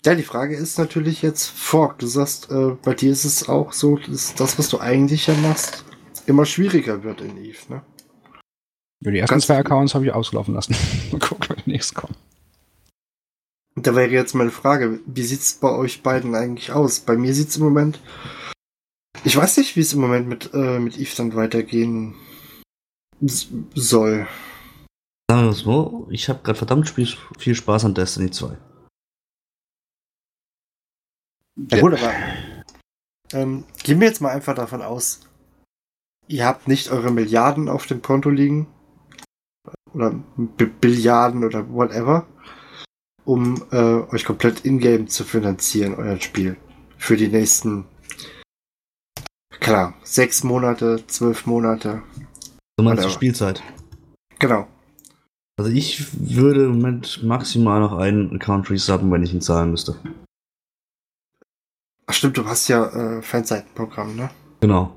Ja, 0.05 0.15
die 0.15 0.23
Frage 0.23 0.55
ist 0.55 0.79
natürlich 0.79 1.23
jetzt, 1.23 1.47
Fork, 1.47 1.99
du 1.99 2.07
sagst, 2.07 2.51
äh, 2.51 2.77
bei 2.83 2.93
dir 2.93 3.11
ist 3.11 3.25
es 3.25 3.49
auch 3.49 3.73
so, 3.73 3.97
dass 3.97 4.35
das, 4.35 4.59
was 4.59 4.69
du 4.69 4.79
eigentlich 4.79 5.27
ja 5.29 5.35
machst, 5.35 5.85
immer 6.27 6.45
schwieriger 6.45 7.03
wird 7.05 7.23
in 7.23 7.39
Eve, 7.39 7.59
ne? 7.71 7.83
Ja, 9.01 9.11
die 9.11 9.19
ersten 9.19 9.35
Ganz 9.35 9.47
zwei 9.47 9.57
Accounts 9.57 9.95
habe 9.95 10.05
ich 10.05 10.13
auslaufen 10.13 10.55
lassen. 10.55 10.77
Mal 11.13 11.21
gucken, 11.21 11.49
wenn 11.49 11.65
die 11.65 11.71
nächsten 11.71 11.95
kommen. 11.95 12.15
Da 13.77 13.95
wäre 13.97 14.11
jetzt 14.11 14.35
meine 14.35 14.51
Frage, 14.51 15.01
wie 15.07 15.23
sieht's 15.23 15.55
bei 15.55 15.71
euch 15.71 16.03
beiden 16.03 16.35
eigentlich 16.35 16.71
aus? 16.71 17.01
Bei 17.01 17.17
mir 17.17 17.35
sieht's 17.35 17.57
im 17.57 17.65
Moment. 17.65 18.01
Ich 19.25 19.37
weiß 19.37 19.57
nicht, 19.57 19.75
wie 19.75 19.81
es 19.81 19.95
im 19.95 20.01
Moment 20.01 20.29
mit, 20.29 20.53
äh, 20.53 20.79
mit 20.79 20.99
Eve 20.99 21.11
dann 21.17 21.35
weitergehen 21.35 22.15
soll. 23.21 24.27
Sagen 25.31 25.47
wir 25.47 25.53
so, 25.53 26.07
ich 26.11 26.29
habe 26.29 26.43
gerade 26.43 26.59
verdammt 26.59 26.91
viel 26.91 27.55
Spaß 27.55 27.87
an 27.87 27.95
Destiny 27.95 28.31
2. 28.31 28.59
Ja, 31.71 31.81
gut, 31.81 31.95
aber 31.95 32.13
ähm, 33.33 33.65
gehen 33.83 34.01
wir 34.01 34.09
jetzt 34.09 34.21
mal 34.21 34.31
einfach 34.31 34.55
davon 34.55 34.83
aus, 34.83 35.21
ihr 36.29 36.45
habt 36.45 36.69
nicht 36.69 36.91
eure 36.91 37.11
Milliarden 37.11 37.69
auf 37.69 37.87
dem 37.87 38.03
Konto 38.03 38.29
liegen 38.29 38.67
oder 39.95 40.11
B 40.37 40.67
Billiarden 40.67 41.45
oder 41.45 41.73
whatever, 41.73 42.27
um 43.25 43.65
äh, 43.71 44.03
euch 44.13 44.25
komplett 44.25 44.65
in-game 44.65 45.09
zu 45.09 45.25
finanzieren, 45.25 45.95
euer 45.95 46.21
Spiel. 46.21 46.57
Für 46.99 47.17
die 47.17 47.29
nächsten, 47.29 47.87
klar, 49.65 49.95
sechs 50.03 50.45
Monate, 50.45 51.05
zwölf 51.07 51.47
Monate. 51.47 52.03
Du 52.77 52.85
meinst 52.85 53.05
die 53.05 53.11
Spielzeit? 53.11 53.63
Genau. 54.39 54.69
Also 55.57 55.71
ich 55.71 56.07
würde 56.13 56.69
mit 56.69 57.23
maximal 57.23 57.81
noch 57.81 57.93
einen 57.95 58.35
Account 58.35 58.71
resubben, 58.71 59.11
wenn 59.11 59.23
ich 59.23 59.33
ihn 59.33 59.41
zahlen 59.41 59.71
müsste. 59.71 59.97
Ach 62.07 62.13
stimmt, 62.13 62.37
du 62.37 62.45
hast 62.45 62.69
ja 62.69 62.87
äh, 62.89 63.23
Fanseitenprogramm, 63.23 64.17
ne? 64.17 64.31
Genau. 64.61 64.97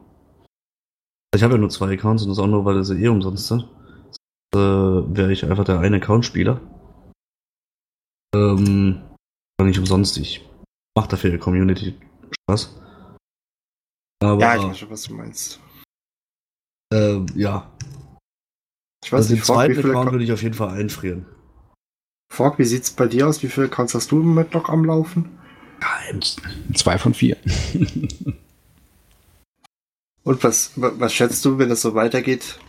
Ich 1.33 1.43
habe 1.43 1.53
ja 1.53 1.59
nur 1.59 1.69
zwei 1.69 1.93
Accounts 1.93 2.23
und 2.23 2.29
das 2.29 2.39
auch 2.39 2.47
nur, 2.47 2.65
weil 2.65 2.83
sie 2.83 3.01
eh 3.01 3.07
umsonst 3.07 3.47
sind. 3.47 3.69
Äh, 4.53 4.57
wäre 4.57 5.31
ich 5.31 5.45
einfach 5.45 5.63
der 5.63 5.79
eine 5.79 5.97
Account-Spieler. 5.97 6.59
Ähm, 8.35 9.01
nicht 9.61 9.79
umsonst. 9.79 10.17
Ich 10.17 10.45
mache 10.95 11.09
dafür 11.09 11.37
Community 11.37 11.95
Spaß. 12.41 12.86
Aber, 14.19 14.41
ja, 14.41 14.55
ich 14.55 14.63
weiß 14.63 14.79
schon, 14.79 14.89
was 14.89 15.03
du 15.03 15.13
meinst. 15.13 15.59
Äh, 16.93 17.19
ja. 17.35 17.71
Ich 19.03 19.11
weiß 19.11 19.19
also 19.19 19.33
nicht, 19.33 19.43
den 19.43 19.45
zweiten 19.45 19.79
Account 19.79 20.11
würde 20.11 20.23
ich 20.23 20.31
auf 20.31 20.41
jeden 20.41 20.55
Fall 20.55 20.69
einfrieren. 20.69 21.25
Fork, 22.33 22.59
wie 22.59 22.65
sieht's 22.65 22.91
bei 22.91 23.07
dir 23.07 23.27
aus? 23.27 23.41
Wie 23.43 23.47
viele 23.47 23.67
Accounts 23.67 23.95
hast 23.95 24.11
du 24.11 24.19
im 24.19 24.27
Moment 24.27 24.53
noch 24.53 24.69
am 24.69 24.83
Laufen? 24.85 25.37
Zwei 26.73 26.97
von 26.97 27.13
vier. 27.13 27.37
Und 30.23 30.43
was, 30.43 30.71
was 30.75 31.13
schätzt 31.13 31.45
du, 31.45 31.57
wenn 31.57 31.69
das 31.69 31.81
so 31.81 31.95
weitergeht? 31.95 32.59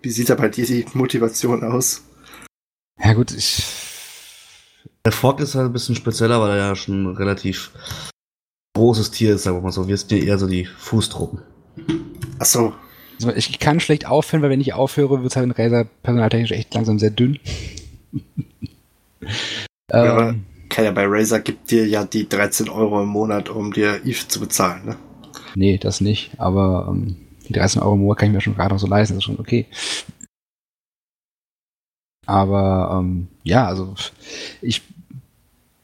Wie 0.00 0.10
sieht 0.10 0.30
da 0.30 0.36
bei 0.36 0.48
dir 0.48 0.64
die 0.64 0.86
Motivation 0.94 1.64
aus? 1.64 2.04
Ja 2.98 3.14
gut, 3.14 3.32
ich... 3.32 3.64
Der 5.04 5.12
Fork 5.12 5.40
ist 5.40 5.54
halt 5.54 5.66
ein 5.66 5.72
bisschen 5.72 5.96
spezieller, 5.96 6.40
weil 6.40 6.50
er 6.50 6.68
ja 6.68 6.76
schon 6.76 7.16
relativ 7.16 7.72
großes 8.74 9.10
Tier 9.10 9.34
ist, 9.34 9.42
sagen 9.42 9.56
wir 9.56 9.62
mal 9.62 9.72
so. 9.72 9.88
Wir 9.88 9.96
sind 9.96 10.12
ja 10.12 10.18
eher 10.18 10.38
so 10.38 10.46
die 10.46 10.64
Fußtruppen. 10.64 11.42
Ach 12.38 12.46
so. 12.46 12.72
Also 13.16 13.32
ich 13.34 13.58
kann 13.58 13.80
schlecht 13.80 14.06
aufhören, 14.06 14.42
weil 14.42 14.50
wenn 14.50 14.60
ich 14.60 14.72
aufhöre, 14.72 15.22
wird 15.22 15.32
es 15.32 15.36
halt 15.36 15.44
in 15.46 15.52
Razer 15.52 15.84
personaltechnisch 16.02 16.52
echt 16.52 16.74
langsam 16.74 16.98
sehr 16.98 17.10
dünn. 17.10 17.38
Ja, 19.92 20.28
ähm, 20.28 20.46
keiner 20.68 20.92
bei 20.92 21.04
Razer 21.04 21.40
gibt 21.40 21.70
dir 21.70 21.86
ja 21.86 22.04
die 22.04 22.28
13 22.28 22.68
Euro 22.68 23.02
im 23.02 23.08
Monat, 23.08 23.48
um 23.48 23.72
dir 23.72 24.00
Eve 24.04 24.28
zu 24.28 24.38
bezahlen, 24.40 24.84
ne? 24.86 24.96
Nee, 25.56 25.78
das 25.78 26.00
nicht. 26.00 26.30
Aber 26.38 26.86
ähm, 26.88 27.16
die 27.48 27.52
13 27.52 27.82
Euro 27.82 27.94
im 27.94 28.02
Monat 28.02 28.18
kann 28.18 28.28
ich 28.28 28.34
mir 28.34 28.40
schon 28.40 28.54
gerade 28.54 28.72
noch 28.72 28.80
so 28.80 28.86
leisten. 28.86 29.14
Das 29.14 29.18
ist 29.18 29.24
schon 29.24 29.40
okay. 29.40 29.66
Aber 32.26 33.00
ähm, 33.00 33.26
ja, 33.42 33.66
also 33.66 33.94
ich 34.62 34.82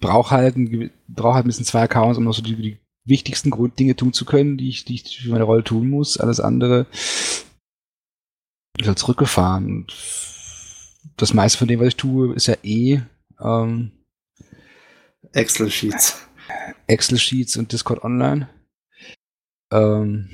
brauche 0.06 0.30
halt, 0.30 0.54
brauch 1.08 1.34
halt 1.34 1.44
ein 1.44 1.48
bisschen 1.48 1.64
zwei 1.64 1.82
Accounts, 1.82 2.18
um 2.18 2.24
noch 2.24 2.32
so 2.32 2.42
die, 2.42 2.54
die 2.54 2.78
wichtigsten 3.04 3.50
Grunddinge 3.50 3.96
tun 3.96 4.12
zu 4.12 4.24
können, 4.24 4.56
die 4.56 4.68
ich, 4.68 4.84
die 4.84 4.94
ich 4.94 5.20
für 5.20 5.30
meine 5.30 5.44
Rolle 5.44 5.64
tun 5.64 5.88
muss. 5.90 6.18
Alles 6.18 6.40
andere 6.40 6.86
ist 8.78 8.86
halt 8.86 8.98
zurückgefahren. 8.98 9.66
Und 9.66 9.96
das 11.16 11.34
meiste 11.34 11.58
von 11.58 11.68
dem, 11.68 11.80
was 11.80 11.88
ich 11.88 11.96
tue, 11.96 12.34
ist 12.34 12.46
ja 12.46 12.56
eh 12.62 13.00
ähm, 13.40 13.92
Excel-Sheets. 15.32 16.28
Excel-Sheets 16.86 17.56
und 17.56 17.72
Discord 17.72 18.04
Online. 18.04 18.48
Ähm, 19.72 20.30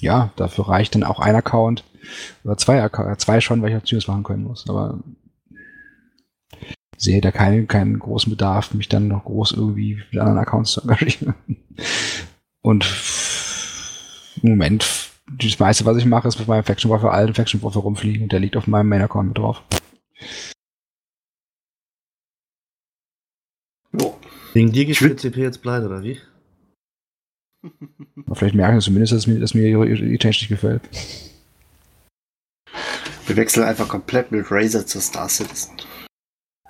ja, 0.00 0.32
dafür 0.36 0.68
reicht 0.68 0.94
dann 0.94 1.04
auch 1.04 1.20
ein 1.20 1.34
Account 1.34 1.84
oder 2.44 2.56
zwei, 2.56 2.88
zwei 3.16 3.40
schon, 3.40 3.60
weil 3.60 3.70
ich 3.70 3.76
auch 3.76 3.92
News 3.92 4.06
machen 4.08 4.22
können 4.22 4.44
muss. 4.44 4.68
Aber 4.68 5.02
sehe 6.98 7.20
da 7.20 7.30
keinen, 7.30 7.66
keinen 7.68 7.98
großen 7.98 8.28
Bedarf, 8.30 8.74
mich 8.74 8.88
dann 8.88 9.08
noch 9.08 9.24
groß 9.24 9.52
irgendwie 9.52 10.02
mit 10.10 10.20
anderen 10.20 10.38
Accounts 10.38 10.72
zu 10.72 10.82
engagieren. 10.82 11.34
Und 12.60 12.84
im 14.42 14.50
Moment, 14.50 15.10
das 15.26 15.58
meiste, 15.58 15.84
was 15.84 15.96
ich 15.96 16.04
mache, 16.04 16.28
ist 16.28 16.38
mit 16.38 16.48
meinem 16.48 16.64
Faction 16.64 16.90
Warfare 16.90 17.12
alten 17.12 17.34
Faction 17.34 17.62
Warfare 17.62 17.84
rumfliegen 17.84 18.24
und 18.24 18.32
der 18.32 18.40
liegt 18.40 18.56
auf 18.56 18.66
meinem 18.66 18.88
Main 18.88 19.02
Account 19.02 19.28
mit 19.28 19.38
drauf. 19.38 19.62
Wegen 24.54 24.72
dir 24.72 24.84
geht 24.84 25.20
CP 25.20 25.40
jetzt 25.40 25.62
pleite, 25.62 25.86
oder 25.86 26.02
wie? 26.02 26.18
vielleicht 28.32 28.54
merken 28.54 28.80
sie 28.80 28.86
zumindest, 28.86 29.12
dass 29.12 29.26
mir, 29.26 29.40
dass 29.40 29.54
mir 29.54 29.84
die 29.84 30.18
Change 30.18 30.38
nicht 30.38 30.48
gefällt. 30.48 30.82
Wir 33.26 33.36
wechseln 33.36 33.64
einfach 33.64 33.88
komplett 33.88 34.32
mit 34.32 34.50
Razer 34.50 34.86
zu 34.86 35.00
Star 35.00 35.28
Citizen. 35.28 35.76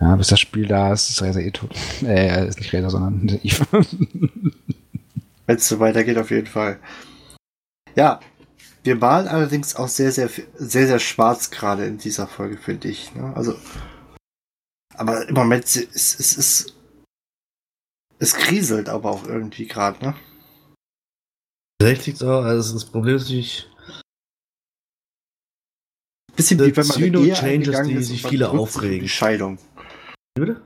Ja, 0.01 0.15
bis 0.17 0.29
das 0.29 0.41
Spiel 0.41 0.67
da 0.67 0.93
ist, 0.93 1.11
ist 1.11 1.23
Razer 1.23 1.41
eh 1.41 1.51
tot. 1.51 1.75
Äh, 2.03 2.47
ist 2.47 2.61
nicht 2.61 2.73
Razer, 2.73 2.91
sondern 2.91 3.41
Eve. 3.43 3.67
Wenn 5.47 5.57
es 5.57 5.69
so 5.69 5.81
weitergeht, 5.81 6.19
auf 6.19 6.31
jeden 6.31 6.47
Fall. 6.47 6.79
Ja, 7.97 8.21
wir 8.85 8.97
malen 8.97 9.29
allerdings 9.29 9.75
auch 9.77 9.89
sehr, 9.89 10.13
sehr, 10.13 10.29
sehr, 10.29 10.87
sehr 10.87 10.99
schwarz 10.99 11.51
gerade 11.51 11.87
in 11.87 11.99
dieser 11.99 12.27
Folge, 12.27 12.59
finde 12.59 12.89
ich. 12.89 13.15
Ne? 13.15 13.33
Also, 13.35 13.57
aber 14.95 15.29
im 15.29 15.35
Moment 15.35 15.65
ist 15.65 16.21
es 16.21 16.37
ist, 16.37 16.75
es 18.19 18.35
kriselt 18.35 18.89
aber 18.89 19.11
auch 19.11 19.27
irgendwie 19.27 19.67
gerade, 19.67 20.05
ne? 20.05 20.15
Liegt 21.81 22.23
auch, 22.23 22.43
also 22.43 22.75
das 22.75 22.85
Problem 22.85 23.17
ist 23.17 23.23
natürlich. 23.23 23.69
Bisschen 26.35 26.59
wie 26.61 26.77
wenn 26.77 26.87
man 26.87 27.25
Ehe 27.25 27.35
Changes, 27.35 27.83
die 27.87 28.03
sich 28.03 28.23
viele 28.23 28.51
aufregen. 28.51 29.01
Die 29.01 29.09
Scheidung. 29.09 29.59
Würde? 30.39 30.61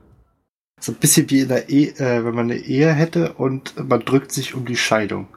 So 0.81 0.91
ein 0.91 0.97
bisschen 0.97 1.29
wie 1.29 1.41
in 1.41 1.47
der 1.47 1.69
Ehe, 1.69 1.91
äh, 1.97 2.25
wenn 2.25 2.35
man 2.35 2.51
eine 2.51 2.57
Ehe 2.57 2.91
hätte 2.91 3.33
und 3.33 3.75
man 3.87 4.01
drückt 4.01 4.31
sich 4.31 4.53
um 4.53 4.65
die 4.65 4.75
Scheidung. 4.75 5.27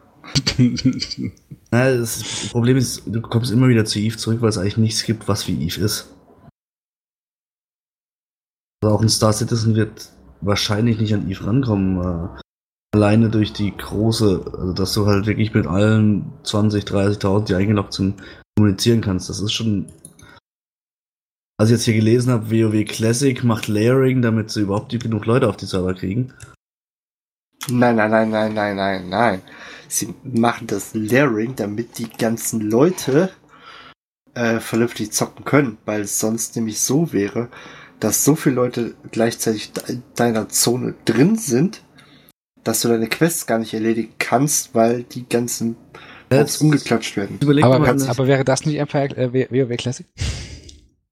das 1.71 2.49
Problem 2.51 2.77
ist, 2.77 3.03
du 3.07 3.21
kommst 3.21 3.53
immer 3.53 3.69
wieder 3.69 3.85
zu 3.85 3.99
Eve 3.99 4.17
zurück, 4.17 4.43
weil 4.43 4.49
es 4.49 4.59
eigentlich 4.59 4.77
nichts 4.77 5.05
gibt, 5.05 5.29
was 5.29 5.47
wie 5.47 5.65
Eve 5.65 5.81
ist. 5.81 6.13
Also 8.83 8.95
auch 8.95 9.03
ein 9.03 9.09
Star 9.09 9.33
Citizen 9.33 9.75
wird 9.77 10.11
wahrscheinlich 10.41 10.99
nicht 10.99 11.15
an 11.15 11.31
Eve 11.31 11.47
rankommen. 11.47 12.01
Äh, 12.01 12.41
alleine 12.95 13.31
durch 13.31 13.53
die 13.53 13.77
große, 13.77 14.53
also 14.59 14.73
dass 14.73 14.93
du 14.95 15.07
halt 15.07 15.27
wirklich 15.27 15.53
mit 15.55 15.67
allen 15.67 16.33
20, 16.45 16.85
30.000, 16.85 17.45
die 17.45 17.55
eingeloggt 17.55 17.93
sind, 17.93 18.23
kommunizieren 18.57 19.01
kannst. 19.01 19.29
Das 19.29 19.41
ist 19.41 19.53
schon. 19.53 19.87
Als 21.59 21.71
ich 21.71 21.77
jetzt 21.77 21.85
hier 21.85 21.95
gelesen 21.95 22.33
habe, 22.33 22.51
WoW 22.51 22.85
Classic 22.85 23.43
macht 23.43 23.67
Layering, 23.67 24.21
damit 24.21 24.51
sie 24.51 24.61
überhaupt 24.61 24.99
genug 25.01 25.25
Leute 25.25 25.49
auf 25.49 25.57
die 25.57 25.65
Server 25.65 25.95
kriegen. 25.95 26.35
Nein, 27.69 27.97
nein, 27.97 28.11
nein, 28.11 28.31
nein, 28.31 28.53
nein, 28.55 28.77
nein, 28.77 29.09
nein. 29.09 29.43
Sie 29.89 30.15
machen 30.23 30.67
das 30.67 30.93
Layering, 30.93 31.57
damit 31.57 31.99
die 31.99 32.11
ganzen 32.11 32.61
Leute 32.61 33.31
äh, 34.35 34.61
vernünftig 34.61 35.13
zocken 35.13 35.47
können, 35.47 35.79
weil 35.87 36.03
es 36.03 36.19
sonst 36.19 36.57
nämlich 36.57 36.81
so 36.81 37.13
wäre, 37.15 37.49
dass 38.01 38.23
so 38.23 38.37
viele 38.37 38.57
Leute 38.57 38.95
gleichzeitig 39.11 39.73
in 39.89 40.03
deiner 40.15 40.51
Zone 40.51 40.95
drin 41.07 41.37
sind, 41.37 41.83
dass 42.65 42.83
du 42.83 42.89
deine 42.89 43.09
Quests 43.09 43.47
gar 43.47 43.59
nicht 43.59 43.73
erledigen 43.73 44.13
kannst, 44.19 44.75
weil 44.75 45.05
die 45.05 45.27
ganzen 45.27 45.77
Mobs 46.31 46.59
umgeklatscht 46.59 47.17
werden. 47.17 47.39
Aber, 47.63 47.89
aber, 47.89 48.27
wäre 48.27 48.45
das 48.45 48.67
nicht 48.67 48.79
einfach 48.79 49.01
äh, 49.17 49.49
WoW 49.51 49.77
Classic? 49.79 50.07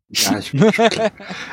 Ja, 0.09 0.39
ich 0.39 0.53
bin 0.53 0.73
schon 0.73 0.89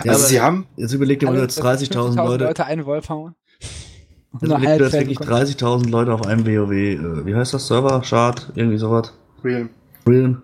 Also 0.07 0.27
sie 0.27 0.41
haben... 0.41 0.67
Jetzt 0.75 0.93
überlegt 0.93 1.23
ihr 1.23 1.31
mal 1.31 1.39
jetzt 1.39 1.61
30.000 1.61 2.15
Leute... 2.15 2.45
Leute 2.45 2.65
eine 2.65 2.85
Wolfhammer. 2.85 3.35
Jetzt 3.59 4.43
überlegt 4.43 4.71
ihr, 4.71 4.79
dass 4.79 4.93
wirklich 4.93 5.19
30.000 5.19 5.89
Leute 5.89 6.13
auf 6.13 6.25
einem 6.25 6.45
WoW... 6.45 6.71
Äh, 6.71 7.25
wie 7.25 7.35
heißt 7.35 7.53
das? 7.53 7.67
Server? 7.67 8.03
Shard? 8.03 8.51
Irgendwie 8.55 8.77
sowas? 8.77 9.13
Realm. 9.43 9.69
Realm. 10.07 10.41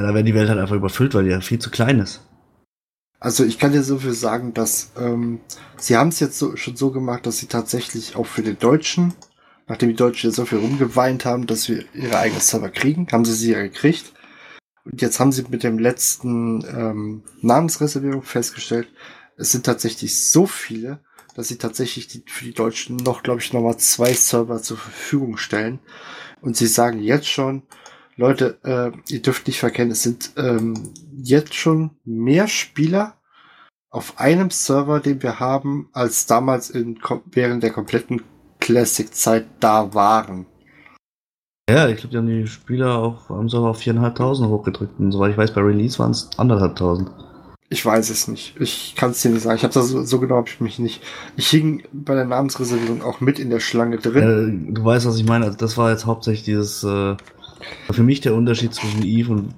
Ja, 0.00 0.08
da 0.08 0.14
wäre 0.14 0.24
die 0.24 0.34
Welt 0.34 0.48
halt 0.48 0.58
einfach 0.58 0.76
überfüllt, 0.76 1.14
weil 1.14 1.24
die 1.24 1.30
ja 1.30 1.40
viel 1.40 1.58
zu 1.58 1.70
klein 1.70 2.00
ist. 2.00 2.20
Also 3.20 3.44
ich 3.44 3.58
kann 3.58 3.72
dir 3.72 3.82
so 3.82 3.98
viel 3.98 4.12
sagen, 4.12 4.52
dass 4.52 4.90
ähm, 4.98 5.40
sie 5.78 5.96
haben 5.96 6.08
es 6.08 6.20
jetzt 6.20 6.38
so, 6.38 6.56
schon 6.56 6.76
so 6.76 6.90
gemacht, 6.90 7.24
dass 7.24 7.38
sie 7.38 7.46
tatsächlich 7.46 8.16
auch 8.16 8.26
für 8.26 8.42
den 8.42 8.58
Deutschen, 8.58 9.14
nachdem 9.66 9.88
die 9.88 9.94
Deutschen 9.96 10.30
so 10.30 10.44
viel 10.44 10.58
rumgeweint 10.58 11.24
haben, 11.24 11.46
dass 11.46 11.68
wir 11.68 11.84
ihre 11.94 12.18
eigenen 12.18 12.42
Server 12.42 12.68
kriegen, 12.68 13.06
haben 13.10 13.24
sie 13.24 13.32
sie 13.32 13.52
ja 13.52 13.62
gekriegt. 13.62 14.12
Und 14.84 15.00
jetzt 15.00 15.18
haben 15.18 15.32
sie 15.32 15.44
mit 15.48 15.62
dem 15.62 15.78
letzten 15.78 16.64
ähm, 16.66 17.22
Namensreservierung 17.40 18.22
festgestellt, 18.22 18.88
es 19.36 19.50
sind 19.50 19.66
tatsächlich 19.66 20.30
so 20.30 20.46
viele, 20.46 21.00
dass 21.34 21.48
sie 21.48 21.58
tatsächlich 21.58 22.06
die, 22.06 22.22
für 22.26 22.44
die 22.44 22.54
Deutschen 22.54 22.96
noch, 22.96 23.22
glaube 23.22 23.40
ich, 23.40 23.52
nochmal 23.52 23.78
zwei 23.78 24.12
Server 24.12 24.62
zur 24.62 24.76
Verfügung 24.76 25.36
stellen. 25.36 25.80
Und 26.40 26.56
sie 26.56 26.66
sagen 26.66 27.00
jetzt 27.02 27.28
schon, 27.28 27.62
Leute, 28.16 28.58
äh, 28.62 28.92
ihr 29.12 29.22
dürft 29.22 29.46
nicht 29.46 29.58
verkennen, 29.58 29.90
es 29.90 30.02
sind 30.02 30.32
ähm, 30.36 30.92
jetzt 31.16 31.54
schon 31.54 31.96
mehr 32.04 32.46
Spieler 32.46 33.18
auf 33.90 34.18
einem 34.18 34.50
Server, 34.50 35.00
den 35.00 35.22
wir 35.22 35.40
haben, 35.40 35.88
als 35.92 36.26
damals 36.26 36.70
in, 36.70 37.00
während 37.26 37.62
der 37.62 37.70
kompletten 37.70 38.22
Classic-Zeit 38.60 39.46
da 39.60 39.94
waren. 39.94 40.46
Ja, 41.68 41.88
ich 41.88 41.96
glaube, 41.96 42.10
die 42.10 42.16
haben 42.18 42.26
die 42.26 42.46
Spieler 42.46 42.98
auch 42.98 43.30
am 43.30 43.48
Server 43.48 43.70
auf 43.70 43.80
4.500 43.80 44.48
hochgedrückt. 44.48 44.98
Und 44.98 45.12
soweit 45.12 45.32
ich 45.32 45.38
weiß, 45.38 45.54
bei 45.54 45.62
Release 45.62 45.98
waren 45.98 46.10
es 46.10 46.30
1.500. 46.32 47.06
Ich 47.70 47.84
weiß 47.84 48.10
es 48.10 48.28
nicht. 48.28 48.54
Ich 48.60 48.94
kann 48.96 49.12
es 49.12 49.22
dir 49.22 49.30
nicht 49.30 49.42
sagen. 49.42 49.56
Ich 49.56 49.64
habe 49.64 49.72
das 49.72 49.88
so, 49.88 50.02
so, 50.04 50.20
genau 50.20 50.36
habe 50.36 50.48
ich 50.48 50.60
mich 50.60 50.78
nicht. 50.78 51.02
Ich 51.36 51.48
hing 51.48 51.82
bei 51.92 52.14
der 52.14 52.26
Namensreservierung 52.26 53.02
auch 53.02 53.20
mit 53.20 53.38
in 53.38 53.48
der 53.48 53.60
Schlange 53.60 53.96
drin. 53.96 54.68
Äh, 54.68 54.74
du 54.74 54.84
weißt, 54.84 55.06
was 55.06 55.16
ich 55.16 55.24
meine. 55.24 55.46
Also 55.46 55.56
das 55.56 55.78
war 55.78 55.90
jetzt 55.90 56.04
hauptsächlich 56.04 56.44
dieses 56.44 56.84
äh, 56.84 57.16
für 57.90 58.02
mich 58.02 58.20
der 58.20 58.34
Unterschied 58.34 58.74
zwischen 58.74 59.02
Eve 59.02 59.32
und 59.32 59.54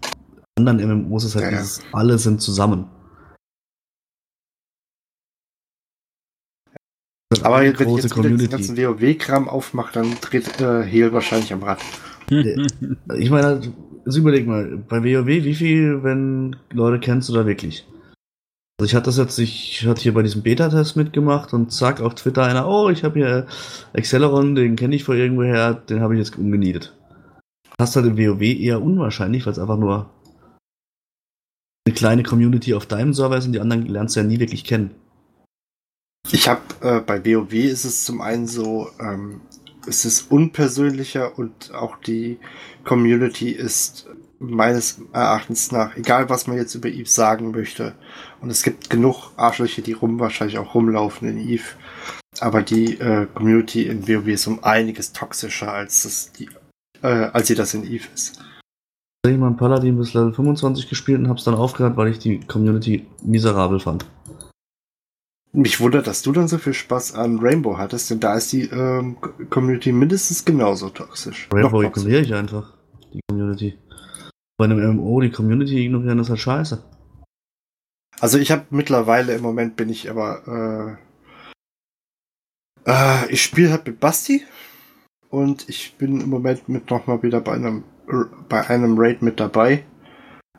anderen 0.58 1.08
MMOs 1.08 1.24
ist 1.24 1.34
halt 1.34 1.46
ja, 1.46 1.50
dieses, 1.50 1.78
ja. 1.78 1.84
alle 1.92 2.18
sind 2.18 2.40
zusammen. 2.40 2.86
Aber 7.44 7.60
wenn 7.60 7.72
ich 7.72 8.02
jetzt 8.02 8.14
Community. 8.14 8.48
den 8.48 8.50
ganzen 8.50 8.76
WoW-Kram 8.76 9.48
aufmache, 9.48 9.92
dann 9.94 10.16
dreht 10.20 10.60
äh, 10.60 10.82
Heal 10.82 11.12
wahrscheinlich 11.12 11.52
am 11.52 11.62
Rad. 11.62 11.80
ich 12.28 13.30
meine, 13.30 13.60
also 14.04 14.18
überleg 14.18 14.46
mal, 14.46 14.78
bei 14.88 15.02
WoW, 15.02 15.26
wie 15.26 15.54
viel, 15.54 16.02
wenn 16.02 16.56
Leute 16.72 17.00
kennst 17.00 17.28
du 17.28 17.34
da 17.34 17.46
wirklich? 17.46 17.86
Also 18.78 18.90
ich 18.90 18.94
hatte 18.94 19.06
das 19.06 19.16
jetzt, 19.16 19.38
ich 19.38 19.86
hatte 19.86 20.02
hier 20.02 20.12
bei 20.12 20.22
diesem 20.22 20.42
Beta-Test 20.42 20.96
mitgemacht 20.96 21.54
und 21.54 21.72
zack 21.72 22.00
auf 22.00 22.14
Twitter 22.14 22.44
einer, 22.44 22.68
oh, 22.68 22.90
ich 22.90 23.04
habe 23.04 23.18
hier 23.18 23.46
Acceleron, 23.94 24.54
den 24.54 24.76
kenne 24.76 24.94
ich 24.94 25.04
vor 25.04 25.14
irgendwoher, 25.14 25.74
den 25.74 26.00
habe 26.00 26.14
ich 26.14 26.18
jetzt 26.18 26.38
umgenietet. 26.38 26.94
Das 27.78 27.90
ist 27.90 27.96
halt 27.96 28.06
im 28.06 28.18
WoW 28.18 28.42
eher 28.42 28.82
unwahrscheinlich, 28.82 29.46
weil 29.46 29.52
es 29.52 29.58
einfach 29.58 29.78
nur 29.78 30.10
eine 31.86 31.94
kleine 31.94 32.22
Community 32.22 32.74
auf 32.74 32.86
deinem 32.86 33.14
Server 33.14 33.38
ist 33.38 33.46
und 33.46 33.52
die 33.52 33.60
anderen 33.60 33.86
lernst 33.86 34.16
du 34.16 34.20
ja 34.20 34.26
nie 34.26 34.40
wirklich 34.40 34.64
kennen. 34.64 34.90
Ich 36.32 36.48
habe 36.48 36.60
äh, 36.80 37.00
bei 37.00 37.24
WoW 37.24 37.52
ist 37.52 37.84
es 37.84 38.04
zum 38.04 38.20
einen 38.20 38.46
so, 38.46 38.90
ähm, 39.00 39.40
es 39.86 40.04
ist 40.04 40.30
unpersönlicher 40.30 41.38
und 41.38 41.72
auch 41.72 41.96
die 41.98 42.38
Community 42.84 43.50
ist 43.50 44.08
meines 44.38 45.00
Erachtens 45.12 45.70
nach, 45.70 45.96
egal 45.96 46.28
was 46.28 46.46
man 46.46 46.56
jetzt 46.56 46.74
über 46.74 46.88
Eve 46.88 47.08
sagen 47.08 47.52
möchte, 47.52 47.94
und 48.40 48.50
es 48.50 48.62
gibt 48.62 48.90
genug 48.90 49.30
Arschlöcher, 49.36 49.82
die 49.82 49.92
rum 49.92 50.18
wahrscheinlich 50.18 50.58
auch 50.58 50.74
rumlaufen 50.74 51.28
in 51.28 51.38
Eve, 51.38 51.64
aber 52.40 52.62
die 52.62 52.98
äh, 52.98 53.26
Community 53.32 53.86
in 53.86 54.06
WoW 54.08 54.26
ist 54.26 54.46
um 54.46 54.62
einiges 54.64 55.12
toxischer 55.12 55.72
als 55.72 56.02
das 56.02 56.32
die 56.32 56.50
äh, 57.02 57.06
als 57.06 57.46
sie 57.46 57.54
das 57.54 57.72
in 57.74 57.84
Eve 57.84 58.08
ist. 58.14 58.42
Ich 59.24 59.32
habe 59.32 59.38
mal 59.38 59.52
Paladin 59.52 59.96
bis 59.96 60.14
Level 60.14 60.32
25 60.32 60.88
gespielt 60.88 61.20
und 61.20 61.28
habe 61.28 61.38
es 61.38 61.44
dann 61.44 61.54
aufgehört, 61.54 61.96
weil 61.96 62.08
ich 62.08 62.18
die 62.18 62.40
Community 62.40 63.06
miserabel 63.22 63.80
fand. 63.80 64.06
Mich 65.56 65.80
wundert, 65.80 66.06
dass 66.06 66.20
du 66.20 66.32
dann 66.32 66.48
so 66.48 66.58
viel 66.58 66.74
Spaß 66.74 67.14
an 67.14 67.38
Rainbow 67.38 67.78
hattest, 67.78 68.10
denn 68.10 68.20
da 68.20 68.34
ist 68.34 68.52
die 68.52 68.64
ähm, 68.64 69.16
Community 69.48 69.90
mindestens 69.90 70.44
genauso 70.44 70.90
toxisch. 70.90 71.48
Rainbow 71.50 71.80
ignoriere 71.80 72.20
ich 72.20 72.34
einfach, 72.34 72.74
die 73.14 73.20
Community. 73.30 73.78
Bei 74.58 74.66
einem 74.66 74.96
MMO 74.96 75.22
die 75.22 75.30
Community 75.30 75.86
ignorieren 75.86 76.18
ist 76.18 76.28
halt 76.28 76.40
scheiße. 76.40 76.84
Also 78.20 78.36
ich 78.36 78.50
habe 78.50 78.66
mittlerweile 78.68 79.34
im 79.34 79.40
Moment 79.40 79.76
bin 79.76 79.88
ich 79.88 80.10
aber 80.10 80.98
äh, 82.84 82.90
äh, 82.90 83.32
ich 83.32 83.40
spiele 83.40 83.70
halt 83.70 83.86
mit 83.86 83.98
Basti 83.98 84.42
und 85.30 85.70
ich 85.70 85.96
bin 85.96 86.20
im 86.20 86.28
Moment 86.28 86.68
mit 86.68 86.90
nochmal 86.90 87.22
wieder 87.22 87.40
bei 87.40 87.52
einem 87.52 87.84
bei 88.50 88.68
einem 88.68 88.98
Raid 88.98 89.22
mit 89.22 89.40
dabei. 89.40 89.86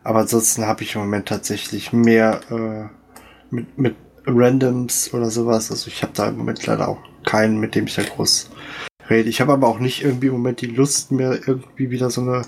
Aber 0.04 0.22
ansonsten 0.22 0.66
habe 0.66 0.82
ich 0.82 0.96
im 0.96 1.02
Moment 1.02 1.28
tatsächlich 1.28 1.94
mehr 1.94 2.42
äh, 2.50 3.54
mit, 3.54 3.78
mit 3.78 3.96
Randoms 4.28 5.14
oder 5.14 5.30
sowas. 5.30 5.72
Also 5.72 5.88
ich 5.88 6.04
habe 6.04 6.14
da 6.14 6.28
im 6.28 6.38
Moment 6.38 6.66
leider 6.66 6.88
auch 6.88 7.00
keinen, 7.26 7.60
mit 7.60 7.76
dem 7.76 7.88
ich 7.88 7.96
da 7.96 8.04
groß 8.04 8.50
rede. 9.10 9.30
Ich 9.30 9.42
habe 9.42 9.54
aber 9.54 9.68
auch 9.68 9.80
nicht 9.80 10.04
irgendwie 10.04 10.28
im 10.28 10.34
Moment 10.34 10.62
die 10.62 10.68
Lust 10.68 11.12
mehr 11.12 11.40
irgendwie 11.48 11.90
wieder 11.90 12.10
so 12.10 12.22
eine, 12.22 12.42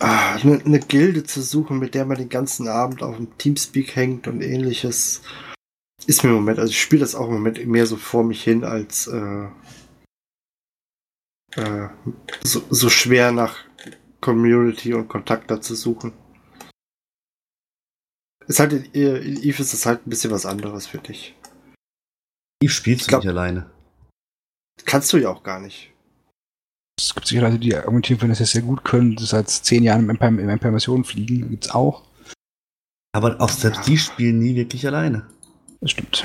ah, 0.00 0.34
eine, 0.34 0.60
eine 0.64 0.80
Gilde 0.80 1.24
zu 1.24 1.40
suchen, 1.40 1.78
mit 1.78 1.94
der 1.94 2.04
man 2.04 2.18
den 2.18 2.28
ganzen 2.28 2.68
Abend 2.68 3.02
auf 3.02 3.16
dem 3.16 3.36
Teamspeak 3.38 3.96
hängt 3.96 4.28
und 4.28 4.42
ähnliches. 4.42 5.22
Ist 6.06 6.24
mir 6.24 6.30
im 6.30 6.36
Moment, 6.36 6.58
also 6.58 6.70
ich 6.70 6.80
spiele 6.80 7.00
das 7.00 7.14
auch 7.14 7.28
im 7.28 7.34
Moment 7.34 7.64
mehr 7.66 7.86
so 7.86 7.96
vor 7.96 8.24
mich 8.24 8.42
hin 8.42 8.64
als 8.64 9.06
äh, 9.06 9.46
äh, 11.56 11.88
so, 12.42 12.62
so 12.70 12.88
schwer 12.88 13.32
nach 13.32 13.56
Community 14.20 14.94
und 14.94 15.08
Kontakt 15.08 15.50
da 15.50 15.60
zu 15.60 15.74
suchen. 15.74 16.12
Ist 18.50 18.58
halt 18.58 18.72
in, 18.72 18.84
in 18.92 19.42
Eve 19.44 19.62
ist 19.62 19.72
es 19.74 19.86
halt 19.86 20.04
ein 20.04 20.10
bisschen 20.10 20.32
was 20.32 20.44
anderes 20.44 20.88
für 20.88 20.98
dich. 20.98 21.36
Eve 22.60 22.72
spielst 22.72 23.08
du 23.08 23.16
nicht 23.16 23.28
alleine. 23.28 23.70
Kannst 24.84 25.12
du 25.12 25.18
ja 25.18 25.28
auch 25.28 25.44
gar 25.44 25.60
nicht. 25.60 25.92
Es 26.98 27.14
gibt 27.14 27.28
sicher 27.28 27.42
Leute, 27.42 27.60
die 27.60 27.76
argumentieren, 27.76 28.20
wenn 28.20 28.30
das 28.30 28.40
jetzt 28.40 28.50
sehr 28.50 28.62
gut 28.62 28.84
können, 28.84 29.14
das 29.14 29.28
seit 29.28 29.48
zehn 29.48 29.84
Jahren 29.84 30.00
im 30.00 30.10
Empire, 30.10 30.30
im 30.30 30.48
Empire 30.48 30.72
Mission 30.72 31.04
fliegen, 31.04 31.48
gibt's 31.48 31.70
auch. 31.70 32.02
Aber 33.12 33.40
auch 33.40 33.50
selbst 33.50 33.82
ja. 33.82 33.84
die 33.84 33.98
spielen 33.98 34.40
nie 34.40 34.56
wirklich 34.56 34.84
alleine. 34.84 35.28
Das 35.80 35.92
stimmt. 35.92 36.24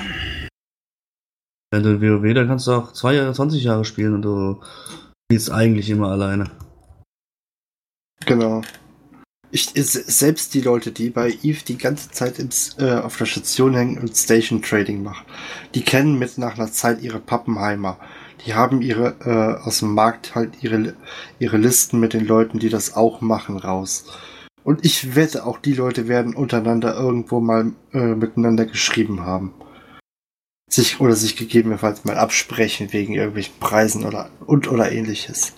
Wenn 1.69 1.83
du 1.83 2.01
WoW, 2.01 2.33
dann 2.33 2.47
kannst 2.47 2.65
du 2.65 2.71
auch 2.71 2.91
zwei 2.93 3.13
Jahre, 3.13 3.33
20 3.33 3.63
Jahre 3.63 3.85
spielen 3.85 4.15
und 4.15 4.23
du 4.23 4.63
spielst 5.29 5.51
eigentlich 5.51 5.91
immer 5.91 6.09
alleine. 6.09 6.49
Genau. 8.25 8.63
Ich, 9.51 9.69
selbst 9.73 10.53
die 10.53 10.61
Leute, 10.61 10.91
die 10.91 11.09
bei 11.09 11.37
Eve 11.43 11.63
die 11.65 11.77
ganze 11.77 12.11
Zeit 12.11 12.39
ins, 12.39 12.75
äh, 12.77 12.95
auf 12.95 13.17
der 13.17 13.25
Station 13.25 13.73
hängen 13.73 13.97
und 13.99 14.15
Station 14.15 14.61
Trading 14.61 15.03
machen, 15.03 15.25
die 15.75 15.81
kennen 15.81 16.19
mit 16.19 16.37
nach 16.37 16.57
einer 16.57 16.71
Zeit 16.71 17.01
ihre 17.01 17.19
Pappenheimer. 17.19 17.97
Die 18.45 18.53
haben 18.53 18.81
ihre 18.81 19.15
äh, 19.21 19.65
aus 19.65 19.79
dem 19.79 19.93
Markt 19.93 20.35
halt 20.35 20.61
ihre, 20.61 20.93
ihre 21.39 21.57
Listen 21.57 21.99
mit 21.99 22.13
den 22.13 22.25
Leuten, 22.25 22.59
die 22.59 22.69
das 22.69 22.95
auch 22.95 23.21
machen, 23.21 23.57
raus. 23.57 24.05
Und 24.63 24.83
ich 24.83 25.15
wette, 25.15 25.45
auch 25.45 25.59
die 25.59 25.73
Leute 25.73 26.07
werden 26.07 26.35
untereinander 26.35 26.95
irgendwo 26.95 27.39
mal 27.39 27.71
äh, 27.93 28.15
miteinander 28.15 28.65
geschrieben 28.65 29.21
haben. 29.21 29.53
Sich 30.69 30.99
oder 30.99 31.15
sich 31.15 31.37
gegebenenfalls 31.37 32.03
mal 32.03 32.17
absprechen 32.17 32.91
wegen 32.91 33.13
irgendwelchen 33.13 33.59
Preisen 33.59 34.03
oder 34.03 34.29
und 34.45 34.67
oder 34.67 34.91
ähnliches. 34.91 35.53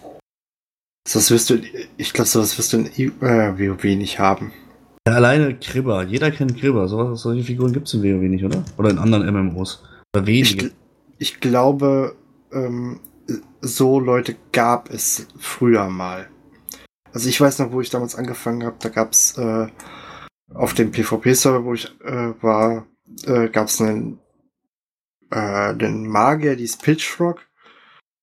Das 1.13 1.31
wirst 1.31 1.49
du, 1.49 1.61
ich 1.97 2.13
glaube, 2.13 2.27
sowas 2.27 2.57
wirst 2.57 2.73
du 2.73 2.77
in 2.77 2.85
äh, 2.85 3.57
WoW 3.57 3.83
nicht 3.83 4.19
haben. 4.19 4.51
Ja, 5.07 5.13
alleine 5.13 5.57
Kribber. 5.57 6.03
Jeder 6.03 6.31
kennt 6.31 6.59
Kribber. 6.59 6.87
So, 6.89 7.15
solche 7.15 7.43
Figuren 7.43 7.71
gibt 7.71 7.87
es 7.87 7.93
in 7.93 8.03
WoW 8.03 8.21
nicht, 8.23 8.43
oder? 8.43 8.63
Oder 8.77 8.89
in 8.89 8.97
anderen 8.97 9.25
MMOs. 9.25 9.83
Oder 10.13 10.27
wenige. 10.27 10.67
Ich, 11.17 11.33
ich 11.33 11.39
glaube, 11.39 12.15
ähm, 12.51 12.99
so 13.61 13.99
Leute 13.99 14.35
gab 14.51 14.89
es 14.89 15.27
früher 15.39 15.89
mal. 15.89 16.27
Also 17.13 17.29
ich 17.29 17.39
weiß 17.39 17.59
noch, 17.59 17.71
wo 17.71 17.79
ich 17.79 17.89
damals 17.89 18.15
angefangen 18.15 18.63
habe, 18.63 18.75
da 18.79 18.89
gab 18.89 19.13
es 19.13 19.37
äh, 19.37 19.67
auf 20.53 20.73
dem 20.73 20.91
PvP-Server, 20.91 21.63
wo 21.63 21.73
ich 21.73 21.85
äh, 22.01 22.33
war, 22.41 22.85
äh, 23.25 23.47
gab 23.47 23.67
es 23.67 23.81
einen, 23.81 24.19
äh, 25.31 25.37
einen 25.37 26.05
Magier, 26.07 26.57
die 26.57 26.65
ist 26.65 26.83
Pitchfrog. 26.83 27.47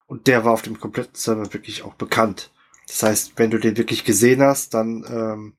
Und 0.07 0.27
der 0.27 0.45
war 0.45 0.53
auf 0.53 0.63
dem 0.63 0.79
kompletten 0.79 1.15
Server 1.15 1.53
wirklich 1.53 1.83
auch 1.83 1.95
bekannt. 1.95 2.53
Das 2.87 3.03
heißt, 3.03 3.33
wenn 3.37 3.51
du 3.51 3.59
den 3.59 3.77
wirklich 3.77 4.05
gesehen 4.05 4.43
hast, 4.43 4.75
dann 4.75 5.05
ähm, 5.09 5.57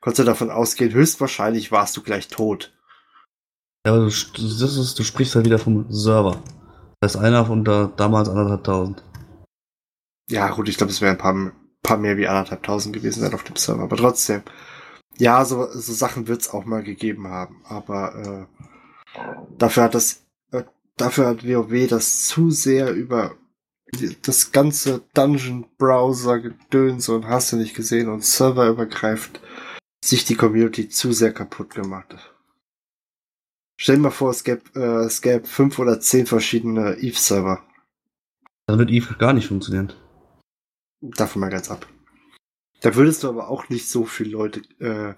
konntest 0.00 0.20
du 0.20 0.24
davon 0.24 0.50
ausgehen, 0.50 0.92
höchstwahrscheinlich 0.92 1.72
warst 1.72 1.96
du 1.96 2.02
gleich 2.02 2.28
tot. 2.28 2.72
Ja, 3.86 3.94
aber 3.94 4.04
du, 4.04 4.06
das 4.06 4.76
ist, 4.76 4.98
du 4.98 5.02
sprichst 5.02 5.34
halt 5.34 5.46
wieder 5.46 5.58
vom 5.58 5.86
Server. 5.90 6.42
Das 7.00 7.16
ist 7.16 7.20
einer 7.20 7.44
von 7.46 7.64
da, 7.64 7.92
damals 7.96 8.28
anderthalbtausend. 8.28 9.02
Ja, 10.28 10.50
gut, 10.50 10.68
ich 10.68 10.76
glaube, 10.76 10.92
es 10.92 11.00
wären 11.00 11.16
ein 11.16 11.18
paar, 11.18 11.52
paar 11.82 11.98
mehr 11.98 12.16
wie 12.16 12.28
anderthalbtausend 12.28 12.94
gewesen 12.94 13.20
sein 13.20 13.34
auf 13.34 13.42
dem 13.42 13.56
Server, 13.56 13.82
aber 13.82 13.96
trotzdem. 13.96 14.42
Ja, 15.18 15.44
so, 15.44 15.66
so 15.72 15.92
Sachen 15.92 16.28
wird 16.28 16.42
es 16.42 16.50
auch 16.50 16.64
mal 16.64 16.82
gegeben 16.82 17.28
haben, 17.28 17.60
aber 17.64 18.48
äh, 18.54 19.18
dafür 19.58 19.82
hat 19.84 19.94
das, 19.94 20.24
äh, 20.52 20.62
dafür 20.96 21.26
hat 21.26 21.46
WoW 21.46 21.88
das 21.88 22.26
zu 22.28 22.50
sehr 22.50 22.92
über 22.92 23.36
das 24.22 24.52
ganze 24.52 25.02
Dungeon-Browser-Gedöns 25.14 27.08
und 27.08 27.26
hast 27.26 27.52
du 27.52 27.56
nicht 27.56 27.74
gesehen 27.74 28.08
und 28.08 28.24
serverübergreifend 28.24 29.40
sich 30.04 30.24
die 30.24 30.34
Community 30.34 30.88
zu 30.88 31.12
sehr 31.12 31.32
kaputt 31.32 31.74
gemacht. 31.74 32.16
Stell 33.78 33.96
dir 33.96 34.02
mal 34.02 34.10
vor, 34.10 34.30
es 34.30 34.44
gäbe, 34.44 34.62
äh, 34.74 35.04
es 35.04 35.22
gäbe 35.22 35.46
fünf 35.46 35.78
oder 35.78 36.00
zehn 36.00 36.26
verschiedene 36.26 36.96
Eve-Server. 36.98 37.62
Dann 38.66 38.78
wird 38.78 38.90
Eve 38.90 39.14
gar 39.18 39.32
nicht 39.32 39.48
funktionieren. 39.48 39.92
Davon 41.00 41.40
mal 41.40 41.50
ganz 41.50 41.70
ab. 41.70 41.86
Da 42.80 42.94
würdest 42.94 43.22
du 43.22 43.28
aber 43.28 43.48
auch 43.48 43.68
nicht 43.68 43.88
so 43.88 44.04
viele 44.04 44.30
Leute, 44.30 44.62
äh, 44.80 45.14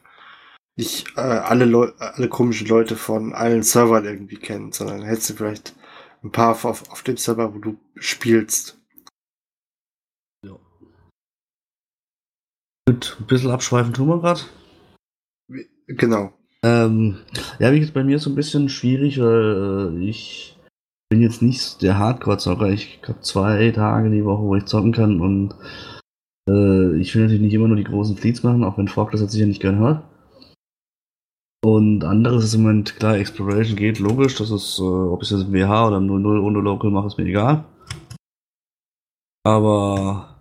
nicht 0.77 1.17
äh, 1.17 1.21
alle, 1.21 1.65
Leu 1.65 1.93
alle 1.99 2.29
komischen 2.29 2.67
Leute 2.67 2.97
von 2.97 3.35
allen 3.35 3.63
Servern 3.63 4.05
irgendwie 4.05 4.37
kennen, 4.37 4.73
sondern 4.73 5.03
hättest 5.03 5.31
du 5.31 5.35
vielleicht 5.35 5.75
ein 6.25 6.33
paar 6.33 6.53
auf, 6.53 6.65
auf 6.65 7.03
dem 7.03 7.17
Server, 7.17 7.55
wo 7.55 7.59
du 7.59 7.77
spielst. 7.97 8.81
Ja. 10.45 10.59
Gut, 12.89 13.17
ein 13.21 13.27
bisschen 13.27 13.51
abschweifen 13.51 13.93
tun 13.93 14.09
wir 14.09 14.21
gerade. 14.21 14.41
Genau. 15.87 16.33
Ähm, 16.65 17.19
ja, 17.59 17.73
wie 17.73 17.79
gesagt, 17.79 17.95
bei 17.95 18.05
mir 18.05 18.17
ist 18.17 18.23
so 18.23 18.31
ein 18.31 18.37
bisschen 18.37 18.71
schwierig, 18.71 19.21
weil 19.21 19.93
äh, 19.99 20.09
ich 20.09 20.57
bin 21.11 21.21
jetzt 21.21 21.43
nicht 21.43 21.83
der 21.83 21.99
Hardcore-Zocker. 21.99 22.71
Ich 22.71 23.01
habe 23.07 23.21
zwei 23.21 23.71
Tage 23.71 24.11
die 24.11 24.25
Woche, 24.25 24.43
wo 24.43 24.57
ich 24.57 24.65
zocken 24.65 24.93
kann 24.93 25.21
und 25.21 25.55
äh, 26.49 26.97
ich 26.99 27.15
will 27.15 27.23
natürlich 27.23 27.43
nicht 27.43 27.53
immer 27.53 27.69
nur 27.69 27.77
die 27.77 27.85
großen 27.85 28.17
Fleets 28.17 28.43
machen, 28.43 28.65
auch 28.65 28.79
wenn 28.79 28.89
Frog 28.89 29.11
das 29.11 29.21
jetzt 29.21 29.33
sicher 29.33 29.47
nicht 29.47 29.61
gern 29.61 29.79
hört. 29.79 30.03
Und 31.65 32.05
anderes 32.05 32.45
ist 32.45 32.55
im 32.55 32.63
Moment, 32.65 32.95
klar, 32.97 33.17
Exploration 33.17 33.75
geht, 33.75 33.99
logisch, 33.99 34.35
das 34.37 34.51
ist, 34.51 34.79
äh, 34.81 34.83
ob 34.83 35.23
ich 35.23 35.31
das 35.31 35.51
WH 35.51 35.87
oder 35.87 35.97
0-0 35.97 36.39
ohne 36.43 36.59
Local 36.61 36.91
mache, 36.91 37.07
ist 37.07 37.17
mir 37.17 37.25
egal. 37.25 37.65
Aber 39.47 40.37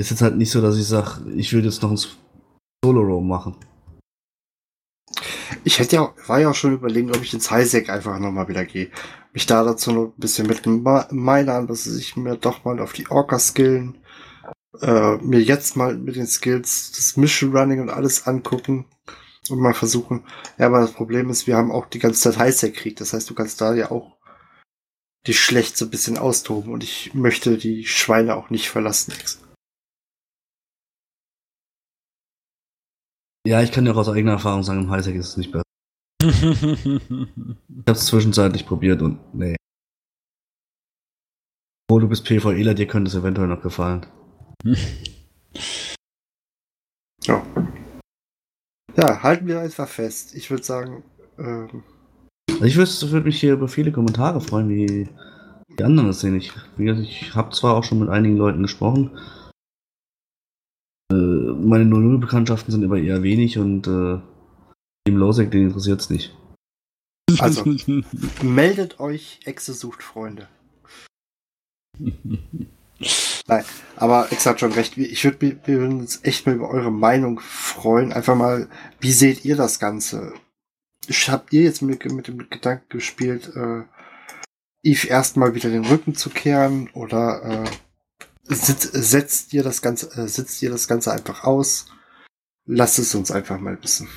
ist 0.00 0.10
jetzt 0.10 0.22
halt 0.22 0.36
nicht 0.36 0.50
so, 0.50 0.60
dass 0.60 0.76
ich 0.76 0.88
sage, 0.88 1.30
ich 1.30 1.52
würde 1.52 1.68
jetzt 1.68 1.80
noch 1.80 1.92
ein 1.92 1.98
Solo-Roam 2.84 3.28
machen. 3.28 3.54
Ich 5.62 5.78
hätte 5.78 5.94
ja, 5.94 6.12
war 6.26 6.40
ja 6.40 6.50
auch 6.50 6.54
schon 6.56 6.74
überlegen, 6.74 7.10
ob 7.10 7.22
ich 7.22 7.32
ins 7.32 7.48
Highsec 7.48 7.88
einfach 7.88 8.18
nochmal 8.18 8.48
wieder 8.48 8.64
gehe. 8.64 8.90
Mich 9.32 9.46
da 9.46 9.62
dazu 9.62 9.92
noch 9.92 10.06
ein 10.06 10.12
bisschen 10.16 10.48
mit 10.48 10.66
Minern, 10.66 11.68
dass 11.68 11.86
ich 11.86 12.16
mir 12.16 12.34
doch 12.36 12.64
mal 12.64 12.80
auf 12.80 12.94
die 12.94 13.08
Orca 13.12 13.38
skillen, 13.38 13.96
äh, 14.80 15.18
mir 15.18 15.40
jetzt 15.40 15.76
mal 15.76 15.96
mit 15.96 16.16
den 16.16 16.26
Skills 16.26 16.90
das 16.96 17.16
Mission 17.16 17.56
Running 17.56 17.80
und 17.80 17.90
alles 17.90 18.26
angucken 18.26 18.86
und 19.50 19.60
mal 19.60 19.74
versuchen. 19.74 20.24
Ja, 20.58 20.66
aber 20.66 20.80
das 20.80 20.92
Problem 20.92 21.30
ist, 21.30 21.46
wir 21.46 21.56
haben 21.56 21.70
auch 21.70 21.86
die 21.86 21.98
ganze 21.98 22.20
Zeit 22.20 22.38
Highsec-Krieg. 22.38 22.96
Das 22.96 23.12
heißt, 23.12 23.28
du 23.28 23.34
kannst 23.34 23.60
da 23.60 23.74
ja 23.74 23.90
auch 23.90 24.16
die 25.26 25.34
schlecht 25.34 25.76
so 25.76 25.86
ein 25.86 25.90
bisschen 25.90 26.18
austoben 26.18 26.72
und 26.72 26.84
ich 26.84 27.12
möchte 27.14 27.58
die 27.58 27.84
Schweine 27.84 28.36
auch 28.36 28.50
nicht 28.50 28.70
verlassen. 28.70 29.12
Ja, 33.46 33.62
ich 33.62 33.70
kann 33.72 33.86
ja 33.86 33.92
auch 33.92 33.96
aus 33.96 34.08
eigener 34.08 34.32
Erfahrung 34.32 34.62
sagen, 34.62 34.82
im 34.82 34.90
Highsec 34.90 35.14
ist 35.14 35.28
es 35.28 35.36
nicht 35.36 35.52
besser. 35.52 35.62
ich 36.22 37.84
hab's 37.88 38.06
zwischenzeitlich 38.06 38.66
probiert 38.66 39.02
und 39.02 39.20
nee. 39.34 39.56
Wo 41.88 42.00
du 42.00 42.08
bist 42.08 42.24
PvEler, 42.24 42.74
dir 42.74 42.88
könnte 42.88 43.08
es 43.08 43.14
eventuell 43.14 43.46
noch 43.46 43.62
gefallen. 43.62 44.06
ja. 47.22 47.46
Ja, 48.96 49.22
halten 49.22 49.46
wir 49.46 49.60
einfach 49.60 49.88
fest. 49.88 50.34
Ich 50.34 50.50
würde 50.50 50.64
sagen. 50.64 51.04
Ähm 51.38 51.82
ich 52.62 52.76
würde 52.76 53.12
würd 53.12 53.24
mich 53.26 53.38
hier 53.38 53.52
über 53.52 53.68
viele 53.68 53.92
Kommentare 53.92 54.40
freuen, 54.40 54.68
wie 54.70 55.08
die 55.78 55.84
anderen 55.84 56.08
das 56.08 56.20
sehen. 56.20 56.36
Ich, 56.36 56.52
ich 56.78 57.34
habe 57.34 57.54
zwar 57.54 57.74
auch 57.76 57.84
schon 57.84 57.98
mit 57.98 58.08
einigen 58.08 58.36
Leuten 58.36 58.62
gesprochen. 58.62 59.10
Äh, 61.12 61.14
meine 61.14 61.84
00-Bekanntschaften 61.84 62.72
sind 62.72 62.84
aber 62.84 62.98
eher 62.98 63.22
wenig 63.22 63.58
und 63.58 63.86
äh, 63.86 64.18
dem 65.06 65.16
Losek, 65.16 65.50
den 65.50 65.66
interessiert 65.66 66.00
es 66.00 66.10
nicht. 66.10 66.34
Also, 67.38 67.64
meldet 68.42 68.98
euch, 68.98 69.40
Exe 69.44 69.74
sucht 69.74 70.02
Freunde. 70.02 70.48
Nein, 73.46 73.64
aber 73.96 74.32
Exe 74.32 74.50
hat 74.50 74.60
schon 74.60 74.72
recht. 74.72 74.96
Ich 74.96 75.24
würde 75.24 75.86
uns 75.86 76.20
echt 76.22 76.46
mal 76.46 76.56
über 76.56 76.70
eure 76.70 76.90
Meinung 76.90 77.40
freuen. 77.40 78.12
Einfach 78.12 78.34
mal, 78.34 78.68
wie 79.00 79.12
seht 79.12 79.44
ihr 79.44 79.56
das 79.56 79.78
Ganze? 79.78 80.34
Habt 81.28 81.52
ihr 81.52 81.62
jetzt 81.62 81.82
mit, 81.82 82.04
mit 82.10 82.26
dem 82.26 82.38
Gedanken 82.50 82.88
gespielt, 82.88 83.52
äh, 83.54 83.84
Eve 84.82 85.08
erstmal 85.08 85.54
wieder 85.54 85.70
den 85.70 85.84
Rücken 85.84 86.14
zu 86.14 86.30
kehren 86.30 86.90
oder 86.94 87.64
äh, 87.64 88.54
sitzt, 88.54 88.90
setzt 88.92 89.52
ihr 89.52 89.62
das 89.62 89.82
Ganze, 89.82 90.10
äh, 90.20 90.28
sitzt 90.28 90.60
ihr 90.62 90.70
das 90.70 90.88
Ganze 90.88 91.12
einfach 91.12 91.44
aus? 91.44 91.86
Lasst 92.64 92.98
es 92.98 93.14
uns 93.14 93.30
einfach 93.30 93.60
mal 93.60 93.80
wissen. 93.82 94.08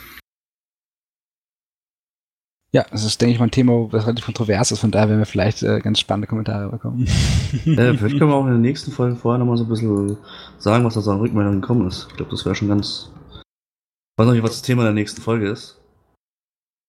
Ja, 2.71 2.85
das 2.91 3.03
ist, 3.03 3.19
denke 3.19 3.33
ich, 3.33 3.39
mal 3.39 3.47
ein 3.47 3.51
Thema, 3.51 3.89
das 3.91 4.05
relativ 4.05 4.25
kontrovers 4.25 4.71
ist, 4.71 4.79
von 4.79 4.91
daher 4.91 5.09
werden 5.09 5.19
wir 5.19 5.25
vielleicht 5.25 5.63
äh, 5.63 5.79
ganz 5.79 5.99
spannende 5.99 6.27
Kommentare 6.27 6.69
bekommen. 6.69 7.07
äh, 7.65 7.97
vielleicht 7.97 8.19
können 8.19 8.29
wir 8.29 8.35
auch 8.35 8.45
in 8.45 8.51
der 8.51 8.59
nächsten 8.59 8.91
Folge 8.91 9.15
vorher 9.15 9.39
nochmal 9.39 9.57
so 9.57 9.63
ein 9.63 9.69
bisschen 9.69 10.17
sagen, 10.59 10.85
was 10.85 10.93
da 10.93 11.01
so 11.01 11.11
an 11.11 11.19
Rückmeldungen 11.19 11.61
gekommen 11.61 11.87
ist. 11.87 12.07
Ich 12.11 12.17
glaube, 12.17 12.31
das 12.31 12.45
wäre 12.45 12.53
schon 12.53 12.67
ganz. 12.67 13.11
Ich 13.31 14.21
weiß 14.21 14.27
noch 14.27 14.33
nicht, 14.33 14.43
was 14.43 14.51
das 14.51 14.61
Thema 14.61 14.83
der 14.83 14.93
nächsten 14.93 15.21
Folge 15.21 15.49
ist. 15.49 15.79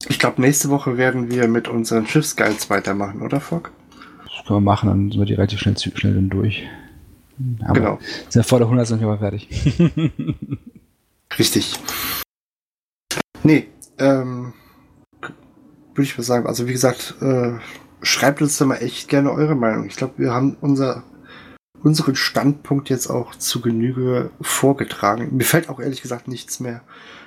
Ich 0.09 0.19
glaube, 0.19 0.41
nächste 0.41 0.69
Woche 0.69 0.99
werden 0.99 1.31
wir 1.31 1.49
mit 1.49 1.69
unseren 1.69 2.07
Schiffsguides 2.07 2.69
weitermachen, 2.69 3.23
oder 3.23 3.41
Fock? 3.41 3.71
Das 4.25 4.47
können 4.47 4.59
wir 4.59 4.61
machen, 4.61 4.89
dann 4.89 5.11
sind 5.11 5.21
wir 5.21 5.27
die 5.27 5.35
relativ 5.35 5.61
schnell, 5.61 5.77
schnell 5.79 6.15
dann 6.15 6.29
durch. 6.29 6.63
Aber 7.65 7.75
genau. 7.75 7.99
Sind 8.29 8.37
ja 8.37 8.43
vor 8.43 8.59
der 8.59 8.67
100 8.67 8.87
sind 8.87 9.01
wir 9.01 9.19
fertig. 9.19 9.49
Richtig. 11.39 11.75
Nee, 13.43 13.69
ähm, 13.99 14.53
würde 16.01 16.09
ich 16.09 16.17
mal 16.17 16.25
sagen. 16.25 16.47
Also 16.47 16.67
wie 16.67 16.73
gesagt, 16.73 17.17
äh, 17.21 17.53
schreibt 18.01 18.41
uns 18.41 18.57
da 18.57 18.65
mal 18.65 18.77
echt 18.77 19.09
gerne 19.09 19.31
eure 19.31 19.55
Meinung. 19.55 19.87
Ich 19.87 19.97
glaube, 19.97 20.15
wir 20.17 20.33
haben 20.33 20.57
unser, 20.63 21.03
unseren 21.83 22.17
Standpunkt 22.17 22.89
jetzt 22.89 23.09
auch 23.09 23.35
zu 23.35 23.61
Genüge 23.61 24.31
vorgetragen. 24.41 25.37
Mir 25.37 25.45
fällt 25.45 25.69
auch 25.69 25.79
ehrlich 25.79 26.01
gesagt 26.01 26.27
nichts 26.27 26.59
mehr 26.59 26.81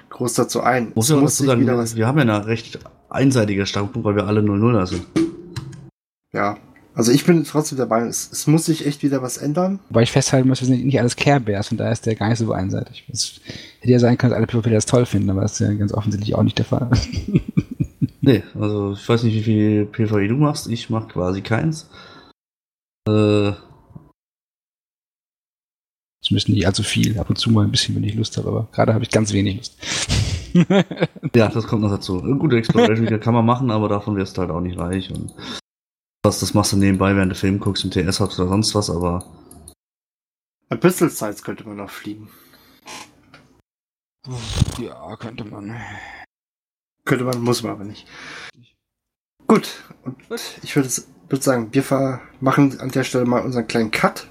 groß 0.10 0.34
dazu 0.34 0.62
ein. 0.62 0.92
Muss 0.96 1.10
es 1.10 1.20
muss 1.20 1.38
sagen, 1.38 1.62
wieder 1.62 1.78
was 1.78 1.96
wir 1.96 2.08
haben 2.08 2.18
ja 2.18 2.24
eine 2.24 2.48
recht 2.48 2.80
einseitige 3.10 3.68
Standpunkt, 3.68 4.08
weil 4.08 4.16
wir 4.16 4.26
alle 4.26 4.42
0-0 4.42 4.88
sind. 4.88 5.06
Ja, 6.32 6.58
also 6.96 7.12
ich 7.12 7.26
bin 7.26 7.44
trotzdem 7.44 7.78
dabei, 7.78 8.02
es, 8.08 8.32
es, 8.32 8.48
muss 8.48 8.66
sich 8.66 8.88
echt 8.88 9.04
wieder 9.04 9.22
was 9.22 9.38
ändern. 9.38 9.80
Wobei 9.90 10.02
ich 10.02 10.12
festhalten 10.12 10.48
muss, 10.48 10.62
wir 10.62 10.68
sind 10.68 10.84
nicht 10.84 11.00
alles 11.00 11.16
Care 11.16 11.40
Bears 11.40 11.72
und 11.72 11.78
da 11.78 11.92
ist 11.92 12.08
der 12.08 12.16
gar 12.16 12.30
nicht 12.30 12.40
so 12.40 12.52
einseitig. 12.52 13.06
Es 13.12 13.40
hätte 13.82 13.92
ja 13.92 14.00
sein 14.00 14.18
können, 14.18 14.32
dass 14.32 14.38
alle 14.38 14.48
PvP 14.48 14.72
das 14.72 14.88
toll 14.88 15.06
finden, 15.06 15.30
aber 15.30 15.42
das 15.42 15.54
ist 15.54 15.60
ja 15.60 15.74
ganz 15.74 15.94
offensichtlich 15.94 16.34
auch 16.34 16.44
nicht 16.44 16.58
der 16.58 16.66
Fall. 16.66 16.90
nee, 18.24 18.44
also 18.56 18.94
ich 18.94 19.08
weiß 19.08 19.24
nicht, 19.24 19.36
wie 19.36 19.44
viel 19.44 19.86
PvE 19.86 20.28
du 20.28 20.36
machst. 20.36 20.68
Ich 20.68 20.90
mach 20.90 21.08
quasi 21.08 21.42
keins. 21.42 21.90
Äh, 23.08 23.52
es 26.24 26.32
müssen 26.32 26.54
nicht 26.54 26.66
allzu 26.66 26.84
viel, 26.84 27.20
ab 27.20 27.30
und 27.30 27.36
zu 27.36 27.52
mal 27.52 27.66
ein 27.66 27.72
bisschen, 27.72 27.96
wenn 27.96 28.04
ich 28.06 28.16
Lust 28.16 28.38
habe, 28.38 28.48
aber 28.48 28.70
gerade 28.72 28.94
habe 28.94 29.04
ich 29.04 29.12
ganz 29.12 29.34
wenig 29.34 29.58
Lust. 29.58 29.78
ja, 31.36 31.50
das 31.50 31.68
kommt 31.68 31.82
noch 31.82 31.90
dazu. 31.90 32.22
Gute 32.22 32.58
Exploration 32.58 33.20
kann 33.20 33.34
man 33.34 33.46
machen, 33.46 33.70
aber 33.72 33.90
davon 33.90 34.16
wirst 34.16 34.38
du 34.38 34.42
halt 34.42 34.52
auch 34.52 34.62
nicht 34.62 34.78
reich. 34.78 35.12
Und 35.12 35.34
was, 36.24 36.40
das 36.40 36.54
machst 36.54 36.72
du 36.72 36.78
nebenbei, 36.78 37.16
während 37.16 37.32
du 37.32 37.36
Film 37.36 37.60
guckst, 37.60 37.84
im 37.84 37.92
TS 37.92 38.22
hast 38.22 38.40
oder 38.40 38.48
sonst 38.48 38.74
was, 38.74 38.90
aber. 38.90 39.26
Ein 40.70 40.80
Pistol 40.80 41.10
Size 41.10 41.44
könnte 41.44 41.68
man 41.68 41.78
noch 41.78 41.90
fliegen. 41.90 42.30
Ja, 44.80 45.16
könnte 45.18 45.44
man. 45.44 45.76
Könnte 47.06 47.26
man, 47.26 47.42
muss 47.42 47.64
man 47.64 47.74
aber 47.74 47.84
nicht. 47.84 48.08
Gut, 49.48 49.84
und 50.04 50.18
ich 50.62 50.76
würde 50.76 50.90
würd 51.30 51.44
sagen, 51.44 51.74
wir 51.74 52.22
machen 52.40 52.80
an 52.80 52.92
der 52.92 53.04
Stelle 53.04 53.26
mal 53.26 53.44
unseren 53.44 53.68
kleinen 53.68 53.92
Cut. 53.92 54.28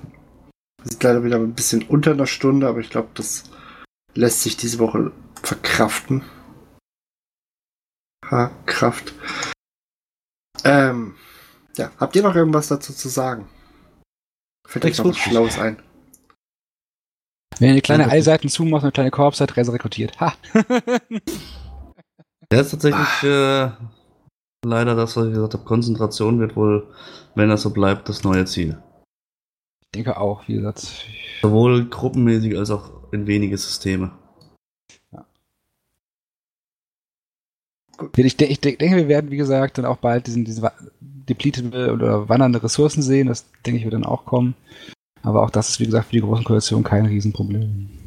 Wir 0.83 0.91
sind 0.91 1.03
leider 1.03 1.25
wieder 1.25 1.37
ein 1.37 1.55
bisschen 1.55 1.83
unter 1.83 2.12
einer 2.12 2.27
Stunde, 2.27 2.68
aber 2.68 2.81
ich 2.81 2.91
glaube, 2.91 3.09
das 3.14 3.45
lässt 4.14 4.43
sich 4.43 4.57
diese 4.57 4.79
Woche 4.79 5.12
verkraften. 5.43 6.23
Ha, 8.31 8.51
Kraft. 8.66 9.14
Ähm, 10.64 11.16
ja, 11.77 11.91
habt 11.99 12.16
ihr 12.16 12.23
noch 12.23 12.35
irgendwas 12.35 12.68
dazu 12.68 12.93
zu 12.93 13.09
sagen? 13.09 13.49
Fällt 14.66 14.85
euch 14.85 14.99
noch 14.99 15.07
was 15.07 15.18
Schlaues 15.18 15.59
ein? 15.59 15.83
Wenn 17.59 17.68
ihr 17.68 17.73
eine 17.73 17.83
kleine 17.83 18.09
Eilseiten 18.09 18.49
zumacht 18.49 18.83
und 18.83 18.87
eine 18.87 18.93
kleine 18.93 19.11
Korbseite 19.11 19.57
rekrutiert. 19.57 20.18
Ha! 20.20 20.35
ja, 22.53 22.61
ist 22.61 22.70
tatsächlich 22.70 23.22
äh, 23.22 23.70
leider 24.64 24.94
das, 24.94 25.16
was 25.16 25.26
ich 25.26 25.32
gesagt 25.32 25.55
habe. 25.55 25.64
Konzentration 25.64 26.38
wird 26.38 26.57
wohl, 26.57 26.86
wenn 27.34 27.48
das 27.48 27.62
so 27.62 27.70
bleibt, 27.70 28.09
das 28.09 28.24
neue 28.24 28.44
Ziel. 28.44 28.78
Ich 29.80 29.88
denke 29.94 30.18
auch, 30.18 30.46
wie 30.48 30.55
gesagt. 30.55 31.07
Sowohl 31.42 31.88
gruppenmäßig 31.88 32.57
als 32.57 32.70
auch 32.70 33.12
in 33.12 33.26
wenige 33.26 33.59
Systeme. 33.59 34.12
Ich, 38.16 38.40
ich, 38.40 38.61
denke, 38.61 38.96
wir 38.96 39.09
werden, 39.09 39.30
wie 39.30 39.36
gesagt, 39.36 39.78
dann 39.78 39.84
auch 39.84 39.98
bald 39.98 40.26
diesen, 40.26 40.44
diesen 40.44 40.68
depleted 41.00 41.74
oder 41.74 42.28
wandernde 42.28 42.62
Ressourcen 42.62 43.03
sehen. 43.03 43.28
Das 43.28 43.46
denke 43.64 43.78
ich 43.78 43.84
wird 43.84 43.94
dann 43.94 44.05
auch 44.05 44.24
kommen. 44.24 44.55
Aber 45.22 45.42
auch 45.42 45.50
das 45.50 45.68
ist, 45.68 45.80
wie 45.80 45.86
gesagt, 45.86 46.07
für 46.07 46.16
die 46.16 46.22
großen 46.22 46.44
Koalitionen 46.44 46.84
kein 46.84 47.07
Riesenproblem. 47.07 48.01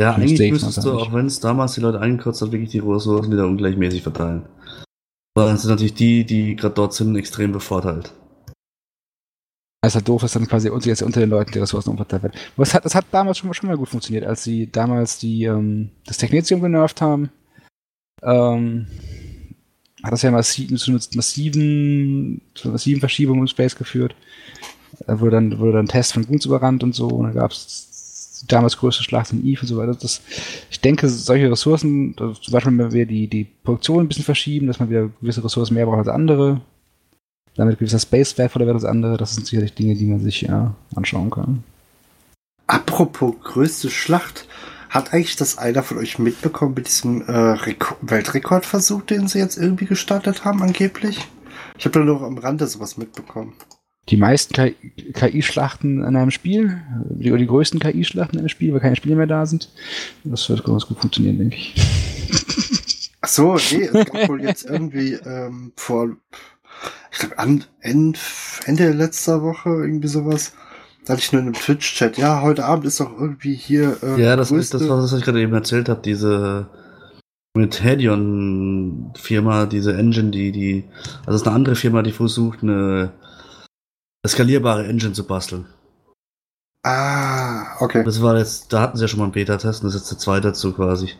Ja, 0.00 0.14
eigentlich 0.14 0.50
müsstest 0.50 0.84
du, 0.84 0.92
auch 0.92 1.12
wenn 1.12 1.26
es 1.26 1.40
damals 1.40 1.74
die 1.74 1.80
Leute 1.80 2.00
eingekürzt 2.00 2.40
hat, 2.40 2.52
wirklich 2.52 2.70
die 2.70 2.78
Ressourcen 2.78 3.30
wieder 3.30 3.46
ungleichmäßig 3.46 4.02
verteilen. 4.02 4.46
Aber 5.36 5.46
dann 5.46 5.58
sind 5.58 5.70
natürlich 5.70 5.94
die, 5.94 6.24
die 6.24 6.56
gerade 6.56 6.74
dort 6.74 6.94
sind, 6.94 7.14
extrem 7.16 7.52
bevorteilt. 7.52 8.12
Es 9.82 9.92
ist 9.92 9.94
halt 9.96 10.08
doof, 10.08 10.22
dass 10.22 10.32
dann 10.32 10.46
quasi 10.46 10.70
unter, 10.70 10.88
jetzt 10.88 11.02
unter 11.02 11.20
den 11.20 11.30
Leuten 11.30 11.52
die 11.52 11.58
Ressourcen 11.58 11.90
umverteilt 11.90 12.22
werden. 12.22 12.38
Aber 12.56 12.62
es 12.62 12.74
hat, 12.74 12.84
das 12.84 12.94
hat 12.94 13.06
damals 13.10 13.38
schon, 13.38 13.52
schon 13.54 13.68
mal 13.68 13.76
gut 13.76 13.88
funktioniert, 13.88 14.24
als 14.24 14.44
sie 14.44 14.70
damals 14.70 15.18
die, 15.18 15.44
ähm, 15.44 15.90
das 16.06 16.18
Technetium 16.18 16.60
genervt 16.60 17.00
haben 17.00 17.30
ähm, 18.22 18.86
hat 20.02 20.12
das 20.12 20.22
ja 20.22 20.30
massiv, 20.30 20.74
zu 20.78 20.90
einer 20.90 21.00
massiven, 21.14 22.40
zu 22.54 22.70
massiven 22.70 23.00
Verschiebung 23.00 23.38
im 23.38 23.46
Space 23.46 23.76
geführt. 23.76 24.14
Da 25.06 25.20
wurde 25.20 25.32
dann, 25.32 25.58
wurde 25.58 25.72
dann 25.72 25.84
ein 25.84 25.88
Test 25.88 26.12
von 26.12 26.26
Guns 26.26 26.46
überrannt 26.46 26.82
und 26.82 26.94
so, 26.94 27.08
und 27.08 27.24
dann 27.24 27.34
gab 27.34 27.52
es 27.52 27.89
damals 28.46 28.76
größte 28.76 29.02
Schlacht 29.02 29.32
in 29.32 29.44
Eve 29.44 29.62
und 29.62 29.68
so 29.68 29.76
weiter. 29.76 29.94
Das, 29.94 30.20
ich 30.70 30.80
denke, 30.80 31.08
solche 31.08 31.50
Ressourcen, 31.50 32.14
also 32.18 32.34
zum 32.34 32.52
Beispiel, 32.52 32.78
wenn 32.78 32.92
wir 32.92 33.06
die, 33.06 33.28
die 33.28 33.44
Produktion 33.44 34.04
ein 34.04 34.08
bisschen 34.08 34.24
verschieben, 34.24 34.66
dass 34.66 34.80
man 34.80 34.90
wieder 34.90 35.08
gewisse 35.20 35.44
Ressourcen 35.44 35.74
mehr 35.74 35.86
braucht 35.86 35.98
als 35.98 36.08
andere, 36.08 36.60
damit 37.54 37.78
gewisser 37.78 37.98
Space 37.98 38.36
wertvoller 38.38 38.66
wird 38.66 38.76
als 38.76 38.84
andere, 38.84 39.16
das 39.16 39.34
sind 39.34 39.46
sicherlich 39.46 39.74
Dinge, 39.74 39.94
die 39.94 40.06
man 40.06 40.20
sich 40.20 40.42
ja 40.42 40.74
anschauen 40.94 41.30
kann. 41.30 41.64
Apropos 42.66 43.34
größte 43.42 43.90
Schlacht, 43.90 44.46
hat 44.90 45.12
eigentlich 45.12 45.36
das 45.36 45.56
einer 45.56 45.84
von 45.84 45.98
euch 45.98 46.18
mitbekommen 46.18 46.74
mit 46.74 46.88
diesem 46.88 47.22
äh, 47.22 47.56
Weltrekordversuch, 48.02 49.02
den 49.02 49.28
sie 49.28 49.38
jetzt 49.38 49.56
irgendwie 49.56 49.86
gestartet 49.86 50.44
haben, 50.44 50.62
angeblich? 50.62 51.28
Ich 51.78 51.84
habe 51.84 51.98
da 51.98 52.04
nur 52.04 52.22
am 52.22 52.38
Rande 52.38 52.66
sowas 52.66 52.96
mitbekommen. 52.96 53.54
Die 54.08 54.16
meisten 54.16 54.54
KI-Schlachten 54.54 56.02
in 56.02 56.16
einem 56.16 56.30
Spiel, 56.30 56.80
die, 57.10 57.30
die 57.30 57.46
größten 57.46 57.78
KI-Schlachten 57.78 58.36
in 58.36 58.40
einem 58.40 58.48
Spiel, 58.48 58.72
weil 58.72 58.80
keine 58.80 58.96
Spiele 58.96 59.14
mehr 59.14 59.26
da 59.26 59.46
sind. 59.46 59.70
Das 60.24 60.48
wird 60.48 60.64
ganz 60.64 60.86
gut 60.86 60.98
funktionieren, 60.98 61.38
denke 61.38 61.56
ich. 61.56 61.74
Ach 63.20 63.28
so, 63.28 63.54
nee, 63.54 63.84
es 63.84 63.92
gab 63.92 64.28
wohl 64.28 64.42
jetzt 64.42 64.64
irgendwie 64.64 65.12
ähm, 65.12 65.72
vor, 65.76 66.16
ich 67.12 67.18
glaube, 67.18 67.36
Ende 67.82 68.92
letzter 68.92 69.42
Woche 69.42 69.68
irgendwie 69.68 70.08
sowas, 70.08 70.54
da 71.04 71.12
hatte 71.12 71.22
ich 71.22 71.32
nur 71.32 71.40
in 71.42 71.48
einem 71.48 71.54
Twitch-Chat. 71.54 72.18
Ja, 72.18 72.42
heute 72.42 72.64
Abend 72.64 72.86
ist 72.86 73.00
doch 73.00 73.12
irgendwie 73.18 73.54
hier. 73.54 73.96
Äh, 74.02 74.22
ja, 74.22 74.36
das 74.36 74.50
ist 74.50 74.74
das, 74.74 74.88
was 74.88 75.12
ich 75.12 75.24
gerade 75.24 75.40
eben 75.40 75.54
erzählt 75.54 75.88
habe. 75.88 76.02
Diese 76.02 76.68
mit 77.54 77.82
Hedion 77.82 79.12
Firma, 79.16 79.66
diese 79.66 79.96
Engine, 79.96 80.30
die, 80.30 80.52
die, 80.52 80.84
also 81.20 81.32
es 81.32 81.42
ist 81.42 81.46
eine 81.46 81.56
andere 81.56 81.74
Firma, 81.74 82.02
die 82.02 82.12
versucht, 82.12 82.62
eine 82.62 83.12
skalierbare 84.26 84.86
Engine 84.86 85.12
zu 85.12 85.26
basteln. 85.26 85.66
Ah, 86.82 87.76
okay. 87.80 88.04
Das 88.04 88.22
war 88.22 88.36
jetzt, 88.38 88.72
da 88.72 88.80
hatten 88.80 88.96
sie 88.96 89.04
ja 89.04 89.08
schon 89.08 89.18
mal 89.18 89.24
einen 89.24 89.32
Beta-Test 89.32 89.82
und 89.82 89.88
das 89.88 89.94
ist 89.94 90.02
jetzt 90.02 90.10
der 90.12 90.18
zweite 90.18 90.48
dazu 90.48 90.72
quasi. 90.72 91.10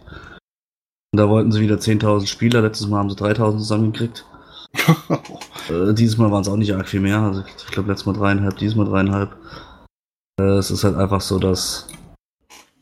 Und 1.12 1.18
da 1.18 1.28
wollten 1.28 1.53
sie 1.53 1.61
wieder 1.61 1.76
10.000 1.76 2.26
Spieler, 2.26 2.62
letztes 2.62 2.86
Mal 2.86 2.98
haben 2.98 3.11
sie 3.11 3.16
3.000 3.16 3.59
zusammengekriegt. 3.59 4.24
äh, 5.68 5.92
dieses 5.94 6.16
Mal 6.16 6.30
waren 6.30 6.42
es 6.42 6.48
auch 6.48 6.57
nicht 6.57 6.74
arg 6.74 6.88
viel 6.88 7.01
mehr, 7.01 7.18
also 7.18 7.42
ich 7.44 7.66
glaube 7.66 7.90
letztes 7.90 8.07
Mal 8.07 8.12
dreieinhalb, 8.12 8.57
dieses 8.57 8.76
Mal 8.76 8.86
dreieinhalb. 8.86 9.36
Äh, 10.40 10.59
es 10.59 10.70
ist 10.70 10.84
halt 10.84 10.96
einfach 10.96 11.20
so, 11.20 11.38
dass. 11.38 11.88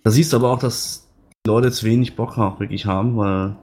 Da 0.05 0.11
siehst 0.11 0.33
du 0.33 0.37
aber 0.37 0.53
auch, 0.53 0.59
dass 0.59 1.09
die 1.45 1.51
Leute 1.51 1.69
jetzt 1.69 1.83
wenig 1.83 2.15
Bock 2.15 2.39
auch 2.39 2.61
wirklich 2.61 2.87
haben, 2.87 3.17
weil 3.17 3.57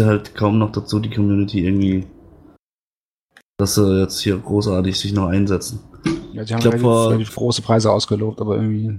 halt 0.00 0.34
kaum 0.34 0.58
noch 0.58 0.72
dazu 0.72 1.00
die 1.00 1.10
Community 1.10 1.64
irgendwie, 1.64 2.06
dass 3.62 3.76
sie 3.76 4.00
jetzt 4.00 4.20
hier 4.20 4.36
großartig 4.38 4.98
sich 4.98 5.12
noch 5.12 5.28
einsetzen. 5.28 5.78
Ja, 6.32 6.44
sie 6.44 6.52
haben 6.52 6.58
ich 6.58 6.70
glaub, 6.70 6.80
vor, 6.80 7.10
relativ 7.10 7.32
große 7.34 7.62
Preise 7.62 7.92
ausgelobt, 7.92 8.40
aber 8.40 8.56
irgendwie. 8.56 8.98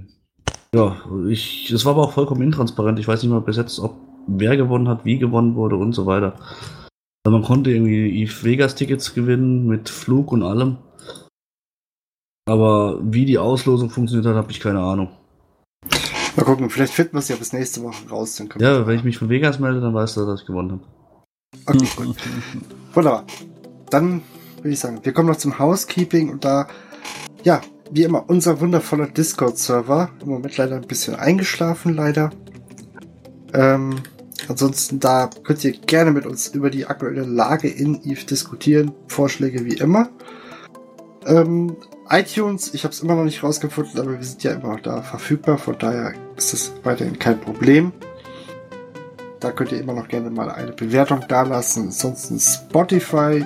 Ja, 0.74 0.96
ich, 1.28 1.70
es 1.70 1.84
war 1.84 1.92
aber 1.92 2.04
auch 2.04 2.12
vollkommen 2.12 2.40
intransparent. 2.40 2.98
Ich 2.98 3.06
weiß 3.06 3.22
nicht 3.22 3.30
mal 3.30 3.42
bis 3.42 3.58
jetzt, 3.58 3.78
ob 3.78 3.94
wer 4.26 4.56
gewonnen 4.56 4.88
hat, 4.88 5.04
wie 5.04 5.18
gewonnen 5.18 5.54
wurde 5.54 5.76
und 5.76 5.92
so 5.92 6.06
weiter. 6.06 6.34
Also 7.26 7.38
man 7.38 7.42
konnte 7.42 7.70
irgendwie 7.70 8.22
Eve 8.22 8.32
Vegas 8.42 8.74
Tickets 8.74 9.12
gewinnen 9.12 9.66
mit 9.66 9.90
Flug 9.90 10.32
und 10.32 10.42
allem. 10.42 10.78
Aber 12.48 12.98
wie 13.02 13.26
die 13.26 13.38
Auslosung 13.38 13.90
funktioniert 13.90 14.26
hat, 14.26 14.36
habe 14.36 14.50
ich 14.50 14.60
keine 14.60 14.80
Ahnung. 14.80 15.10
Mal 16.36 16.44
gucken, 16.44 16.70
vielleicht 16.70 16.94
finden 16.94 17.12
wir 17.12 17.18
es 17.18 17.28
ja 17.28 17.36
bis 17.36 17.52
nächste 17.52 17.82
Woche 17.82 18.08
raus. 18.08 18.36
Dann 18.36 18.48
ja, 18.58 18.86
wenn 18.86 18.96
ich 18.96 19.04
mich 19.04 19.18
von 19.18 19.28
Vegas 19.28 19.58
melde, 19.58 19.82
dann 19.82 19.94
weißt 19.94 20.16
du, 20.16 20.24
dass 20.24 20.40
ich 20.40 20.46
gewonnen 20.46 20.72
habe. 20.72 20.82
Okay, 21.66 21.88
gut. 21.96 22.16
Wunderbar. 22.94 23.24
Dann 23.90 24.22
würde 24.64 24.72
ich 24.72 24.80
sagen, 24.80 25.00
wir 25.02 25.12
kommen 25.12 25.28
noch 25.28 25.36
zum 25.36 25.58
Housekeeping 25.58 26.30
und 26.30 26.44
da, 26.44 26.66
ja, 27.42 27.60
wie 27.90 28.04
immer, 28.04 28.24
unser 28.28 28.60
wundervoller 28.60 29.06
Discord-Server. 29.06 30.10
Im 30.22 30.28
Moment 30.28 30.56
leider 30.56 30.76
ein 30.76 30.86
bisschen 30.86 31.16
eingeschlafen, 31.16 31.94
leider. 31.94 32.30
Ähm, 33.52 33.96
ansonsten, 34.48 35.00
da 35.00 35.28
könnt 35.44 35.62
ihr 35.64 35.72
gerne 35.72 36.12
mit 36.12 36.24
uns 36.24 36.48
über 36.48 36.70
die 36.70 36.86
aktuelle 36.86 37.24
Lage 37.24 37.68
in 37.68 38.02
Eve 38.04 38.24
diskutieren. 38.24 38.92
Vorschläge 39.06 39.66
wie 39.66 39.74
immer. 39.74 40.08
Ähm, 41.26 41.76
iTunes, 42.08 42.72
ich 42.72 42.84
habe 42.84 42.92
es 42.92 43.00
immer 43.00 43.16
noch 43.16 43.24
nicht 43.24 43.42
rausgefunden, 43.42 44.00
aber 44.00 44.12
wir 44.12 44.24
sind 44.24 44.42
ja 44.44 44.52
immer 44.52 44.74
noch 44.74 44.80
da 44.80 45.02
verfügbar, 45.02 45.58
von 45.58 45.76
daher 45.78 46.14
ist 46.36 46.52
das 46.52 46.72
weiterhin 46.84 47.18
kein 47.18 47.40
Problem. 47.40 47.92
Da 49.40 49.52
könnt 49.52 49.72
ihr 49.72 49.80
immer 49.80 49.92
noch 49.92 50.08
gerne 50.08 50.30
mal 50.30 50.50
eine 50.50 50.72
Bewertung 50.72 51.22
dalassen. 51.28 51.84
Ansonsten 51.84 52.40
Spotify 52.40 53.44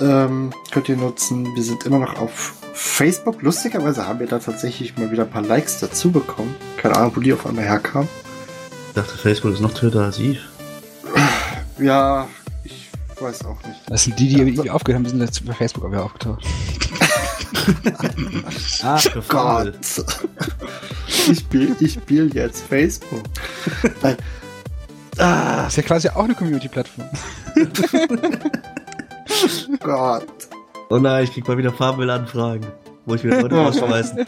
ähm, 0.00 0.52
könnt 0.70 0.88
ihr 0.88 0.96
nutzen. 0.96 1.54
Wir 1.54 1.62
sind 1.62 1.84
immer 1.84 1.98
noch 1.98 2.18
auf 2.18 2.54
Facebook. 2.72 3.42
Lustigerweise 3.42 4.06
haben 4.06 4.20
wir 4.20 4.26
da 4.26 4.38
tatsächlich 4.38 4.96
mal 4.96 5.10
wieder 5.10 5.24
ein 5.24 5.30
paar 5.30 5.42
Likes 5.42 5.80
dazu 5.80 6.10
bekommen. 6.10 6.54
Keine 6.76 6.96
Ahnung, 6.96 7.12
wo 7.14 7.20
die 7.20 7.32
auf 7.32 7.46
einmal 7.46 7.64
herkamen. 7.64 8.08
Ich 8.88 8.94
dachte, 8.94 9.16
Facebook 9.16 9.52
ist 9.52 9.60
noch 9.60 9.74
Twitter 9.74 10.02
als 10.04 10.18
Eve. 10.18 10.38
Ja, 11.78 12.28
ich 12.62 12.88
weiß 13.20 13.44
auch 13.44 13.62
nicht. 13.64 13.80
Das 13.88 14.04
sind 14.04 14.18
die, 14.18 14.28
die, 14.28 14.62
die 14.62 14.70
aufgehört 14.70 14.98
haben, 14.98 15.04
die 15.04 15.10
sind 15.10 15.20
jetzt 15.20 15.44
bei 15.44 15.52
Facebook 15.52 15.90
wieder 15.90 16.04
aufgetaucht. 16.04 16.44
Ach 18.82 19.04
Gott. 19.28 19.74
Ich 21.30 21.38
spiele 21.38 21.76
ich 21.80 21.94
spiel 21.94 22.34
jetzt 22.34 22.62
Facebook. 22.62 23.22
Nein. 24.02 24.16
Ah. 25.18 25.66
ist 25.68 25.76
ja 25.76 25.82
quasi 25.82 26.08
auch 26.08 26.24
eine 26.24 26.34
Community-Plattform. 26.34 27.08
Gott. 29.80 30.26
Oh 30.90 30.98
nein, 30.98 31.24
ich 31.24 31.32
krieg 31.32 31.46
mal 31.48 31.58
wieder 31.58 31.72
Farbenanfragen, 31.72 32.66
wo 33.06 33.14
ich 33.14 33.24
wieder 33.24 33.42
Leute 33.42 33.56
rausschmeißen. 33.56 34.26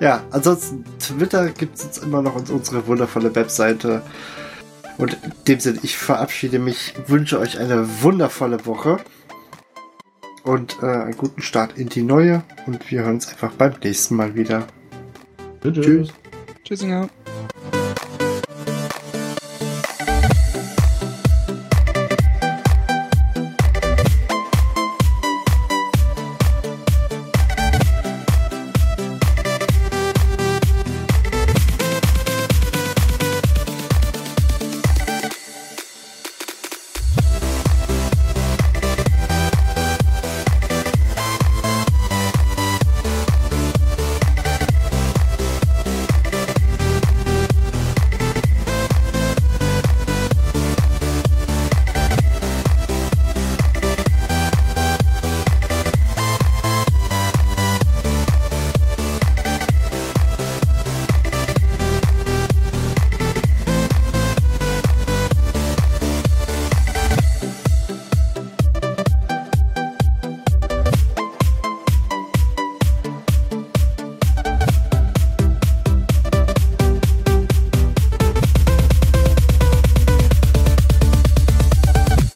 Ja, 0.00 0.22
ansonsten 0.30 0.84
Twitter 0.98 1.50
gibt 1.50 1.76
es 1.76 1.84
jetzt 1.84 2.02
immer 2.02 2.22
noch 2.22 2.34
unsere 2.34 2.86
wundervolle 2.86 3.34
Webseite. 3.34 4.02
Und 4.98 5.14
in 5.14 5.32
dem 5.46 5.60
Sinne, 5.60 5.78
ich 5.82 5.96
verabschiede 5.96 6.58
mich, 6.58 6.94
wünsche 7.06 7.38
euch 7.38 7.58
eine 7.58 8.02
wundervolle 8.02 8.66
Woche 8.66 8.98
und 10.44 10.78
äh, 10.82 10.86
einen 10.86 11.16
guten 11.16 11.42
Start 11.42 11.78
in 11.78 11.88
die 11.88 12.02
neue. 12.02 12.42
Und 12.66 12.90
wir 12.90 13.02
hören 13.02 13.14
uns 13.14 13.28
einfach 13.28 13.52
beim 13.52 13.74
nächsten 13.82 14.16
Mal 14.16 14.34
wieder. 14.34 14.66
Tschüss. 15.62 15.84
Tschüss. 15.84 16.08
Tschüssinger. 16.64 17.08